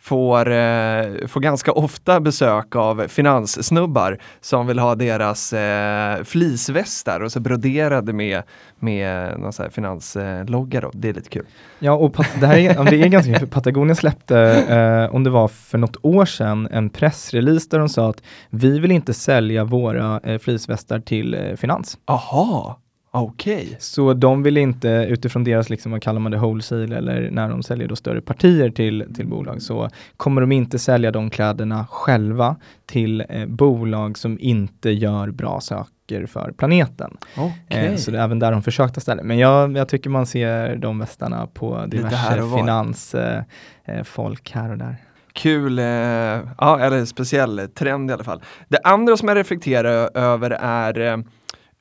får, 0.03 0.51
eh, 0.51 1.27
får 1.27 1.39
ganska 1.39 1.71
ofta 1.71 2.19
besök 2.19 2.75
av 2.75 3.07
finanssnubbar 3.07 4.17
som 4.41 4.67
vill 4.67 4.79
ha 4.79 4.95
deras 4.95 5.53
eh, 5.53 6.23
fleecevästar 6.23 7.19
och 7.19 7.31
så 7.31 7.39
broderade 7.39 8.13
med, 8.13 8.43
med 8.79 9.39
någon 9.39 9.53
så 9.53 9.63
här 9.63 9.69
finanslogga. 9.69 10.81
Då. 10.81 10.91
Det 10.93 11.09
är 11.09 11.13
lite 11.13 11.29
kul. 11.29 11.45
Ja, 11.79 11.91
och 11.91 12.15
det 12.39 12.47
här 12.47 12.57
är, 12.57 12.83
det 12.83 13.03
är 13.03 13.07
ganska 13.07 13.39
kul. 13.39 13.47
Patagonia 13.47 13.95
släppte, 13.95 14.39
eh, 14.69 15.15
om 15.15 15.23
det 15.23 15.29
var 15.29 15.47
för 15.47 15.77
något 15.77 15.97
år 16.01 16.25
sedan, 16.25 16.67
en 16.71 16.89
pressrelease 16.89 17.67
där 17.71 17.79
de 17.79 17.89
sa 17.89 18.09
att 18.09 18.23
vi 18.49 18.79
vill 18.79 18.91
inte 18.91 19.13
sälja 19.13 19.63
våra 19.63 20.19
eh, 20.23 20.39
fleecevästar 20.39 20.99
till 20.99 21.33
eh, 21.33 21.55
finans. 21.55 21.97
Aha! 22.05 22.79
Okej. 23.15 23.56
Okay. 23.56 23.76
Så 23.80 24.13
de 24.13 24.43
vill 24.43 24.58
inte, 24.58 24.88
utifrån 25.10 25.43
deras, 25.43 25.69
liksom, 25.69 25.91
vad 25.91 26.02
kallar 26.02 26.19
man 26.19 26.32
det, 26.32 26.38
wholesale 26.38 26.97
eller 26.97 27.30
när 27.32 27.49
de 27.49 27.63
säljer 27.63 27.88
då 27.88 27.95
större 27.95 28.21
partier 28.21 28.69
till, 28.69 29.13
till 29.15 29.28
bolag, 29.28 29.62
så 29.62 29.89
kommer 30.17 30.41
de 30.41 30.52
inte 30.52 30.80
sälja 30.80 31.12
de 31.12 31.30
kläderna 31.30 31.88
själva 31.89 32.56
till 32.86 33.23
eh, 33.30 33.45
bolag 33.45 34.17
som 34.17 34.38
inte 34.41 34.89
gör 34.89 35.32
bra 35.32 35.62
saker 35.62 36.26
för 36.26 36.52
planeten. 36.52 37.17
Okay. 37.38 37.86
Eh, 37.86 37.95
så 37.95 38.12
det 38.12 38.19
är 38.19 38.23
även 38.23 38.39
där 38.39 38.52
de 38.52 38.63
försökte 38.63 39.02
ställa. 39.02 39.23
Men 39.23 39.38
jag, 39.38 39.78
jag 39.78 39.88
tycker 39.88 40.10
man 40.10 40.26
ser 40.26 40.76
de 40.76 40.99
västarna 40.99 41.47
på 41.47 41.86
diverse 41.88 42.58
finansfolk 42.58 44.52
eh, 44.52 44.58
eh 44.58 44.63
här 44.63 44.71
och 44.71 44.78
där 44.78 44.95
kul, 45.34 45.80
eh, 45.80 45.86
ja, 45.86 46.80
eller 46.80 47.06
speciell 47.06 47.69
trend 47.76 48.10
i 48.10 48.13
alla 48.13 48.23
fall. 48.23 48.41
Det 48.67 48.80
andra 48.84 49.17
som 49.17 49.28
jag 49.28 49.38
reflekterar 49.38 50.17
över 50.17 50.52
är 50.62 50.99
eh, 50.99 51.17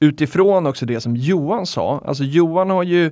utifrån 0.03 0.67
också 0.67 0.87
det 0.87 1.01
som 1.01 1.17
Johan 1.17 1.67
sa, 1.67 2.03
alltså 2.05 2.25
Johan 2.25 2.71
har 2.71 2.83
ju, 2.83 3.07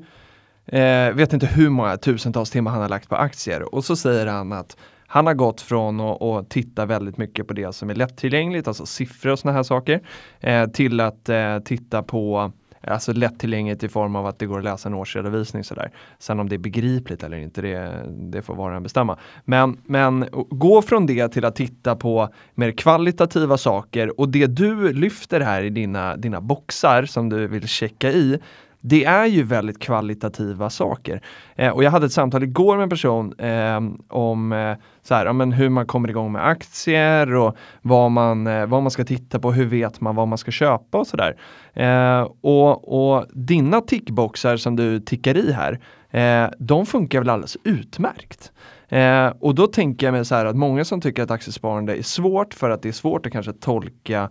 eh, 0.66 1.12
vet 1.12 1.32
inte 1.32 1.46
hur 1.46 1.70
många 1.70 1.96
tusentals 1.96 2.50
timmar 2.50 2.70
han 2.70 2.80
har 2.80 2.88
lagt 2.88 3.08
på 3.08 3.16
aktier. 3.16 3.74
Och 3.74 3.84
så 3.84 3.96
säger 3.96 4.26
han 4.26 4.52
att 4.52 4.76
han 5.06 5.26
har 5.26 5.34
gått 5.34 5.60
från 5.60 6.00
att 6.00 6.50
titta 6.50 6.86
väldigt 6.86 7.16
mycket 7.16 7.46
på 7.46 7.54
det 7.54 7.74
som 7.74 7.90
är 7.90 7.94
lättillgängligt, 7.94 8.68
alltså 8.68 8.86
siffror 8.86 9.32
och 9.32 9.38
sådana 9.38 9.56
här 9.56 9.62
saker, 9.62 10.00
eh, 10.40 10.66
till 10.66 11.00
att 11.00 11.28
eh, 11.28 11.58
titta 11.58 12.02
på 12.02 12.52
Eh, 12.82 12.92
alltså 12.92 13.12
lättillgängligt 13.12 13.82
i 13.82 13.88
form 13.88 14.16
av 14.16 14.26
att 14.26 14.38
det 14.38 14.46
går 14.46 14.58
att 14.58 14.64
läsa 14.64 14.88
en 14.88 14.94
årsredovisning 14.94 15.64
sådär. 15.64 15.90
Sen 16.18 16.40
om 16.40 16.48
det 16.48 16.56
är 16.56 16.58
begripligt 16.58 17.22
eller 17.22 17.36
inte, 17.36 17.62
det, 17.62 18.04
det 18.08 18.42
får 18.42 18.54
var 18.54 18.72
och 18.72 18.82
bestämma. 18.82 19.18
Men, 19.44 19.76
men 19.86 20.28
gå 20.50 20.82
från 20.82 21.06
det 21.06 21.28
till 21.28 21.44
att 21.44 21.56
titta 21.56 21.96
på 21.96 22.28
mer 22.54 22.72
kvalitativa 22.72 23.56
saker 23.56 24.20
och 24.20 24.28
det 24.28 24.46
du 24.46 24.92
lyfter 24.92 25.40
här 25.40 25.62
i 25.62 25.70
dina, 25.70 26.16
dina 26.16 26.40
boxar 26.40 27.04
som 27.04 27.28
du 27.28 27.46
vill 27.46 27.68
checka 27.68 28.10
i, 28.10 28.38
det 28.80 29.04
är 29.04 29.26
ju 29.26 29.42
väldigt 29.42 29.78
kvalitativa 29.78 30.70
saker. 30.70 31.22
Eh, 31.56 31.68
och 31.68 31.84
jag 31.84 31.90
hade 31.90 32.06
ett 32.06 32.12
samtal 32.12 32.42
igår 32.42 32.76
med 32.76 32.82
en 32.82 32.88
person 32.88 33.32
eh, 33.38 33.80
om 34.08 34.52
eh, 34.52 34.76
så 35.02 35.14
här, 35.14 35.26
ja, 35.26 35.32
men 35.32 35.52
hur 35.52 35.68
man 35.68 35.86
kommer 35.86 36.10
igång 36.10 36.32
med 36.32 36.46
aktier 36.46 37.34
och 37.34 37.56
vad 37.82 38.10
man, 38.10 38.46
eh, 38.46 38.66
vad 38.66 38.82
man 38.82 38.90
ska 38.90 39.04
titta 39.04 39.38
på, 39.38 39.52
hur 39.52 39.66
vet 39.66 40.00
man 40.00 40.16
vad 40.16 40.28
man 40.28 40.38
ska 40.38 40.50
köpa 40.50 40.98
och 40.98 41.06
sådär. 41.06 41.36
Eh, 41.74 42.28
och, 42.40 43.12
och 43.12 43.26
dina 43.32 43.80
tickboxar 43.80 44.56
som 44.56 44.76
du 44.76 45.00
tickar 45.00 45.36
i 45.36 45.52
här, 45.52 45.80
eh, 46.10 46.50
de 46.58 46.86
funkar 46.86 47.18
väl 47.18 47.28
alldeles 47.28 47.56
utmärkt. 47.64 48.52
Eh, 48.88 49.26
och 49.40 49.54
då 49.54 49.66
tänker 49.66 50.06
jag 50.06 50.12
mig 50.12 50.24
så 50.24 50.34
här 50.34 50.46
att 50.46 50.56
många 50.56 50.84
som 50.84 51.00
tycker 51.00 51.22
att 51.22 51.30
aktiesparande 51.30 51.96
är 51.96 52.02
svårt 52.02 52.54
för 52.54 52.70
att 52.70 52.82
det 52.82 52.88
är 52.88 52.92
svårt 52.92 53.26
att 53.26 53.32
kanske 53.32 53.52
tolka 53.52 54.30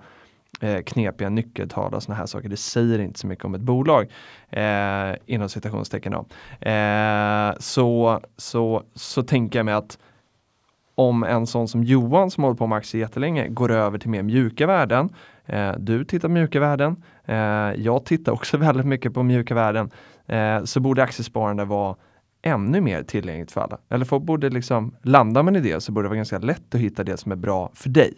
eh, 0.60 0.82
knepiga 0.82 1.30
nyckeltal 1.30 1.93
och 1.93 2.04
sådana 2.04 2.19
här 2.19 2.26
saker. 2.26 2.50
Det 2.50 2.58
säger 2.58 3.00
inte 3.00 3.19
så 3.19 3.28
mycket 3.28 3.45
om 3.45 3.56
ett 3.56 3.62
bolag 3.62 4.12
eh, 4.50 5.15
inom 5.26 5.50
citationstecken. 5.50 6.13
Eh, 6.13 7.60
så, 7.60 8.19
så, 8.38 8.84
så 8.93 9.24
tänker 9.24 9.60
jag 9.60 9.65
mig 9.65 9.74
att 9.74 9.98
om 10.95 11.24
en 11.24 11.48
sån 11.48 11.67
som 11.67 11.84
Johan 11.84 12.32
som 12.32 12.43
håller 12.43 12.58
på 12.58 12.67
med 12.67 12.78
aktier 12.78 13.02
jättelänge 13.02 13.48
går 13.48 13.72
över 13.72 13.98
till 13.98 14.10
mer 14.10 14.24
mjuka 14.24 14.67
värden. 14.67 15.10
Eh, 15.45 15.72
du 15.80 16.06
tittar 16.06 16.28
på 16.28 16.34
mjuka 16.34 16.60
värden. 16.60 17.04
Eh, 17.26 17.36
jag 17.76 18.06
tittar 18.06 18.32
också 18.32 18.58
väldigt 18.67 18.86
mycket 18.86 19.13
på 19.13 19.24
mjuka 19.24 19.56
värden. 19.56 19.89
Eh, 20.28 20.63
så 20.63 20.80
borde 20.80 21.04
aktiesparande 21.04 21.66
vara 21.66 21.95
ännu 22.41 22.82
mer 22.82 23.03
tillgängligt 23.03 23.51
för 23.51 23.62
alla. 23.62 23.78
Eller 23.89 24.05
folk 24.05 24.24
borde 24.24 24.49
liksom, 24.49 24.95
landa 25.01 25.43
med 25.43 25.55
en 25.55 25.66
idé 25.66 25.82
så 25.82 25.91
borde 25.91 26.05
det 26.05 26.10
vara 26.10 26.18
ganska 26.18 26.39
lätt 26.39 26.76
att 26.76 26.82
hitta 26.82 27.03
det 27.03 27.18
som 27.18 27.32
är 27.32 27.36
bra 27.36 27.72
för 27.74 27.89
dig. 27.89 28.14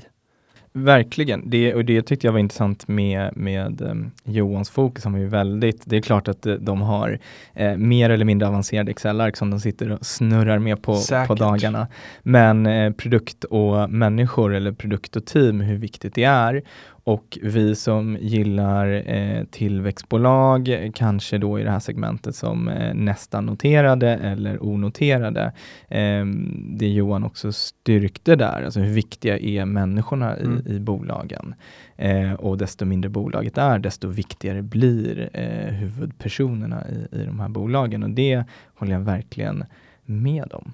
Verkligen, 0.74 1.50
det, 1.50 1.74
och 1.74 1.86
det 1.86 2.02
tyckte 2.02 2.28
jag 2.28 2.32
var 2.32 2.40
intressant 2.40 2.88
med, 2.88 3.38
med 3.38 3.82
um, 3.82 4.12
Johans 4.24 4.70
fokus. 4.70 5.06
Var 5.06 5.18
ju 5.18 5.28
väldigt, 5.28 5.82
det 5.86 5.98
är 5.98 6.02
klart 6.02 6.28
att 6.28 6.48
uh, 6.48 6.54
de 6.54 6.82
har 6.82 7.20
uh, 7.60 7.78
mer 7.78 8.10
eller 8.10 8.26
mindre 8.26 8.48
avancerade 8.48 8.92
Excel-ark 8.92 9.38
som 9.38 9.50
de 9.50 9.60
sitter 9.60 9.92
och 9.92 10.06
snurrar 10.06 10.60
med 10.60 10.82
på, 10.82 10.98
på 11.28 11.36
dagarna. 11.36 11.88
Men 12.24 12.66
uh, 12.66 12.94
produkt 12.94 13.44
och 13.44 13.90
människor 13.90 14.54
eller 14.54 14.72
produkt 14.72 15.16
och 15.16 15.26
team, 15.26 15.62
hur 15.62 15.78
viktigt 15.78 16.16
det 16.16 16.24
är 16.24 16.62
och 17.04 17.38
vi 17.42 17.76
som 17.76 18.18
gillar 18.22 19.04
eh, 19.06 19.44
tillväxtbolag, 19.44 20.92
kanske 20.94 21.38
då 21.38 21.60
i 21.60 21.64
det 21.64 21.72
här 21.72 21.80
segmentet 21.80 22.36
som 22.36 22.68
eh, 22.68 22.94
nästan 22.94 23.46
noterade 23.46 24.10
eller 24.10 24.64
onoterade. 24.64 25.54
Eh, 25.88 26.26
det 26.56 26.88
Johan 26.88 27.24
också 27.24 27.52
styrkte 27.52 28.36
där, 28.36 28.64
alltså 28.64 28.80
hur 28.80 28.94
viktiga 28.94 29.38
är 29.38 29.66
människorna 29.66 30.38
i, 30.38 30.44
mm. 30.44 30.68
i 30.68 30.80
bolagen. 30.80 31.56
Eh, 31.96 32.34
och 32.34 32.58
desto 32.58 32.86
mindre 32.86 33.10
bolaget 33.10 33.58
är, 33.58 33.80
desto 33.80 34.08
viktigare 34.08 34.62
blir 34.62 35.30
eh, 35.34 35.74
huvudpersonerna 35.74 36.84
i, 36.90 37.22
i 37.22 37.26
de 37.26 37.40
här 37.40 37.50
bolagen. 37.50 38.04
Och 38.04 38.10
det 38.10 38.44
håller 38.76 38.94
jag 38.94 39.00
verkligen 39.00 39.66
med 40.06 40.54
om. 40.54 40.74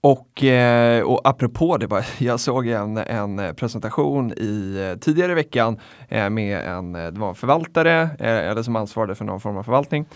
Och, 0.00 0.44
eh, 0.44 1.02
och 1.02 1.20
apropå 1.24 1.76
det, 1.76 1.88
bara, 1.88 2.02
jag 2.18 2.40
såg 2.40 2.66
en, 2.66 2.96
en 2.96 3.54
presentation 3.54 4.32
i, 4.36 4.88
eh, 4.90 4.98
tidigare 4.98 5.32
i 5.32 5.34
veckan 5.34 5.78
eh, 6.08 6.30
med 6.30 6.58
en, 6.58 6.92
det 6.92 7.18
var 7.18 7.28
en 7.28 7.34
förvaltare, 7.34 8.10
eller 8.18 8.62
som 8.62 8.76
ansvarade 8.76 9.14
för 9.14 9.24
någon 9.24 9.40
form 9.40 9.56
av 9.56 9.62
förvaltning, 9.62 10.06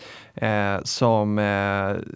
som, 0.83 1.41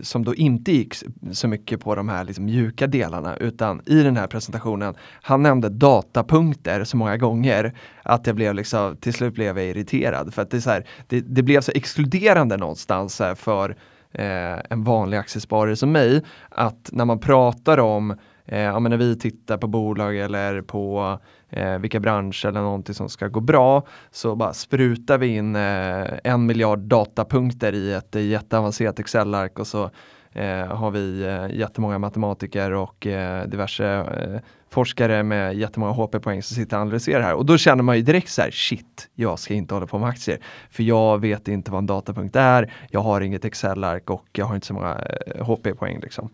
som 0.03 0.25
då 0.25 0.35
inte 0.35 0.73
gick 0.73 0.95
så 1.33 1.49
mycket 1.49 1.81
på 1.81 1.95
de 1.95 2.09
här 2.09 2.25
liksom 2.25 2.45
mjuka 2.45 2.87
delarna 2.87 3.37
utan 3.37 3.83
i 3.87 4.03
den 4.03 4.17
här 4.17 4.27
presentationen, 4.27 4.95
han 5.23 5.43
nämnde 5.43 5.69
datapunkter 5.69 6.85
så 6.85 6.97
många 6.97 7.17
gånger 7.17 7.75
att 8.03 8.27
jag 8.27 8.37
blev 8.37 8.55
liksom, 8.55 8.97
till 8.97 9.13
slut 9.13 9.35
blev 9.35 9.59
jag 9.59 9.67
irriterad. 9.69 10.35
För 10.35 10.43
att 10.43 10.51
det, 10.51 10.57
är 10.57 10.61
så 10.61 10.71
här, 10.71 10.87
det, 11.07 11.21
det 11.21 11.43
blev 11.43 11.61
så 11.61 11.73
exkluderande 11.75 12.57
någonstans 12.57 13.23
för 13.37 13.77
eh, 14.19 14.59
en 14.71 14.85
vanlig 14.85 15.17
aktiesparare 15.17 15.77
som 15.77 15.93
mig, 15.93 16.23
att 16.49 16.91
när 16.93 17.05
man 17.05 17.19
pratar 17.19 17.79
om, 17.79 18.11
eh, 18.45 18.61
ja, 18.61 18.81
men 18.81 18.91
när 18.91 18.99
vi 18.99 19.19
tittar 19.19 19.59
på 19.59 19.67
bolag 19.67 20.19
eller 20.19 20.63
på 20.63 21.19
eh, 21.51 21.79
vilka 21.79 22.01
branscher 22.01 22.47
eller 22.47 22.61
någonting 22.61 22.95
som 22.95 23.09
ska 23.09 23.29
gå 23.29 23.41
bra, 23.41 23.87
så 24.11 24.37
bara 24.37 24.53
sprutar 24.53 25.19
vi 25.19 25.27
in 25.27 25.57
eh, 25.57 26.07
en 26.25 26.47
miljard 26.47 26.79
datapunkter 26.79 27.73
i 27.73 27.93
ett 27.93 28.15
jätteavancerat 28.15 28.99
Excel-ark 28.99 29.59
och 29.59 29.67
så 29.67 29.91
Eh, 30.37 30.67
har 30.67 30.91
vi 30.91 31.23
eh, 31.23 31.59
jättemånga 31.59 31.99
matematiker 31.99 32.73
och 32.73 33.07
eh, 33.07 33.47
diverse 33.47 33.87
eh, 33.87 34.41
forskare 34.71 35.23
med 35.23 35.55
jättemånga 35.55 35.93
HP-poäng 35.93 36.43
som 36.43 36.55
sitter 36.55 36.77
och 36.77 36.83
analyserar 36.83 37.23
här. 37.23 37.35
Och 37.35 37.47
då 37.47 37.59
känner 37.59 37.83
man 37.83 37.97
ju 37.97 38.03
direkt 38.03 38.29
så 38.29 38.43
här, 38.43 38.51
shit, 38.51 39.09
jag 39.15 39.39
ska 39.39 39.55
inte 39.55 39.75
hålla 39.75 39.87
på 39.87 39.99
med 39.99 40.09
aktier. 40.09 40.39
För 40.71 40.83
jag 40.83 41.21
vet 41.21 41.49
inte 41.49 41.71
vad 41.71 41.79
en 41.79 41.87
datapunkt 41.87 42.37
är, 42.37 42.73
jag 42.91 43.01
har 43.01 43.21
inget 43.21 43.45
Excel-ark 43.45 44.11
och 44.11 44.27
jag 44.33 44.47
har 44.47 44.55
inte 44.55 44.67
så 44.67 44.75
många 44.75 44.99
eh, 45.27 45.45
HP-poäng. 45.47 46.01
Liksom. 46.01 46.29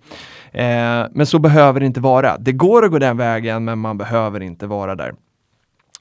Eh, 0.53 1.07
men 1.13 1.27
så 1.27 1.39
behöver 1.39 1.81
det 1.81 1.87
inte 1.87 2.01
vara. 2.01 2.39
Det 2.39 2.53
går 2.53 2.85
att 2.85 2.91
gå 2.91 2.99
den 2.99 3.17
vägen, 3.17 3.65
men 3.65 3.79
man 3.79 3.99
behöver 3.99 4.41
inte 4.41 4.67
vara 4.67 4.95
där. 4.95 5.15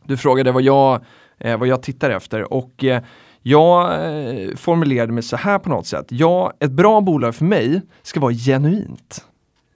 Du 0.04 0.18
frågade 0.18 0.52
vad 0.52 0.64
jag, 0.64 1.02
eh, 1.38 1.58
vad 1.58 1.68
jag 1.68 1.84
tittar 1.84 2.10
efter 2.10 2.54
och 2.54 2.84
eh, 2.84 3.04
jag 3.44 3.94
eh, 3.94 4.56
formulerade 4.56 5.14
mig 5.14 5.24
så 5.24 5.38
här 5.38 5.60
på 5.60 5.70
något 5.70 5.88
sätt. 5.88 6.06
Ja, 6.10 6.54
ett 6.60 6.72
bra 6.72 7.02
bolag 7.02 7.36
för 7.36 7.46
mig 7.46 7.82
ska 8.04 8.20
vara 8.20 8.34
genuint. 8.34 9.26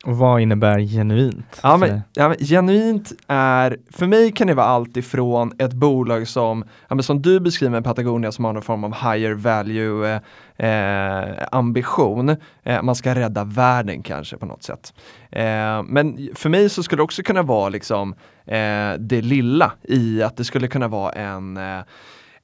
Och 0.06 0.18
vad 0.18 0.42
innebär 0.42 0.80
genuint? 0.80 1.60
Ja 1.64 1.78
men, 1.78 2.02
ja, 2.14 2.30
men, 2.30 2.38
genuint 2.38 3.12
är, 3.28 3.78
för 3.92 4.08
mig 4.08 4.32
kan 4.32 4.48
det 4.48 4.54
vara 4.54 4.66
allt 4.66 4.98
ifrån 4.98 5.54
ett 5.58 5.74
bolag 5.74 6.28
som, 6.28 6.64
ja, 6.88 6.96
men 6.96 7.04
som 7.04 7.22
du 7.22 7.40
beskriver 7.40 7.82
Patagonia 7.82 8.32
som 8.32 8.46
har 8.46 8.54
någon 8.54 8.62
form 8.62 8.84
av 8.84 8.94
higher 8.94 9.34
value 9.34 10.22
eh, 10.58 10.70
eh, 10.70 11.48
ambition. 11.52 12.36
Eh, 12.64 12.82
man 12.82 12.96
ska 12.96 13.16
rädda 13.16 13.44
världen 13.44 14.04
kanske 14.04 14.38
på 14.38 14.46
något 14.46 14.64
sätt. 14.64 14.94
Eh, 15.32 15.84
men 15.84 16.30
för 16.36 16.50
mig 16.50 16.70
så 16.70 16.84
skulle 16.84 17.00
det 17.00 17.04
också 17.04 17.24
kunna 17.24 17.42
vara 17.42 17.70
liksom 17.70 18.14
eh, 18.46 18.94
det 19.00 19.22
lilla 19.22 19.72
i 19.84 20.24
att 20.24 20.38
det 20.38 20.44
skulle 20.44 20.68
kunna 20.68 20.88
vara 20.88 21.12
en 21.12 21.60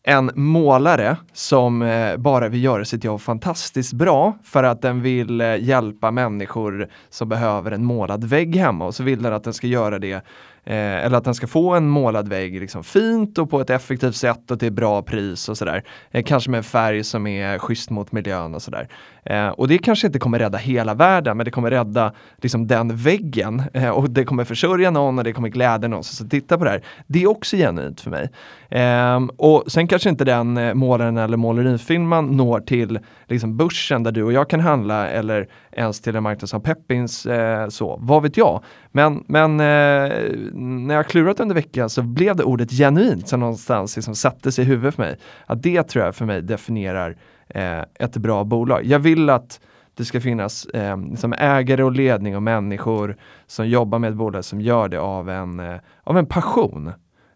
en 0.03 0.31
målare 0.35 1.17
som 1.33 1.81
eh, 1.81 2.17
bara 2.17 2.49
vill 2.49 2.63
göra 2.63 2.85
sitt 2.85 3.03
jobb 3.03 3.21
fantastiskt 3.21 3.93
bra 3.93 4.37
för 4.43 4.63
att 4.63 4.81
den 4.81 5.01
vill 5.01 5.41
eh, 5.41 5.55
hjälpa 5.63 6.11
människor 6.11 6.87
som 7.09 7.29
behöver 7.29 7.71
en 7.71 7.85
målad 7.85 8.23
vägg 8.23 8.55
hemma 8.55 8.85
och 8.85 8.95
så 8.95 9.03
vill 9.03 9.21
den 9.21 9.33
att 9.33 9.43
den 9.43 9.53
ska 9.53 9.67
göra 9.67 9.99
det 9.99 10.25
Eh, 10.63 11.05
eller 11.05 11.17
att 11.17 11.23
den 11.23 11.35
ska 11.35 11.47
få 11.47 11.73
en 11.73 11.89
målad 11.89 12.27
vägg 12.27 12.59
liksom 12.59 12.83
fint 12.83 13.37
och 13.37 13.49
på 13.49 13.61
ett 13.61 13.69
effektivt 13.69 14.15
sätt 14.15 14.51
och 14.51 14.59
till 14.59 14.71
bra 14.71 15.01
pris 15.01 15.49
och 15.49 15.57
sådär. 15.57 15.83
Eh, 16.11 16.23
kanske 16.23 16.49
med 16.49 16.57
en 16.57 16.63
färg 16.63 17.03
som 17.03 17.27
är 17.27 17.59
schysst 17.59 17.89
mot 17.89 18.11
miljön 18.11 18.55
och 18.55 18.61
sådär. 18.61 18.87
Eh, 19.23 19.47
och 19.47 19.67
det 19.67 19.77
kanske 19.77 20.07
inte 20.07 20.19
kommer 20.19 20.39
rädda 20.39 20.57
hela 20.57 20.93
världen 20.93 21.37
men 21.37 21.45
det 21.45 21.51
kommer 21.51 21.71
rädda 21.71 22.13
liksom 22.41 22.67
den 22.67 22.95
väggen 22.95 23.63
eh, 23.73 23.89
och 23.89 24.09
det 24.09 24.23
kommer 24.23 24.43
försörja 24.43 24.91
någon 24.91 25.17
och 25.17 25.23
det 25.23 25.33
kommer 25.33 25.49
glädja 25.49 25.87
någon 25.87 26.03
som 26.03 26.29
tittar 26.29 26.57
på 26.57 26.63
det 26.63 26.69
här. 26.69 26.83
Det 27.07 27.23
är 27.23 27.29
också 27.29 27.55
genuint 27.57 28.01
för 28.01 28.09
mig. 28.09 28.29
Ehm, 28.71 29.29
och 29.29 29.71
sen 29.71 29.87
kanske 29.87 30.09
inte 30.09 30.25
den 30.25 30.57
eh, 30.57 30.73
målaren 30.73 31.17
eller 31.17 31.37
målerifirman 31.37 32.37
når 32.37 32.59
till 32.59 32.99
liksom 33.27 33.57
börsen 33.57 34.03
där 34.03 34.11
du 34.11 34.23
och 34.23 34.33
jag 34.33 34.49
kan 34.49 34.59
handla 34.59 35.09
eller 35.09 35.47
ens 35.71 36.01
till 36.01 36.15
en 36.15 36.23
marknad 36.23 36.49
som 36.49 36.61
Peppins, 36.61 37.25
eh, 37.25 37.67
så, 37.67 37.99
vad 38.01 38.23
vet 38.23 38.37
jag. 38.37 38.63
Men, 38.91 39.23
men 39.27 39.59
eh, 39.59 40.13
när 40.53 40.95
jag 40.95 41.07
klurat 41.07 41.39
under 41.39 41.55
veckan 41.55 41.89
så 41.89 42.01
blev 42.01 42.35
det 42.35 42.43
ordet 42.43 42.71
genuint 42.71 43.27
som 43.27 43.39
någonstans 43.39 43.95
liksom 43.95 44.15
satte 44.15 44.51
sig 44.51 44.65
i 44.65 44.67
huvudet 44.67 44.95
för 44.95 45.03
mig. 45.03 45.17
Att 45.45 45.63
det 45.63 45.83
tror 45.83 46.05
jag 46.05 46.15
för 46.15 46.25
mig 46.25 46.41
definierar 46.41 47.17
eh, 47.49 47.81
ett 47.99 48.17
bra 48.17 48.43
bolag. 48.43 48.85
Jag 48.85 48.99
vill 48.99 49.29
att 49.29 49.59
det 49.97 50.05
ska 50.05 50.21
finnas 50.21 50.65
eh, 50.65 50.97
liksom 50.97 51.33
ägare 51.37 51.83
och 51.83 51.91
ledning 51.91 52.35
och 52.35 52.43
människor 52.43 53.17
som 53.47 53.67
jobbar 53.67 53.99
med 53.99 54.09
ett 54.09 54.17
bolag 54.17 54.45
som 54.45 54.61
gör 54.61 54.87
det 54.87 54.99
av 54.99 55.29
en, 55.29 55.59
eh, 55.59 55.75
av 56.03 56.17
en 56.17 56.25
passion. 56.25 56.91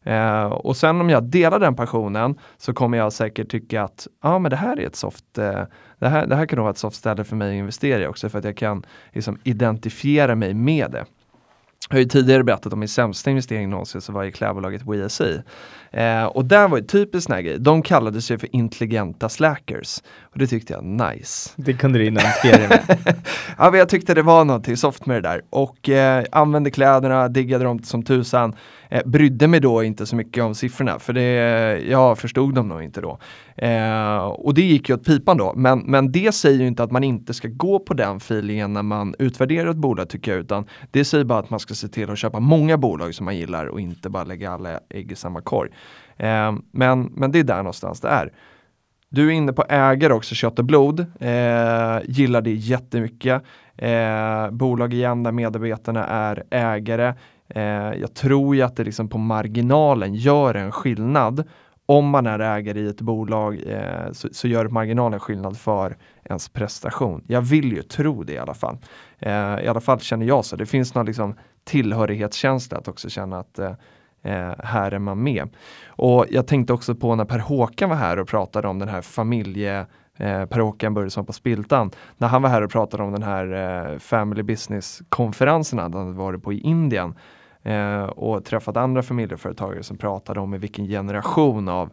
Eh, 0.06 0.44
och 0.44 0.78
sen 0.78 1.02
om 1.02 1.10
jag 1.10 1.24
delar 1.24 1.60
den 1.60 1.76
passionen 1.76 2.40
så 2.58 2.74
kommer 2.74 2.98
jag 2.98 3.14
säkert 3.14 3.50
tycka 3.50 3.84
att 3.84 4.08
ja, 4.24 4.40
men 4.40 4.50
det 4.50 4.56
här 4.56 4.80
är 4.80 4.88
ett 4.88 4.96
soft, 4.96 5.38
eh, 5.38 5.62
det, 6.00 6.08
här, 6.08 6.28
det 6.28 6.36
här 6.36 6.46
kan 6.46 6.58
nog 6.58 6.64
vara 6.64 6.72
ett 6.72 6.78
soft 6.78 6.98
ställe 6.98 7.24
för 7.24 7.36
mig 7.36 7.50
att 7.50 7.60
investera 7.60 8.04
i 8.04 8.08
också 8.08 8.30
för 8.30 8.40
att 8.40 8.46
jag 8.46 8.58
kan 8.58 8.86
liksom, 9.14 9.38
identifiera 9.44 10.36
mig 10.36 10.54
med 10.54 10.92
det. 10.92 11.06
Jag 11.90 11.96
har 11.96 12.00
ju 12.00 12.06
tidigare 12.06 12.44
berättat 12.44 12.74
om 12.74 12.80
min 12.80 12.90
sämsta 12.90 13.30
investering 13.30 13.70
någonsin 13.70 14.02
som 14.02 14.16
var 14.16 14.24
i 14.24 14.32
klädbolaget 14.32 14.82
WSI. 14.82 15.42
Eh, 15.92 16.26
och 16.26 16.46
där 16.46 16.68
var 16.68 16.78
ett 16.78 16.90
typiskt 16.90 17.28
sån 17.28 17.36
här 17.36 17.42
grej. 17.42 17.60
De 17.60 17.82
kallade 17.82 18.22
sig 18.22 18.38
för 18.38 18.56
intelligenta 18.56 19.30
slackers. 19.30 20.02
Och 20.22 20.40
det 20.40 20.48
tyckte 20.48 20.74
jag 20.74 20.84
nice. 20.84 21.50
Det 21.56 21.74
kunde 21.74 22.00
du 22.00 22.06
identifiera 22.06 22.68
med. 22.68 22.98
ja, 23.58 23.70
men 23.72 23.80
jag 23.80 23.90
tyckte 23.90 24.14
det 24.14 24.22
var 24.22 24.46
någonting 24.46 24.78
soft 24.78 25.06
med 25.06 25.24
det 25.24 25.30
där. 25.30 25.42
Och 25.50 25.90
eh, 25.90 26.26
använde 26.32 26.72
kläderna, 26.72 27.28
diggade 27.28 27.64
dem 27.64 27.84
som 27.84 28.04
tusan. 28.04 28.56
Eh, 28.96 29.02
brydde 29.06 29.48
mig 29.48 29.60
då 29.60 29.84
inte 29.84 30.06
så 30.06 30.16
mycket 30.16 30.44
om 30.44 30.56
siffrorna 30.56 31.00
för 31.00 31.14
det, 31.14 31.32
jag 31.90 32.18
förstod 32.18 32.56
dem 32.56 32.68
nog 32.68 32.84
inte 32.84 33.02
då. 33.02 33.20
Eh, 33.56 34.18
och 34.18 34.54
det 34.54 34.62
gick 34.62 34.90
ju 34.90 34.96
åt 34.96 35.06
pipan 35.06 35.38
då. 35.38 35.54
Men, 35.56 35.80
men 35.80 36.12
det 36.12 36.32
säger 36.32 36.60
ju 36.60 36.68
inte 36.68 36.84
att 36.84 36.92
man 36.92 37.04
inte 37.04 37.34
ska 37.34 37.48
gå 37.48 37.80
på 37.80 37.94
den 37.94 38.18
feelingen 38.18 38.74
när 38.74 38.84
man 38.84 39.16
utvärderar 39.20 39.70
ett 39.70 39.78
bolag 39.78 40.10
tycker 40.10 40.32
jag. 40.32 40.40
Utan 40.40 40.66
det 40.92 41.06
säger 41.06 41.26
bara 41.26 41.40
att 41.40 41.50
man 41.50 41.60
ska 41.60 41.74
se 41.74 41.88
till 41.88 42.10
att 42.10 42.18
köpa 42.18 42.40
många 42.40 42.78
bolag 42.78 43.16
som 43.16 43.26
man 43.26 43.38
gillar 43.38 43.66
och 43.66 43.80
inte 43.80 44.10
bara 44.10 44.24
lägga 44.24 44.52
alla 44.52 44.80
ägg 44.90 45.12
i 45.12 45.16
samma 45.16 45.42
korg. 45.42 45.72
Eh, 46.18 46.54
men, 46.72 47.04
men 47.16 47.32
det 47.32 47.40
är 47.40 47.44
där 47.44 47.58
någonstans 47.58 48.02
det 48.02 48.08
är. 48.08 48.32
Du 49.10 49.28
är 49.28 49.32
inne 49.32 49.54
på 49.54 49.66
ägare 49.70 50.14
också, 50.14 50.36
kött 50.36 50.60
och 50.60 50.66
blod. 50.66 51.00
Eh, 51.00 52.00
gillar 52.04 52.42
det 52.42 52.54
jättemycket. 52.54 53.44
Eh, 53.78 54.52
bolag 54.52 54.94
igen 54.94 55.24
där 55.24 55.32
medarbetarna 55.32 56.06
är 56.06 56.44
ägare. 56.50 57.14
Eh, 57.50 57.64
jag 57.94 58.14
tror 58.14 58.56
ju 58.56 58.62
att 58.62 58.76
det 58.76 58.84
liksom 58.84 59.10
på 59.10 59.18
marginalen 59.18 60.16
gör 60.16 60.56
en 60.56 60.72
skillnad. 60.72 61.44
Om 61.86 62.10
man 62.10 62.28
är 62.28 62.40
ägare 62.40 62.80
i 62.80 62.88
ett 62.88 63.02
bolag 63.02 63.62
eh, 63.68 64.12
så, 64.12 64.28
så, 64.32 64.48
gör 64.48 64.68
marginalen 64.68 65.20
skillnad 65.20 65.58
för 65.58 65.98
ens 66.24 66.50
prestation. 66.50 67.24
Jag 67.28 67.42
vill 67.42 67.72
ju 67.72 67.82
tro 67.82 68.24
det 68.24 68.34
i 68.34 68.38
alla 68.38 68.54
fall. 68.54 68.78
Eh, 69.20 69.60
I 69.64 69.68
alla 69.68 69.82
fall 69.82 70.00
känner 70.00 70.26
jag 70.26 70.46
så. 70.46 70.56
Det 70.56 70.66
finns 70.66 70.96
någon 70.96 71.06
liksom 71.06 71.36
tillhörighetskänsla 71.64 72.78
att 72.78 72.88
också 72.88 73.10
känna 73.10 73.40
att 73.40 73.60
eh, 73.60 73.74
eh, 74.24 74.54
här 74.60 74.92
är 74.92 75.00
man 75.00 75.24
med. 75.24 75.50
Och 75.88 76.26
jag 76.30 76.48
tänkte 76.48 76.74
också 76.74 76.96
på 76.96 77.16
när 77.16 77.26
Per 77.26 77.40
Håkan 77.40 77.90
var 77.90 77.98
här 77.98 78.20
och 78.20 78.28
pratade 78.28 78.68
om 78.68 78.80
den 78.80 78.90
här 78.90 79.02
familje 79.02 79.86
Eh, 80.18 80.46
per 80.46 80.60
Håkan 80.60 80.94
Börjesson 80.94 81.26
på 81.26 81.34
Spiltan. 81.34 81.92
När 82.18 82.28
han 82.28 82.42
var 82.42 82.50
här 82.50 82.62
och 82.62 82.72
pratade 82.72 83.04
om 83.04 83.12
den 83.12 83.24
här 83.24 83.54
eh, 83.94 84.00
Family 84.00 84.44
Business-konferensen 84.44 85.80
han 85.80 85.94
hade 85.94 86.12
varit 86.12 86.44
på 86.44 86.54
i 86.54 86.60
Indien 86.60 87.16
eh, 87.64 88.04
och 88.04 88.46
träffat 88.46 88.78
andra 88.78 89.04
familjeföretagare 89.04 89.84
som 89.84 89.98
pratade 89.98 90.40
om 90.40 90.54
i 90.54 90.58
vilken 90.58 90.86
generation 90.86 91.70
av 91.70 91.90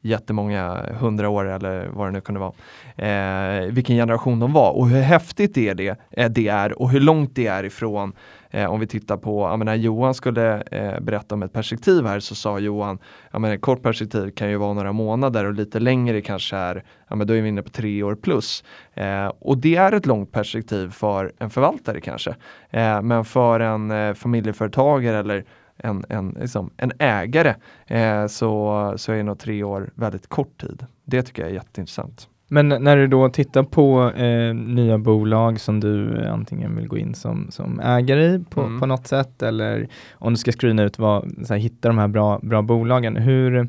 jättemånga 0.00 0.84
hundra 1.00 1.28
år 1.28 1.44
eller 1.48 1.88
vad 1.92 2.06
det 2.06 2.10
nu 2.10 2.20
kunde 2.20 2.40
vara. 2.40 2.52
Eh, 2.96 3.66
vilken 3.72 3.96
generation 3.96 4.40
de 4.40 4.52
var 4.52 4.70
och 4.70 4.88
hur 4.88 5.02
häftigt 5.02 5.54
det 5.54 5.68
är, 5.68 5.74
det, 5.74 5.98
eh, 6.10 6.30
det 6.30 6.48
är 6.48 6.82
och 6.82 6.90
hur 6.90 7.00
långt 7.00 7.34
det 7.34 7.46
är 7.46 7.64
ifrån 7.64 8.12
Eh, 8.50 8.70
om 8.70 8.80
vi 8.80 8.86
tittar 8.86 9.16
på, 9.16 9.48
jag 9.48 9.58
menar, 9.58 9.74
Johan 9.74 10.14
skulle 10.14 10.62
eh, 10.62 11.00
berätta 11.00 11.34
om 11.34 11.42
ett 11.42 11.52
perspektiv 11.52 12.06
här 12.06 12.20
så 12.20 12.34
sa 12.34 12.58
Johan, 12.58 12.98
ja 13.32 13.52
ett 13.52 13.60
kort 13.60 13.82
perspektiv 13.82 14.30
kan 14.30 14.50
ju 14.50 14.56
vara 14.56 14.72
några 14.72 14.92
månader 14.92 15.44
och 15.44 15.52
lite 15.52 15.80
längre 15.80 16.20
kanske 16.20 16.56
är, 16.56 16.84
ja 17.08 17.16
men 17.16 17.26
då 17.26 17.34
är 17.34 17.42
vi 17.42 17.48
inne 17.48 17.62
på 17.62 17.70
tre 17.70 18.02
år 18.02 18.14
plus. 18.14 18.64
Eh, 18.94 19.32
och 19.38 19.58
det 19.58 19.76
är 19.76 19.92
ett 19.92 20.06
långt 20.06 20.32
perspektiv 20.32 20.90
för 20.90 21.32
en 21.38 21.50
förvaltare 21.50 22.00
kanske. 22.00 22.30
Eh, 22.70 23.02
men 23.02 23.24
för 23.24 23.60
en 23.60 23.90
eh, 23.90 24.14
familjeföretagare 24.14 25.18
eller 25.18 25.44
en, 25.78 26.04
en, 26.08 26.36
liksom, 26.40 26.70
en 26.76 26.92
ägare 26.98 27.54
eh, 27.86 28.26
så, 28.26 28.94
så 28.96 29.12
är 29.12 29.22
nog 29.22 29.38
tre 29.38 29.62
år 29.62 29.90
väldigt 29.94 30.26
kort 30.28 30.60
tid. 30.60 30.86
Det 31.04 31.22
tycker 31.22 31.42
jag 31.42 31.50
är 31.50 31.54
jätteintressant. 31.54 32.28
Men 32.50 32.68
när 32.68 32.96
du 32.96 33.06
då 33.06 33.28
tittar 33.28 33.62
på 33.62 34.10
eh, 34.10 34.54
nya 34.54 34.98
bolag 34.98 35.60
som 35.60 35.80
du 35.80 36.24
antingen 36.26 36.76
vill 36.76 36.88
gå 36.88 36.98
in 36.98 37.14
som, 37.14 37.46
som 37.50 37.80
ägare 37.80 38.24
i 38.24 38.44
på, 38.50 38.60
mm. 38.60 38.80
på 38.80 38.86
något 38.86 39.06
sätt 39.06 39.42
eller 39.42 39.88
om 40.12 40.32
du 40.32 40.36
ska 40.36 40.52
screena 40.52 40.82
ut 40.82 40.98
vad, 40.98 41.46
så 41.46 41.54
här, 41.54 41.60
hitta 41.60 41.88
de 41.88 41.98
här 41.98 42.08
bra, 42.08 42.38
bra 42.42 42.62
bolagen. 42.62 43.16
Hur, 43.16 43.68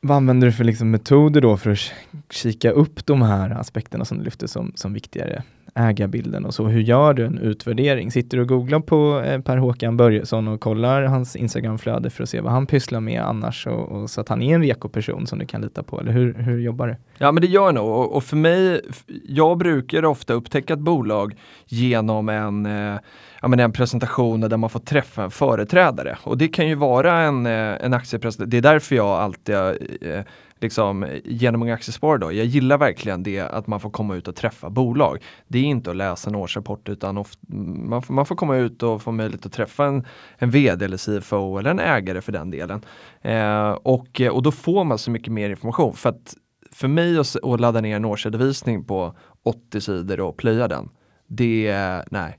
vad 0.00 0.16
använder 0.16 0.46
du 0.46 0.52
för 0.52 0.64
liksom 0.64 0.90
metoder 0.90 1.40
då 1.40 1.56
för 1.56 1.70
att 1.70 1.92
kika 2.30 2.70
upp 2.70 3.06
de 3.06 3.22
här 3.22 3.50
aspekterna 3.50 4.04
som 4.04 4.18
du 4.18 4.24
lyfter 4.24 4.46
som, 4.46 4.72
som 4.74 4.92
viktigare? 4.92 5.42
Ägarbilden 5.76 6.44
och 6.44 6.54
så. 6.54 6.66
Hur 6.66 6.80
gör 6.80 7.14
du 7.14 7.24
en 7.24 7.38
utvärdering? 7.38 8.10
Sitter 8.10 8.36
du 8.36 8.42
och 8.42 8.48
googlar 8.48 8.80
på 8.80 9.22
eh, 9.26 9.40
Per 9.40 9.56
Håkan 9.56 9.96
Börjesson 9.96 10.48
och 10.48 10.60
kollar 10.60 11.02
hans 11.02 11.36
Instagramflöde 11.36 12.10
för 12.10 12.22
att 12.22 12.28
se 12.28 12.40
vad 12.40 12.52
han 12.52 12.66
pysslar 12.66 13.00
med 13.00 13.22
annars 13.22 13.66
och, 13.66 13.88
och 13.92 14.10
så 14.10 14.20
att 14.20 14.28
han 14.28 14.42
är 14.42 14.54
en 14.54 14.62
reko-person 14.62 15.26
som 15.26 15.38
du 15.38 15.46
kan 15.46 15.60
lita 15.60 15.82
på? 15.82 16.00
Eller 16.00 16.12
hur, 16.12 16.34
hur 16.34 16.58
jobbar 16.58 16.86
du? 16.86 16.96
Ja 17.18 17.32
men 17.32 17.40
det 17.40 17.46
gör 17.46 17.64
jag 17.64 17.74
nog 17.74 17.88
och, 17.88 18.16
och 18.16 18.24
för 18.24 18.36
mig, 18.36 18.80
jag 19.26 19.58
brukar 19.58 20.04
ofta 20.04 20.34
upptäcka 20.34 20.72
ett 20.74 20.80
bolag 20.80 21.34
genom 21.66 22.28
en 22.28 22.66
eh, 22.66 22.98
ja, 23.42 23.48
men 23.48 23.60
en 23.60 23.72
presentation 23.72 24.40
där 24.40 24.56
man 24.56 24.70
får 24.70 24.80
träffa 24.80 25.24
en 25.24 25.30
företrädare. 25.30 26.18
Och 26.22 26.38
det 26.38 26.48
kan 26.48 26.68
ju 26.68 26.74
vara 26.74 27.18
en, 27.20 27.46
eh, 27.46 27.84
en 27.84 27.94
aktiepresentation. 27.94 28.50
Det 28.50 28.56
är 28.56 28.62
därför 28.62 28.96
jag 28.96 29.06
alltid 29.06 29.54
eh, 29.54 30.20
liksom, 30.60 31.06
genom 31.24 31.62
Unga 31.62 31.74
Aktiesparare 31.74 32.18
då, 32.18 32.32
jag 32.32 32.46
gillar 32.46 32.78
verkligen 32.78 33.22
det 33.22 33.40
att 33.40 33.66
man 33.66 33.80
får 33.80 33.90
komma 33.90 34.16
ut 34.16 34.28
och 34.28 34.36
träffa 34.36 34.70
bolag. 34.70 35.22
Det 35.48 35.58
är 35.58 35.62
inte 35.62 35.90
att 35.90 35.96
läsa 35.96 36.30
en 36.30 36.36
årsrapport 36.36 36.88
utan 36.88 37.18
of, 37.18 37.32
man, 37.48 38.02
får, 38.02 38.14
man 38.14 38.26
får 38.26 38.36
komma 38.36 38.56
ut 38.56 38.82
och 38.82 39.02
få 39.02 39.12
möjlighet 39.12 39.46
att 39.46 39.52
träffa 39.52 39.86
en, 39.86 40.06
en 40.38 40.50
VD 40.50 40.84
eller 40.84 41.20
CFO 41.20 41.58
eller 41.58 41.70
en 41.70 41.80
ägare 41.80 42.20
för 42.20 42.32
den 42.32 42.50
delen. 42.50 42.82
Eh, 43.22 43.70
och, 43.70 44.20
och 44.30 44.42
då 44.42 44.52
får 44.52 44.84
man 44.84 44.98
så 44.98 45.10
mycket 45.10 45.32
mer 45.32 45.50
information. 45.50 45.94
För 45.94 46.08
att 46.08 46.34
för 46.72 46.88
mig 46.88 47.18
att, 47.18 47.36
att 47.44 47.60
ladda 47.60 47.80
ner 47.80 47.96
en 47.96 48.04
årsredovisning 48.04 48.84
på 48.84 49.16
80 49.42 49.80
sidor 49.80 50.20
och 50.20 50.36
plöja 50.36 50.68
den, 50.68 50.88
det, 51.26 51.74
nej, 52.10 52.38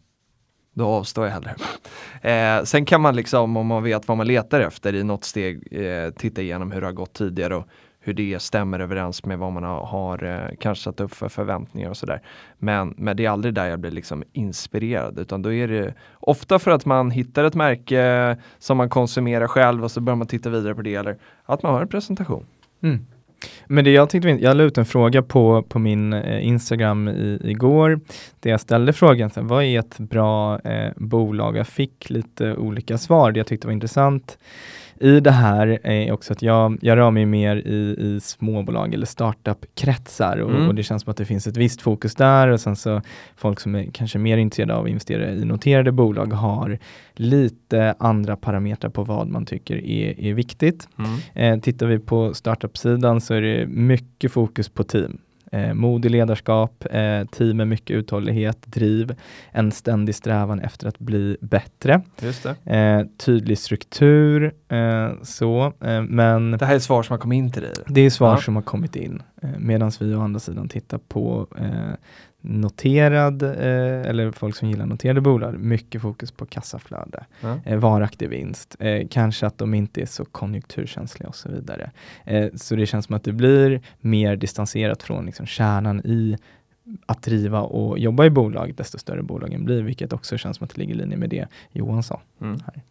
då 0.73 0.85
avstår 0.85 1.25
jag 1.25 1.33
hellre. 1.33 1.55
Eh, 2.21 2.63
sen 2.63 2.85
kan 2.85 3.01
man 3.01 3.15
liksom, 3.15 3.57
om 3.57 3.67
man 3.67 3.83
vet 3.83 4.07
vad 4.07 4.17
man 4.17 4.27
letar 4.27 4.61
efter 4.61 4.95
i 4.95 5.03
något 5.03 5.23
steg, 5.23 5.67
eh, 5.71 6.09
titta 6.11 6.41
igenom 6.41 6.71
hur 6.71 6.81
det 6.81 6.87
har 6.87 6.93
gått 6.93 7.13
tidigare 7.13 7.55
och 7.55 7.67
hur 8.07 8.13
det 8.13 8.41
stämmer 8.41 8.79
överens 8.79 9.25
med 9.25 9.39
vad 9.39 9.51
man 9.51 9.63
har, 9.63 9.85
har 9.85 10.23
eh, 10.23 10.55
kanske 10.59 10.83
satt 10.83 10.99
upp 10.99 11.13
för 11.13 11.29
förväntningar 11.29 11.89
och 11.89 11.97
sådär. 11.97 12.21
Men, 12.57 12.93
men 12.97 13.17
det 13.17 13.25
är 13.25 13.29
aldrig 13.29 13.53
där 13.53 13.65
jag 13.65 13.79
blir 13.79 13.91
liksom 13.91 14.23
inspirerad 14.33 15.19
utan 15.19 15.41
då 15.41 15.53
är 15.53 15.67
det 15.67 15.93
ofta 16.19 16.59
för 16.59 16.71
att 16.71 16.85
man 16.85 17.11
hittar 17.11 17.43
ett 17.43 17.55
märke 17.55 18.37
som 18.59 18.77
man 18.77 18.89
konsumerar 18.89 19.47
själv 19.47 19.83
och 19.83 19.91
så 19.91 20.01
börjar 20.01 20.15
man 20.15 20.27
titta 20.27 20.49
vidare 20.49 20.75
på 20.75 20.81
det 20.81 20.95
eller 20.95 21.17
att 21.45 21.63
man 21.63 21.73
har 21.73 21.81
en 21.81 21.87
presentation. 21.87 22.45
Mm. 22.83 23.05
Men 23.67 23.83
det 23.83 23.91
jag 23.91 24.09
tänkte, 24.09 24.29
jag 24.29 24.57
la 24.57 24.63
ut 24.63 24.77
en 24.77 24.85
fråga 24.85 25.21
på, 25.21 25.63
på 25.63 25.79
min 25.79 26.13
eh, 26.13 26.47
Instagram 26.47 27.07
i, 27.07 27.39
igår, 27.43 27.99
där 28.39 28.51
jag 28.51 28.61
ställde 28.61 28.93
frågan, 28.93 29.29
så, 29.29 29.41
vad 29.41 29.63
är 29.63 29.79
ett 29.79 29.97
bra 29.97 30.59
eh, 30.59 30.91
bolag? 30.95 31.57
Jag 31.57 31.67
fick 31.67 32.09
lite 32.09 32.55
olika 32.55 32.97
svar, 32.97 33.31
det 33.31 33.39
jag 33.39 33.47
tyckte 33.47 33.67
var 33.67 33.73
intressant 33.73 34.37
i 34.99 35.19
det 35.19 35.31
här 35.31 35.79
är 35.83 36.11
också 36.11 36.33
att 36.33 36.41
jag, 36.41 36.77
jag 36.81 36.97
rör 36.97 37.11
mig 37.11 37.25
mer 37.25 37.55
i, 37.55 37.95
i 37.99 38.19
småbolag 38.19 38.93
eller 38.93 39.05
startup-kretsar 39.05 40.37
och, 40.37 40.51
mm. 40.51 40.67
och, 40.67 40.75
det 40.75 40.83
känns 40.83 41.03
som 41.03 41.11
att 41.11 41.17
det 41.17 41.25
finns 41.25 41.47
ett 41.47 41.57
visst 41.57 41.81
fokus 41.81 42.15
där 42.15 42.47
och 42.47 42.59
sen 42.59 42.75
så 42.75 43.01
folk 43.35 43.59
som 43.59 43.75
är 43.75 43.89
kanske 43.93 44.19
mer 44.19 44.37
intresserade 44.37 44.75
av 44.75 44.83
att 44.83 44.89
investera 44.89 45.31
i 45.31 45.45
noterade 45.45 45.91
bolag 45.91 46.33
har 46.33 46.79
lite 47.13 47.95
andra 47.99 48.35
parametrar 48.35 48.89
på 48.89 49.03
vad 49.03 49.27
man 49.27 49.45
tycker 49.45 49.85
är, 49.85 50.19
är 50.19 50.33
viktigt. 50.33 50.87
Mm. 50.97 51.53
Eh, 51.53 51.61
tittar 51.61 51.85
vi 51.87 51.99
på 51.99 52.33
startup-sidan 52.33 53.21
så 53.21 53.33
är 53.33 53.41
det 53.41 53.67
mycket 53.67 54.31
fokus 54.31 54.69
på 54.69 54.83
team. 54.83 55.17
Eh, 55.51 55.73
mod 55.73 56.05
i 56.05 56.09
ledarskap, 56.09 56.85
eh, 56.91 57.25
team 57.25 57.57
med 57.57 57.67
mycket 57.67 57.95
uthållighet, 57.95 58.57
driv, 58.65 59.15
en 59.51 59.71
ständig 59.71 60.15
strävan 60.15 60.59
efter 60.59 60.87
att 60.87 60.99
bli 60.99 61.37
bättre. 61.41 62.01
Eh, 62.65 63.01
tydlig 63.17 63.57
struktur, 63.57 64.53
eh, 64.69 65.09
så, 65.23 65.73
eh, 65.81 66.01
men 66.01 66.51
Det 66.51 66.65
här 66.65 66.75
är 66.75 66.79
svar 66.79 67.03
som 67.03 67.13
har 67.13 67.19
kommit 67.19 67.37
in 67.37 67.51
till 67.51 67.61
dig? 67.61 67.73
Det 67.87 68.01
är 68.01 68.09
svar 68.09 68.31
ja. 68.31 68.37
som 68.37 68.55
har 68.55 68.63
kommit 68.63 68.95
in, 68.95 69.21
eh, 69.41 69.49
medan 69.57 69.91
vi 69.99 70.15
å 70.15 70.21
andra 70.21 70.39
sidan 70.39 70.69
tittar 70.69 70.97
på 70.97 71.47
noterad, 72.47 73.43
eh, 73.43 74.09
eller 74.09 74.31
folk 74.31 74.55
som 74.55 74.69
gillar 74.69 74.85
noterade 74.85 75.21
bolag, 75.21 75.59
mycket 75.59 76.01
fokus 76.01 76.31
på 76.31 76.45
kassaflöde, 76.45 77.25
mm. 77.41 77.79
varaktig 77.79 78.29
vinst, 78.29 78.75
eh, 78.79 79.07
kanske 79.09 79.47
att 79.47 79.57
de 79.57 79.73
inte 79.73 80.01
är 80.01 80.05
så 80.05 80.25
konjunkturkänsliga 80.25 81.29
och 81.29 81.35
så 81.35 81.49
vidare. 81.49 81.91
Så 82.55 82.75
det 82.75 82.85
känns 82.85 83.05
som 83.05 83.15
att 83.15 83.23
det 83.23 83.33
blir 83.33 83.81
mer 83.99 84.35
distanserat 84.35 85.03
från 85.03 85.25
liksom, 85.25 85.45
kärnan 85.45 85.99
i 85.99 86.37
att 87.05 87.23
driva 87.23 87.61
och 87.61 87.99
jobba 87.99 88.25
i 88.25 88.29
bolag, 88.29 88.73
desto 88.75 88.97
större 88.97 89.23
bolagen 89.23 89.65
blir, 89.65 89.81
vilket 89.81 90.13
också 90.13 90.37
känns 90.37 90.57
som 90.57 90.65
att 90.65 90.75
det 90.75 90.77
ligger 90.77 90.93
i 90.93 90.97
linje 90.97 91.17
med 91.17 91.29
det 91.29 91.47
Johan 91.71 92.03
sa. 92.03 92.21
Mm. 92.41 92.59
Här. 92.65 92.81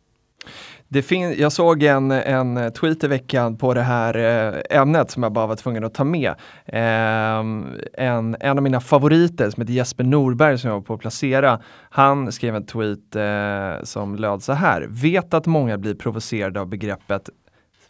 Det 0.88 1.02
fin 1.02 1.34
jag 1.38 1.52
såg 1.52 1.82
en, 1.82 2.10
en 2.10 2.72
tweet 2.72 3.04
i 3.04 3.06
veckan 3.06 3.56
på 3.56 3.74
det 3.74 3.82
här 3.82 4.14
eh, 4.16 4.80
ämnet 4.80 5.10
som 5.10 5.22
jag 5.22 5.32
bara 5.32 5.46
var 5.46 5.56
tvungen 5.56 5.84
att 5.84 5.94
ta 5.94 6.04
med. 6.04 6.34
Ehm, 6.66 7.66
en, 7.92 8.36
en 8.40 8.56
av 8.58 8.62
mina 8.62 8.80
favoriter 8.80 9.50
som 9.50 9.60
heter 9.60 9.72
Jesper 9.72 10.04
Norberg 10.04 10.58
som 10.58 10.68
jag 10.68 10.76
var 10.76 10.82
på 10.82 10.94
att 10.94 11.00
placera. 11.00 11.60
Han 11.90 12.32
skrev 12.32 12.56
en 12.56 12.66
tweet 12.66 13.16
eh, 13.16 13.84
som 13.84 14.16
löd 14.16 14.42
så 14.42 14.52
här. 14.52 14.86
Vet 14.90 15.34
att 15.34 15.46
många 15.46 15.78
blir 15.78 15.94
provocerade 15.94 16.60
av 16.60 16.66
begreppet 16.68 17.30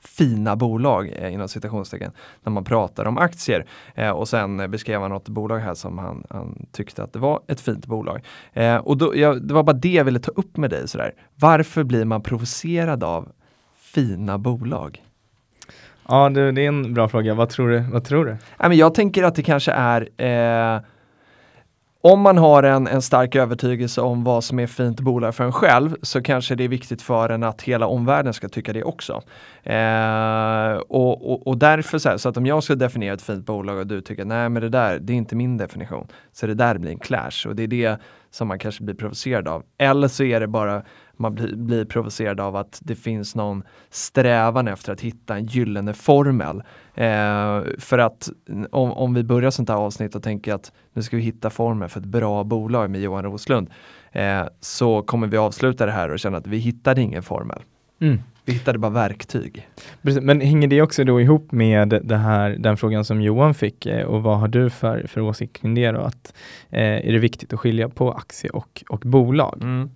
fina 0.07 0.57
bolag 0.57 1.13
eh, 1.17 1.35
inom 1.35 1.49
citationstecken 1.49 2.13
när 2.43 2.53
man 2.53 2.65
pratar 2.65 3.05
om 3.05 3.19
aktier. 3.19 3.67
Eh, 3.95 4.11
och 4.11 4.29
sen 4.29 4.71
beskrev 4.71 5.01
han 5.01 5.11
något 5.11 5.29
bolag 5.29 5.59
här 5.59 5.75
som 5.75 5.99
han, 5.99 6.25
han 6.31 6.67
tyckte 6.73 7.03
att 7.03 7.13
det 7.13 7.19
var 7.19 7.43
ett 7.49 7.61
fint 7.61 7.87
bolag. 7.87 8.25
Eh, 8.53 8.77
och 8.77 8.97
då, 8.97 9.17
ja, 9.17 9.35
det 9.35 9.55
var 9.55 9.63
bara 9.63 9.77
det 9.77 9.93
jag 9.93 10.05
ville 10.05 10.19
ta 10.19 10.31
upp 10.31 10.57
med 10.57 10.71
dig. 10.71 10.89
Sådär. 10.89 11.13
Varför 11.35 11.85
blir 11.85 12.05
man 12.05 12.23
provocerad 12.23 13.05
av 13.05 13.29
fina 13.77 14.39
bolag? 14.39 15.03
Ja, 16.09 16.29
det, 16.29 16.53
det 16.53 16.65
är 16.65 16.69
en 16.69 16.95
bra 16.95 17.09
fråga. 17.09 17.35
Vad 17.35 17.49
tror 17.49 17.69
du? 17.69 17.81
Vad 17.81 18.05
tror 18.05 18.25
du? 18.25 18.37
Ja, 18.59 18.69
men 18.69 18.77
jag 18.77 18.95
tänker 18.95 19.23
att 19.23 19.35
det 19.35 19.43
kanske 19.43 19.73
är 19.73 20.09
eh, 20.17 20.81
om 22.13 22.21
man 22.21 22.39
har 22.39 22.63
en, 22.63 22.87
en 22.87 23.03
stark 23.03 23.35
övertygelse 23.35 24.01
om 24.01 24.25
vad 24.25 24.45
som 24.45 24.59
är 24.59 24.67
fint 24.67 25.01
bolag 25.01 25.35
för 25.35 25.45
en 25.45 25.53
själv 25.53 25.97
så 26.03 26.23
kanske 26.23 26.55
det 26.55 26.65
är 26.65 26.69
viktigt 26.69 27.03
för 27.03 27.29
en 27.29 27.43
att 27.43 27.63
hela 27.63 27.87
omvärlden 27.87 28.33
ska 28.33 28.49
tycka 28.49 28.73
det 28.73 28.83
också. 28.83 29.23
Eh, 29.63 30.77
och, 30.89 31.33
och, 31.33 31.47
och, 31.47 31.59
därför 31.59 31.99
så, 31.99 32.09
här, 32.09 32.17
så 32.17 32.29
att 32.29 32.37
om 32.37 32.47
jag 32.47 32.63
ska 32.63 32.75
definiera 32.75 33.15
ett 33.15 33.23
fint 33.23 33.47
bolag 33.47 33.79
och 33.79 33.87
du 33.87 34.01
tycker 34.01 34.25
nej 34.25 34.49
men 34.49 34.63
det 34.63 34.69
där, 34.69 34.99
det 34.99 35.13
är 35.13 35.17
inte 35.17 35.37
min 35.37 35.57
definition. 35.57 36.07
Så 36.33 36.47
det 36.47 36.55
där 36.55 36.79
blir 36.79 36.91
en 36.91 36.99
clash 36.99 37.47
och 37.49 37.57
det 37.57 37.63
är 37.63 37.69
det 37.69 37.99
som 38.31 38.49
man 38.49 38.59
kanske 38.59 38.85
blir 38.85 38.95
provocerad 38.95 39.49
av. 39.49 39.63
Eller 39.79 40.09
så 40.09 40.25
är 40.25 40.41
det 40.41 40.47
bara 40.47 40.83
man 41.17 41.35
blir, 41.35 41.57
blir 41.57 41.85
provocerad 41.85 42.41
av 42.41 42.57
att 42.57 42.81
det 42.85 42.95
finns 42.95 43.35
någon 43.35 43.63
strävan 43.91 44.69
efter 44.69 44.93
att 44.93 45.01
hitta 45.01 45.37
en 45.37 45.47
gyllene 45.47 45.95
formel. 45.95 46.63
Eh, 46.95 47.63
för 47.79 47.99
att 47.99 48.29
om, 48.71 48.93
om 48.93 49.15
vi 49.15 49.23
börjar 49.23 49.51
sånt 49.51 49.69
här 49.69 49.77
avsnitt 49.77 50.15
och 50.15 50.23
tänker 50.23 50.55
att 50.55 50.73
nu 50.93 51.03
ska 51.03 51.17
vi 51.17 51.23
hitta 51.23 51.51
formen 51.51 51.89
för 51.89 52.01
ett 52.01 52.07
bra 52.07 52.45
bolag 52.45 52.91
med 52.91 53.01
Johan 53.01 53.25
Roslund. 53.25 53.71
Eh, 54.13 54.45
så 54.61 55.03
kommer 55.03 55.27
vi 55.27 55.37
avsluta 55.37 55.87
det 55.87 55.93
här 55.93 56.11
och 56.11 56.19
känna 56.19 56.39
att 56.39 56.47
vi 56.47 56.57
hittade 56.57 57.01
ingen 57.01 57.23
formel. 57.23 57.63
Mm. 58.01 58.19
Vi 58.45 58.53
hittade 58.53 58.79
bara 58.79 58.93
verktyg. 58.93 59.69
Men 60.01 60.41
hänger 60.41 60.69
det 60.69 60.83
också 60.83 61.05
då 61.05 61.21
ihop 61.21 61.53
med 61.53 62.01
det 62.05 62.17
här, 62.17 62.51
den 62.51 62.77
frågan 62.77 63.05
som 63.05 63.23
Johan 63.23 63.55
fick 63.55 63.87
eh, 63.87 64.07
och 64.07 64.23
vad 64.23 64.39
har 64.39 64.49
du 64.49 64.71
för, 64.71 65.07
för 65.07 65.21
åsikt 65.21 65.57
kring 65.61 65.75
det 65.75 65.91
då? 65.91 66.01
Att, 66.01 66.35
eh, 66.71 66.81
är 66.81 67.13
det 67.13 67.19
viktigt 67.19 67.53
att 67.53 67.61
skilja 67.61 67.89
på 67.89 68.13
aktie 68.13 68.51
och, 68.51 68.85
och 68.89 69.01
bolag? 69.01 69.59
Mm. 69.63 69.91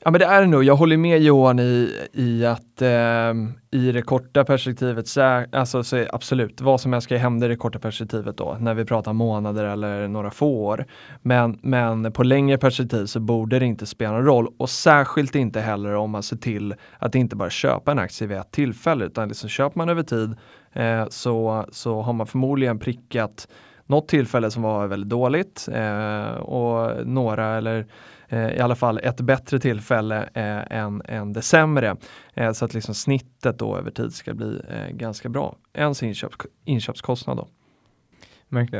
Ja 0.00 0.10
men 0.10 0.18
det 0.20 0.26
är 0.26 0.40
det 0.40 0.46
nog. 0.46 0.64
Jag 0.64 0.76
håller 0.76 0.96
med 0.96 1.22
Johan 1.22 1.58
i, 1.58 1.92
i 2.12 2.46
att 2.46 2.82
eh, 2.82 3.34
i 3.70 3.92
det 3.92 4.02
korta 4.02 4.44
perspektivet, 4.44 5.08
så, 5.08 5.44
alltså, 5.52 5.84
så 5.84 6.04
absolut, 6.12 6.60
vad 6.60 6.80
som 6.80 6.92
helst 6.92 7.04
ska 7.04 7.16
hända 7.16 7.46
i 7.46 7.48
det 7.48 7.56
korta 7.56 7.78
perspektivet 7.78 8.36
då, 8.36 8.56
när 8.60 8.74
vi 8.74 8.84
pratar 8.84 9.12
månader 9.12 9.64
eller 9.64 10.08
några 10.08 10.30
få 10.30 10.64
år. 10.64 10.86
Men, 11.22 11.58
men 11.62 12.12
på 12.12 12.22
längre 12.22 12.58
perspektiv 12.58 13.06
så 13.06 13.20
borde 13.20 13.58
det 13.58 13.66
inte 13.66 13.86
spela 13.86 14.12
någon 14.12 14.24
roll 14.24 14.48
och 14.58 14.70
särskilt 14.70 15.34
inte 15.34 15.60
heller 15.60 15.94
om 15.94 16.10
man 16.10 16.22
ser 16.22 16.36
till 16.36 16.74
att 16.98 17.14
inte 17.14 17.36
bara 17.36 17.50
köpa 17.50 17.92
en 17.92 17.98
aktie 17.98 18.26
vid 18.26 18.36
ett 18.38 18.50
tillfälle 18.50 19.04
utan 19.04 19.28
liksom 19.28 19.48
köper 19.48 19.78
man 19.78 19.88
över 19.88 20.02
tid 20.02 20.34
eh, 20.72 21.08
så, 21.08 21.64
så 21.72 22.02
har 22.02 22.12
man 22.12 22.26
förmodligen 22.26 22.78
prickat 22.78 23.48
något 23.86 24.08
tillfälle 24.08 24.50
som 24.50 24.62
var 24.62 24.86
väldigt 24.86 25.10
dåligt 25.10 25.68
eh, 25.72 26.30
och 26.30 27.06
några 27.06 27.56
eller 27.56 27.86
i 28.30 28.60
alla 28.60 28.74
fall 28.74 29.00
ett 29.02 29.20
bättre 29.20 29.58
tillfälle 29.58 30.28
eh, 30.34 30.78
än, 30.78 31.02
än 31.04 31.32
det 31.32 31.42
sämre. 31.42 31.96
Eh, 32.34 32.52
så 32.52 32.64
att 32.64 32.74
liksom 32.74 32.94
snittet 32.94 33.58
då 33.58 33.76
över 33.76 33.90
tid 33.90 34.12
ska 34.12 34.34
bli 34.34 34.60
eh, 34.70 34.96
ganska 34.96 35.28
bra. 35.28 35.56
Ens 35.74 36.02
inköps, 36.02 36.36
inköpskostnad 36.64 37.36
då. 37.36 37.48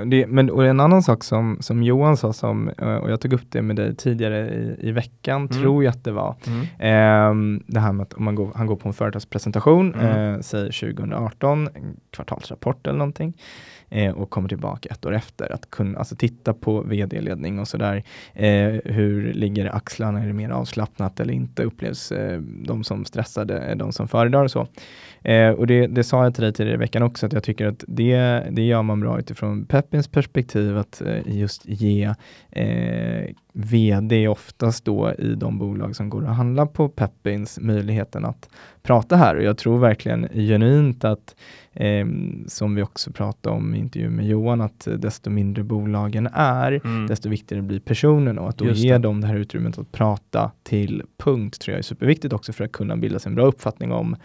Det, 0.07 0.27
men 0.27 0.51
och 0.51 0.67
en 0.67 0.81
annan 0.81 1.03
sak 1.03 1.25
som, 1.25 1.57
som 1.61 1.83
Johan 1.83 2.17
sa, 2.17 2.33
som, 2.33 2.69
eh, 2.69 2.95
och 2.95 3.11
jag 3.11 3.21
tog 3.21 3.33
upp 3.33 3.51
det 3.51 3.63
med 3.63 3.77
dig 3.77 3.97
tidigare 3.97 4.49
i, 4.51 4.89
i 4.89 4.93
veckan, 4.93 5.37
mm. 5.37 5.49
tror 5.49 5.85
jag 5.85 5.91
att 5.91 6.05
det 6.05 6.13
var. 6.13 6.37
Mm. 6.47 6.63
Eh, 6.63 7.61
det 7.67 7.81
här 7.81 7.93
med 7.93 8.03
att 8.03 8.15
om 8.15 8.25
man 8.25 8.35
går, 8.35 8.53
han 8.55 8.67
går 8.67 8.77
på 8.77 8.89
en 8.89 8.95
företagspresentation, 8.95 9.95
mm. 9.95 10.35
eh, 10.35 10.41
säg 10.41 10.73
2018, 10.73 11.69
en 11.75 11.97
kvartalsrapport 12.11 12.87
eller 12.87 12.99
någonting 12.99 13.35
eh, 13.91 14.15
och 14.15 14.31
kommer 14.31 14.49
tillbaka 14.49 14.89
ett 14.89 15.07
år 15.07 15.15
efter. 15.15 15.53
Att 15.53 15.71
kunna 15.71 15.99
alltså, 15.99 16.17
titta 16.17 16.55
på 16.55 16.81
vd-ledning 16.81 17.59
och 17.59 17.69
sådär. 17.69 18.03
Eh, 18.35 18.81
hur 18.85 19.33
ligger 19.33 19.77
axlarna? 19.77 20.23
Är 20.23 20.27
det 20.27 20.33
mer 20.33 20.51
avslappnat 20.51 21.21
eller 21.21 21.35
inte? 21.35 21.65
Upplevs 21.65 22.13
eh, 22.13 22.41
de 22.41 22.85
som 22.85 23.05
stressade, 23.05 23.75
de 23.75 23.93
som 23.93 24.09
föredrar 24.09 24.45
och 24.45 24.51
så? 24.51 24.67
Eh, 25.23 25.51
och 25.51 25.67
det, 25.67 25.87
det, 25.87 26.05
sa 26.05 26.25
jag 26.25 26.35
till 26.35 26.43
dig 26.45 26.53
tidigare 26.53 26.75
i 26.75 26.79
veckan 26.79 27.03
också, 27.03 27.27
att 27.27 27.33
jag 27.33 27.43
tycker 27.43 27.67
att 27.67 27.85
det, 27.89 28.45
det 28.51 28.63
gör 28.63 28.83
man 28.83 29.01
bra 29.01 29.19
utifrån 29.19 29.65
Peppins 29.65 30.09
perspektiv, 30.09 30.79
att 30.79 31.03
eh, 31.03 31.37
just 31.37 31.63
ge 31.67 32.15
eh, 32.51 33.35
VD 33.53 34.29
oftast 34.29 34.85
då 34.85 35.13
i 35.19 35.35
de 35.35 35.59
bolag 35.59 35.97
som 35.97 36.11
går 36.11 36.27
att 36.27 36.37
handla 36.37 36.67
på 36.67 36.89
Peppins 36.89 37.59
möjligheten 37.61 38.25
att 38.25 38.49
prata 38.83 39.17
här. 39.17 39.37
Och 39.37 39.43
jag 39.43 39.59
tror 39.59 39.79
verkligen 39.79 40.29
genuint 40.35 41.05
att, 41.05 41.37
eh, 41.79 42.07
som 42.47 42.75
vi 42.75 42.83
också 42.83 43.13
pratade 43.13 43.57
om 43.57 43.75
i 43.75 43.79
intervjun 43.79 44.13
med 44.13 44.27
Johan, 44.27 44.61
att 44.61 44.89
desto 44.97 45.31
mindre 45.31 45.65
bolagen 45.65 46.29
är, 46.33 46.81
mm. 46.85 47.07
desto 47.07 47.29
viktigare 47.29 47.63
blir 47.63 47.81
personen 47.81 48.39
och 48.39 48.49
att 48.49 48.59
då 48.59 48.65
ge 48.65 48.93
det. 48.93 48.99
dem 48.99 49.21
det 49.21 49.27
här 49.27 49.37
utrymmet 49.37 49.79
att 49.79 49.93
prata 49.93 50.51
till 50.63 51.03
punkt 51.17 51.61
tror 51.61 51.73
jag 51.73 51.79
är 51.79 51.83
superviktigt 51.83 52.33
också 52.33 52.53
för 52.53 52.65
att 52.65 52.73
kunna 52.73 52.97
bilda 52.97 53.19
sig 53.19 53.31
en 53.31 53.37
bra 53.37 53.45
uppfattning 53.45 53.93
om 53.93 54.17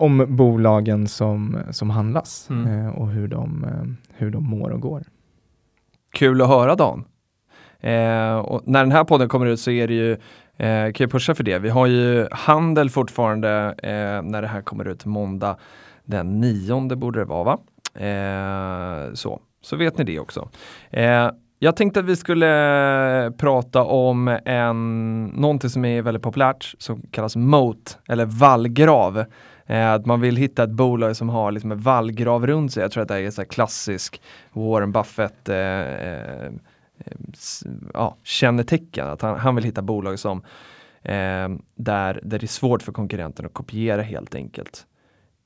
om 0.00 0.26
bolagen 0.28 1.08
som, 1.08 1.58
som 1.70 1.90
handlas 1.90 2.50
mm. 2.50 2.86
eh, 2.86 2.88
och 2.88 3.08
hur 3.08 3.28
de, 3.28 3.64
eh, 3.64 4.10
hur 4.16 4.30
de 4.30 4.44
mår 4.44 4.70
och 4.70 4.80
går. 4.80 5.02
Kul 6.12 6.42
att 6.42 6.48
höra 6.48 6.74
Dan. 6.74 7.04
Eh, 7.80 8.38
och 8.38 8.62
när 8.64 8.80
den 8.80 8.92
här 8.92 9.04
podden 9.04 9.28
kommer 9.28 9.46
ut 9.46 9.60
så 9.60 9.70
är 9.70 9.88
det 9.88 9.94
ju, 9.94 10.12
eh, 10.56 10.92
kan 10.92 11.04
jag 11.04 11.10
pusha 11.10 11.34
för 11.34 11.44
det, 11.44 11.58
vi 11.58 11.68
har 11.68 11.86
ju 11.86 12.26
handel 12.30 12.90
fortfarande 12.90 13.74
eh, 13.82 14.22
när 14.30 14.42
det 14.42 14.48
här 14.48 14.62
kommer 14.62 14.88
ut 14.88 15.04
måndag 15.04 15.56
den 16.10 16.40
nionde 16.40 16.96
borde 16.96 17.18
det 17.18 17.24
vara 17.24 17.44
va? 17.44 17.58
Eh, 17.94 19.12
så. 19.14 19.40
så 19.62 19.76
vet 19.76 19.98
ni 19.98 20.04
det 20.04 20.18
också. 20.18 20.48
Eh, 20.90 21.30
jag 21.58 21.76
tänkte 21.76 22.00
att 22.00 22.06
vi 22.06 22.16
skulle 22.16 23.32
prata 23.38 23.82
om 23.82 24.38
en, 24.44 25.24
någonting 25.24 25.70
som 25.70 25.84
är 25.84 26.02
väldigt 26.02 26.22
populärt 26.22 26.74
som 26.78 27.02
kallas 27.10 27.36
MOAT 27.36 27.98
eller 28.08 28.24
vallgrav. 28.24 29.24
Eh, 29.66 29.92
att 29.92 30.06
man 30.06 30.20
vill 30.20 30.36
hitta 30.36 30.64
ett 30.64 30.70
bolag 30.70 31.16
som 31.16 31.28
har 31.28 31.52
liksom 31.52 31.72
en 31.72 31.78
vallgrav 31.78 32.46
runt 32.46 32.72
sig. 32.72 32.82
Jag 32.82 32.92
tror 32.92 33.02
att 33.02 33.08
det 33.08 33.18
är 33.18 33.30
så 33.30 33.44
klassisk 33.44 34.22
Warren 34.52 34.92
Buffett 34.92 35.48
eh, 35.48 35.56
eh, 35.56 36.50
ja, 37.94 38.16
kännetecken. 38.22 39.08
Att 39.08 39.22
han, 39.22 39.38
han, 39.38 39.54
vill 39.54 39.64
hitta 39.64 39.82
bolag 39.82 40.18
som 40.18 40.42
eh, 41.02 41.48
där, 41.74 42.20
där 42.22 42.38
det 42.38 42.42
är 42.42 42.46
svårt 42.46 42.82
för 42.82 42.92
konkurrenten 42.92 43.46
att 43.46 43.54
kopiera 43.54 44.02
helt 44.02 44.34
enkelt. 44.34 44.86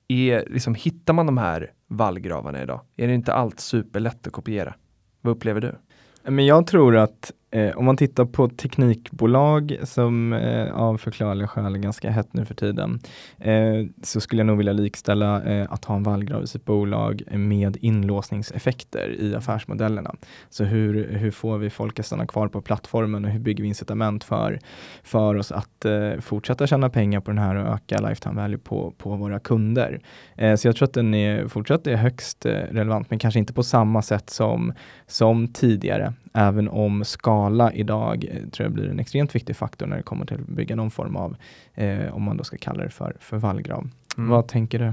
Är, 0.09 0.45
liksom, 0.49 0.75
hittar 0.75 1.13
man 1.13 1.27
de 1.27 1.39
här 1.39 1.73
vallgravarna 1.87 2.63
idag? 2.63 2.81
Är 2.97 3.07
det 3.07 3.15
inte 3.15 3.33
allt 3.33 3.61
superlätt 3.61 4.27
att 4.27 4.33
kopiera? 4.33 4.75
Vad 5.21 5.37
upplever 5.37 5.61
du? 5.61 5.75
Men 6.31 6.47
jag 6.47 6.67
tror 6.67 6.97
att 6.97 7.33
Eh, 7.55 7.77
om 7.77 7.85
man 7.85 7.97
tittar 7.97 8.25
på 8.25 8.49
teknikbolag 8.49 9.77
som 9.83 10.33
eh, 10.33 10.75
av 10.75 10.99
förklarliga 10.99 11.49
skäl 11.49 11.75
är 11.75 11.79
ganska 11.79 12.11
hett 12.11 12.29
nu 12.33 12.45
för 12.45 12.55
tiden, 12.55 13.01
eh, 13.39 13.87
så 14.03 14.21
skulle 14.21 14.41
jag 14.41 14.47
nog 14.47 14.59
vilja 14.59 14.73
likställa 14.73 15.43
eh, 15.43 15.67
att 15.71 15.85
ha 15.85 15.97
en 15.97 16.03
vallgrav 16.03 16.43
i 16.45 16.47
sitt 16.47 16.65
bolag 16.65 17.23
med 17.31 17.77
inlåsningseffekter 17.81 19.17
i 19.19 19.35
affärsmodellerna. 19.35 20.15
Så 20.51 20.65
hur, 20.65 21.09
hur 21.13 21.31
får 21.31 21.59
vi 21.59 21.71
folk 21.71 21.99
att 21.99 22.07
stanna 22.07 22.27
kvar 22.27 22.49
på 22.49 22.63
plattformen 22.63 23.25
och 23.25 23.31
hur 23.31 23.41
bygger 23.41 23.63
vi 23.63 23.69
incitament 23.69 24.25
för, 24.25 24.59
för 25.03 25.35
oss 25.35 25.53
att 25.53 25.85
eh, 25.85 26.21
fortsätta 26.21 26.67
tjäna 26.67 26.91
pengar 26.91 27.21
på 27.21 27.31
den 27.31 27.39
här 27.39 27.55
och 27.55 27.75
öka 27.75 28.09
lifetime 28.09 28.43
value 28.43 28.59
på, 28.59 28.95
på 28.99 29.17
våra 29.17 29.39
kunder. 29.39 30.01
Eh, 30.37 30.57
så 30.57 30.69
jag 30.69 30.77
tror 30.77 30.89
att 30.89 30.95
den 30.95 31.15
är 31.15 31.49
fortsatt 31.49 31.87
är 31.87 31.97
högst 31.97 32.47
eh, 32.47 32.53
relevant, 32.53 33.11
men 33.11 33.19
kanske 33.19 33.39
inte 33.41 33.53
på 33.53 33.63
samma 33.63 34.03
sätt 34.03 34.31
som, 34.31 34.73
som 35.07 35.49
tidigare, 35.49 36.13
även 36.35 36.69
om 36.69 37.05
ska 37.05 37.25
skala 37.25 37.73
idag 37.73 38.25
eh, 38.31 38.49
tror 38.51 38.65
jag 38.65 38.73
blir 38.73 38.89
en 38.89 39.01
extremt 39.01 39.35
viktig 39.35 39.57
faktor 39.57 39.87
när 39.87 39.97
det 39.97 40.03
kommer 40.03 40.27
till 40.27 40.41
att 40.41 40.47
bygga 40.47 40.77
någon 40.77 40.91
form 40.91 41.17
av, 41.17 41.37
eh, 41.75 42.15
om 42.15 42.23
man 42.23 42.37
då 42.37 42.45
ska 42.45 42.57
kalla 42.57 42.85
det 42.85 42.91
för, 42.91 43.17
för 43.21 43.37
vallgrav. 43.37 43.89
Mm. 44.17 44.31
Vad 44.31 44.49
tänker 44.49 44.79
du? 44.79 44.93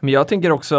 Men 0.00 0.12
jag 0.12 0.28
tänker 0.28 0.52
också, 0.52 0.76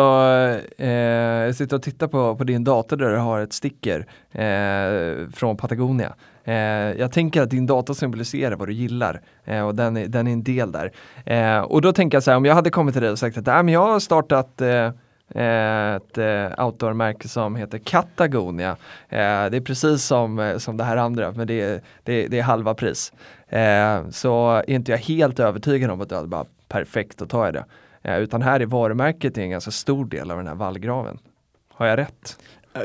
eh, 0.77 0.89
jag 0.89 1.55
sitter 1.55 1.75
och 1.75 1.83
tittar 1.83 2.07
på, 2.07 2.35
på 2.35 2.43
din 2.43 2.63
dator 2.63 2.97
där 2.97 3.09
du 3.09 3.17
har 3.17 3.41
ett 3.41 3.53
sticker 3.53 4.07
eh, 4.31 5.29
från 5.33 5.57
Patagonia. 5.57 6.15
Eh, 6.43 6.55
jag 6.99 7.11
tänker 7.11 7.41
att 7.41 7.49
din 7.49 7.65
dator 7.65 7.93
symboliserar 7.93 8.55
vad 8.55 8.67
du 8.67 8.73
gillar 8.73 9.21
eh, 9.45 9.67
och 9.67 9.75
den 9.75 9.97
är, 9.97 10.07
den 10.07 10.27
är 10.27 10.31
en 10.31 10.43
del 10.43 10.71
där. 10.71 10.91
Eh, 11.25 11.59
och 11.59 11.81
då 11.81 11.91
tänker 11.91 12.15
jag 12.15 12.23
så 12.23 12.31
här, 12.31 12.37
om 12.37 12.45
jag 12.45 12.55
hade 12.55 12.69
kommit 12.69 12.95
till 12.95 13.01
dig 13.01 13.11
och 13.11 13.19
sagt 13.19 13.37
att 13.37 13.47
äh, 13.47 13.63
men 13.63 13.69
jag 13.69 13.87
har 13.87 13.99
startat 13.99 14.61
ett 15.29 16.17
eh, 16.17 16.65
outdoor-märke 16.65 17.27
som 17.27 17.55
heter 17.55 17.77
Katagonia. 17.77 18.69
Eh, 19.09 19.17
det 19.19 19.57
är 19.57 19.61
precis 19.61 20.03
som, 20.03 20.39
eh, 20.39 20.57
som 20.57 20.77
det 20.77 20.83
här 20.83 20.97
andra, 20.97 21.31
men 21.31 21.47
det 21.47 21.61
är, 21.61 21.81
det, 22.03 22.27
det 22.27 22.39
är 22.39 22.43
halva 22.43 22.73
pris. 22.73 23.13
Så 24.11 24.51
är 24.51 24.69
inte 24.69 24.91
jag 24.91 24.99
helt 24.99 25.39
övertygad 25.39 25.91
om 25.91 26.01
att 26.01 26.09
det 26.09 26.15
är 26.15 26.25
bara 26.25 26.45
perfekt, 26.67 27.21
att 27.21 27.29
ta 27.29 27.45
jag 27.45 27.53
det. 27.53 27.65
Utan 28.17 28.41
här 28.41 28.59
är 28.59 28.65
varumärket 28.65 29.37
en 29.37 29.49
ganska 29.49 29.71
stor 29.71 30.05
del 30.05 30.31
av 30.31 30.37
den 30.37 30.47
här 30.47 30.55
vallgraven. 30.55 31.17
Har 31.73 31.85
jag 31.85 31.99
rätt? 31.99 32.37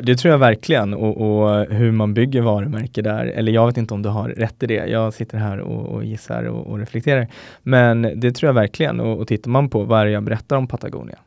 Det 0.03 0.17
tror 0.17 0.33
jag 0.33 0.39
verkligen 0.39 0.95
och, 0.95 1.17
och, 1.17 1.67
hur 1.67 1.93
man 1.93 2.15
bygger 2.15 2.43
varumärke 2.43 3.03
där, 3.03 3.27
eller 3.27 3.53
jag 3.53 3.67
vet 3.67 3.77
inte 3.77 3.95
om 3.95 4.03
du 4.03 4.09
har 4.09 4.29
rätt 4.29 4.63
i 4.63 4.67
det. 4.67 4.87
Jag 4.87 5.15
sitter 5.15 5.39
här 5.39 5.61
och, 5.61 5.87
och 5.87 6.05
gissar 6.05 6.45
och, 6.45 6.67
och, 6.67 6.79
reflekterar. 6.79 7.29
Men 7.63 8.03
det 8.03 8.33
tror 8.33 8.49
jag 8.49 8.55
verkligen 8.55 9.01
och, 9.01 9.19
och 9.19 9.29
tittar 9.29 9.51
man 9.51 9.69
på 9.69 9.83
vad 9.85 10.07
det 10.07 10.11
är 10.11 10.13
jag 10.13 10.23
berättar 10.23 10.57
om 10.57 10.67
Patagonia 10.67 11.19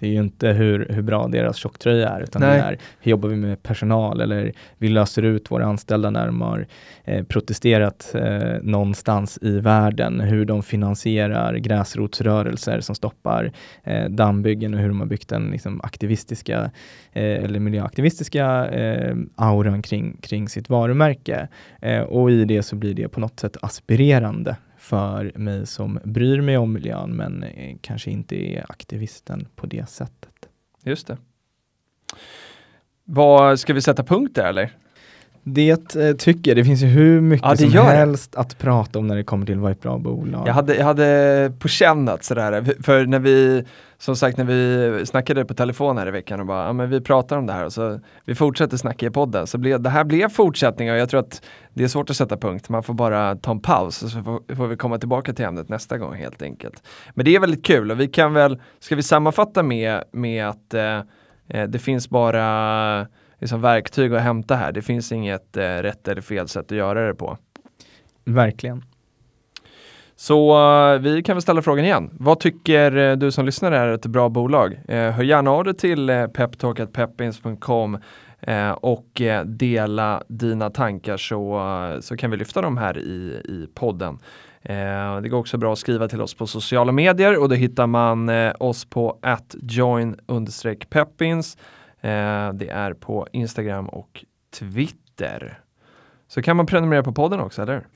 det 0.00 0.06
är 0.06 0.10
ju 0.10 0.20
inte 0.20 0.48
hur, 0.48 0.86
hur 0.90 1.02
bra 1.02 1.28
deras 1.28 1.56
tjocktröja 1.56 2.08
är, 2.08 2.20
utan 2.20 2.42
Nej. 2.42 2.58
det 2.58 2.64
är 2.64 2.78
hur 3.00 3.10
jobbar 3.10 3.28
vi 3.28 3.36
med 3.36 3.62
personal 3.62 4.20
eller 4.20 4.52
vi 4.78 4.88
löser 4.88 5.22
ut 5.22 5.50
våra 5.50 5.66
anställda 5.66 6.10
när 6.10 6.26
de 6.26 6.40
har 6.40 6.66
eh, 7.04 7.24
protesterat 7.24 8.14
eh, 8.14 8.62
någonstans 8.62 9.38
i 9.42 9.60
världen, 9.60 10.20
hur 10.20 10.44
de 10.44 10.62
finansierar 10.62 11.54
gräsrotsrörelser 11.54 12.80
som 12.80 12.94
stoppar 12.94 13.52
eh, 13.84 14.08
dammbyggen 14.08 14.74
och 14.74 14.80
hur 14.80 14.88
de 14.88 15.00
har 15.00 15.06
byggt 15.06 15.28
den 15.28 15.50
liksom, 15.50 15.80
aktivistiska 15.80 16.70
eh, 17.12 17.44
eller 17.44 17.60
miljöaktivistiska 17.60 18.68
eh, 18.68 19.16
auran 19.36 19.82
kring, 19.82 20.16
kring 20.22 20.48
sitt 20.48 20.68
varumärke. 20.68 21.48
Eh, 21.82 22.00
och 22.00 22.30
i 22.30 22.44
det 22.44 22.62
så 22.62 22.76
blir 22.76 22.94
det 22.94 23.08
på 23.08 23.20
något 23.20 23.40
sätt 23.40 23.56
aspirerande 23.62 24.56
för 24.88 25.32
mig 25.34 25.66
som 25.66 25.98
bryr 26.04 26.40
mig 26.40 26.58
om 26.58 26.72
miljön 26.72 27.16
men 27.16 27.42
eh, 27.42 27.76
kanske 27.80 28.10
inte 28.10 28.36
är 28.36 28.66
aktivisten 28.68 29.48
på 29.56 29.66
det 29.66 29.88
sättet. 29.88 30.48
Just 30.82 31.06
det. 31.06 31.18
Vad, 33.04 33.60
ska 33.60 33.74
vi 33.74 33.82
sätta 33.82 34.04
punkt 34.04 34.34
där 34.34 34.44
eller? 34.44 34.72
Det 35.54 35.96
eh, 35.96 36.12
tycker 36.16 36.50
jag. 36.50 36.56
Det 36.56 36.64
finns 36.64 36.82
ju 36.82 36.86
hur 36.86 37.20
mycket 37.20 37.46
ja, 37.46 37.56
som 37.56 37.72
helst 37.72 38.36
att 38.36 38.58
prata 38.58 38.98
om 38.98 39.06
när 39.06 39.16
det 39.16 39.22
kommer 39.22 39.46
till 39.46 39.58
vad 39.58 39.70
är 39.70 39.74
ett 39.74 39.82
bra 39.82 39.98
bolag. 39.98 40.48
Jag 40.48 40.52
hade, 40.52 40.74
jag 40.74 40.84
hade 40.84 41.52
på 41.58 41.68
känn 41.68 42.08
att 42.08 42.24
sådär, 42.24 42.82
för 42.82 43.06
när 43.06 43.18
vi, 43.18 43.64
som 43.98 44.16
sagt 44.16 44.38
när 44.38 44.44
vi 44.44 45.06
snackade 45.06 45.44
på 45.44 45.54
telefon 45.54 45.98
här 45.98 46.08
i 46.08 46.10
veckan 46.10 46.40
och 46.40 46.46
bara, 46.46 46.66
ja 46.66 46.72
men 46.72 46.90
vi 46.90 47.00
pratar 47.00 47.38
om 47.38 47.46
det 47.46 47.52
här 47.52 47.64
och 47.64 47.72
så 47.72 48.00
vi 48.24 48.34
fortsätter 48.34 48.76
snacka 48.76 49.06
i 49.06 49.10
podden. 49.10 49.46
Så 49.46 49.58
blev, 49.58 49.80
det 49.80 49.90
här 49.90 50.04
blev 50.04 50.28
fortsättning 50.28 50.90
och 50.90 50.96
jag 50.96 51.08
tror 51.08 51.20
att 51.20 51.42
det 51.74 51.84
är 51.84 51.88
svårt 51.88 52.10
att 52.10 52.16
sätta 52.16 52.36
punkt. 52.36 52.68
Man 52.68 52.82
får 52.82 52.94
bara 52.94 53.36
ta 53.36 53.50
en 53.50 53.60
paus 53.60 54.02
och 54.02 54.10
så 54.10 54.22
får, 54.22 54.54
får 54.54 54.66
vi 54.66 54.76
komma 54.76 54.98
tillbaka 54.98 55.32
till 55.32 55.44
ämnet 55.44 55.68
nästa 55.68 55.98
gång 55.98 56.14
helt 56.14 56.42
enkelt. 56.42 56.82
Men 57.14 57.24
det 57.24 57.36
är 57.36 57.40
väldigt 57.40 57.64
kul 57.64 57.90
och 57.90 58.00
vi 58.00 58.08
kan 58.08 58.32
väl, 58.32 58.60
ska 58.80 58.96
vi 58.96 59.02
sammanfatta 59.02 59.62
med, 59.62 60.04
med 60.12 60.48
att 60.48 60.74
eh, 60.74 60.98
eh 61.48 61.64
det 61.68 61.78
finns 61.78 62.10
bara 62.10 63.06
liksom 63.38 63.60
verktyg 63.60 64.14
att 64.14 64.22
hämta 64.22 64.54
här. 64.54 64.72
Det 64.72 64.82
finns 64.82 65.12
inget 65.12 65.56
eh, 65.56 65.62
rätt 65.62 66.08
eller 66.08 66.22
fel 66.22 66.48
sätt 66.48 66.72
att 66.72 66.78
göra 66.78 67.06
det 67.06 67.14
på. 67.14 67.38
Verkligen. 68.24 68.82
Så 70.20 70.58
uh, 70.94 70.98
vi 71.00 71.22
kan 71.22 71.36
väl 71.36 71.42
ställa 71.42 71.62
frågan 71.62 71.84
igen. 71.84 72.10
Vad 72.12 72.40
tycker 72.40 72.96
uh, 72.96 73.16
du 73.16 73.30
som 73.32 73.46
lyssnar 73.46 73.72
är 73.72 73.88
ett 73.88 74.06
bra 74.06 74.28
bolag? 74.28 74.72
Uh, 74.72 74.96
hör 74.96 75.22
gärna 75.22 75.50
av 75.50 75.64
dig 75.64 75.74
till 75.74 76.10
uh, 76.10 76.26
peptalk.peppins.com 76.26 77.98
och 78.80 79.22
dela 79.44 80.22
dina 80.28 80.70
tankar 80.70 81.16
så, 81.16 81.62
så 82.00 82.16
kan 82.16 82.30
vi 82.30 82.36
lyfta 82.36 82.62
dem 82.62 82.76
här 82.76 82.98
i, 82.98 83.42
i 83.44 83.68
podden. 83.74 84.18
det 85.22 85.28
går 85.28 85.38
också 85.38 85.58
bra 85.58 85.72
att 85.72 85.78
skriva 85.78 86.08
till 86.08 86.20
oss 86.20 86.34
på 86.34 86.46
sociala 86.46 86.92
medier 86.92 87.42
och 87.42 87.48
då 87.48 87.54
hittar 87.54 87.86
man 87.86 88.30
oss 88.58 88.84
på 88.84 89.18
join 89.62 90.16
peppins. 90.90 91.56
Det 92.52 92.68
är 92.70 92.94
på 92.94 93.26
Instagram 93.32 93.88
och 93.88 94.24
Twitter. 94.50 95.60
Så 96.28 96.42
kan 96.42 96.56
man 96.56 96.66
prenumerera 96.66 97.02
på 97.02 97.12
podden 97.12 97.40
också, 97.40 97.62
eller? 97.62 97.86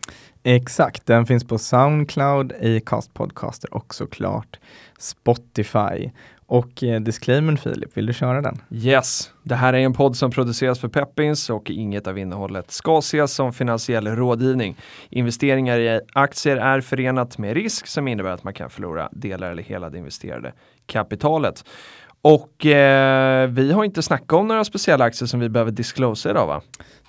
Exakt, 0.43 1.07
den 1.07 1.27
finns 1.27 1.45
på 1.45 1.59
Soundcloud, 1.59 2.53
Acast 2.53 3.15
Podcaster 3.15 3.75
och 3.75 3.95
såklart 3.95 4.59
Spotify. 4.99 6.11
Och 6.47 6.83
eh, 6.83 7.01
disclaimern 7.01 7.57
Filip, 7.57 7.97
vill 7.97 8.07
du 8.07 8.13
köra 8.13 8.41
den? 8.41 8.59
Yes, 8.71 9.31
det 9.43 9.55
här 9.55 9.73
är 9.73 9.79
en 9.79 9.93
podd 9.93 10.17
som 10.17 10.31
produceras 10.31 10.81
för 10.81 10.89
Peppins 10.89 11.51
och 11.51 11.71
inget 11.71 12.07
av 12.07 12.19
innehållet 12.19 12.71
ska 12.71 12.99
ses 12.99 13.35
som 13.35 13.53
finansiell 13.53 14.07
rådgivning. 14.07 14.77
Investeringar 15.11 15.79
i 15.79 16.01
aktier 16.13 16.57
är 16.57 16.81
förenat 16.81 17.39
med 17.39 17.55
risk 17.55 17.87
som 17.87 18.09
innebär 18.09 18.31
att 18.31 18.45
man 18.45 18.55
kan 18.55 18.71
förlora 18.71 19.09
delar 19.13 19.51
eller 19.51 19.63
hela 19.63 19.91
det 19.91 19.99
investerade 19.99 20.53
kapitalet. 20.87 21.65
Och 22.23 22.67
eh, 22.67 23.49
vi 23.49 23.73
har 23.73 23.85
inte 23.85 24.03
snackat 24.03 24.33
om 24.33 24.49
några 24.49 24.65
speciella 24.65 25.05
aktier 25.05 25.27
som 25.27 25.41
vi 25.41 25.49
behöver 25.49 25.71
disclose 25.71 26.31
idag 26.31 26.47
va? 26.47 26.63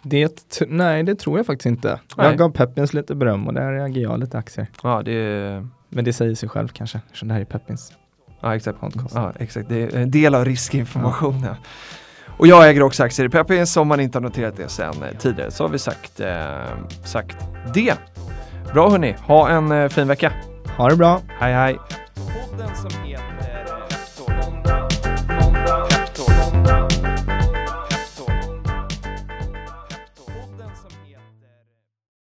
Det, 0.03 0.57
nej, 0.67 1.03
det 1.03 1.15
tror 1.15 1.39
jag 1.39 1.45
faktiskt 1.45 1.65
inte. 1.65 1.99
Nej. 2.17 2.27
Jag 2.27 2.37
gav 2.37 2.49
Peppins 2.49 2.93
lite 2.93 3.15
beröm 3.15 3.47
och 3.47 3.53
där 3.53 3.71
reagerade 3.71 4.01
jag 4.01 4.19
lite 4.19 4.37
aktier. 4.37 4.67
Ja, 4.83 5.01
det... 5.03 5.67
Men 5.89 6.05
det 6.05 6.13
säger 6.13 6.35
sig 6.35 6.49
själv 6.49 6.67
kanske, 6.67 7.01
eftersom 7.05 7.27
det 7.27 7.33
här 7.33 7.41
är 7.41 7.45
Peppins. 7.45 7.93
Ja, 8.41 8.55
exakt. 8.55 8.77
Ja, 9.13 9.33
exakt. 9.39 9.69
Det 9.69 9.83
är 9.83 9.97
en 9.97 10.11
del 10.11 10.35
av 10.35 10.45
riskinformationen. 10.45 11.43
Ja. 11.43 11.55
Och 12.37 12.47
jag 12.47 12.69
äger 12.69 12.83
också 12.83 13.03
aktier 13.03 13.25
i 13.25 13.29
Peppins, 13.29 13.77
om 13.77 13.87
man 13.87 13.99
inte 13.99 14.17
har 14.17 14.23
noterat 14.23 14.57
det 14.57 14.67
sen 14.67 15.03
eh, 15.03 15.17
tidigare 15.19 15.51
så 15.51 15.63
har 15.63 15.69
vi 15.69 15.79
sagt, 15.79 16.19
eh, 16.19 16.27
sagt 17.03 17.37
det. 17.73 17.93
Bra 18.73 18.89
hörni, 18.89 19.15
ha 19.27 19.49
en 19.49 19.71
eh, 19.71 19.89
fin 19.89 20.07
vecka. 20.07 20.33
Ha 20.77 20.89
det 20.89 20.95
bra. 20.95 21.21
Hej 21.39 21.53
hej. 21.53 21.77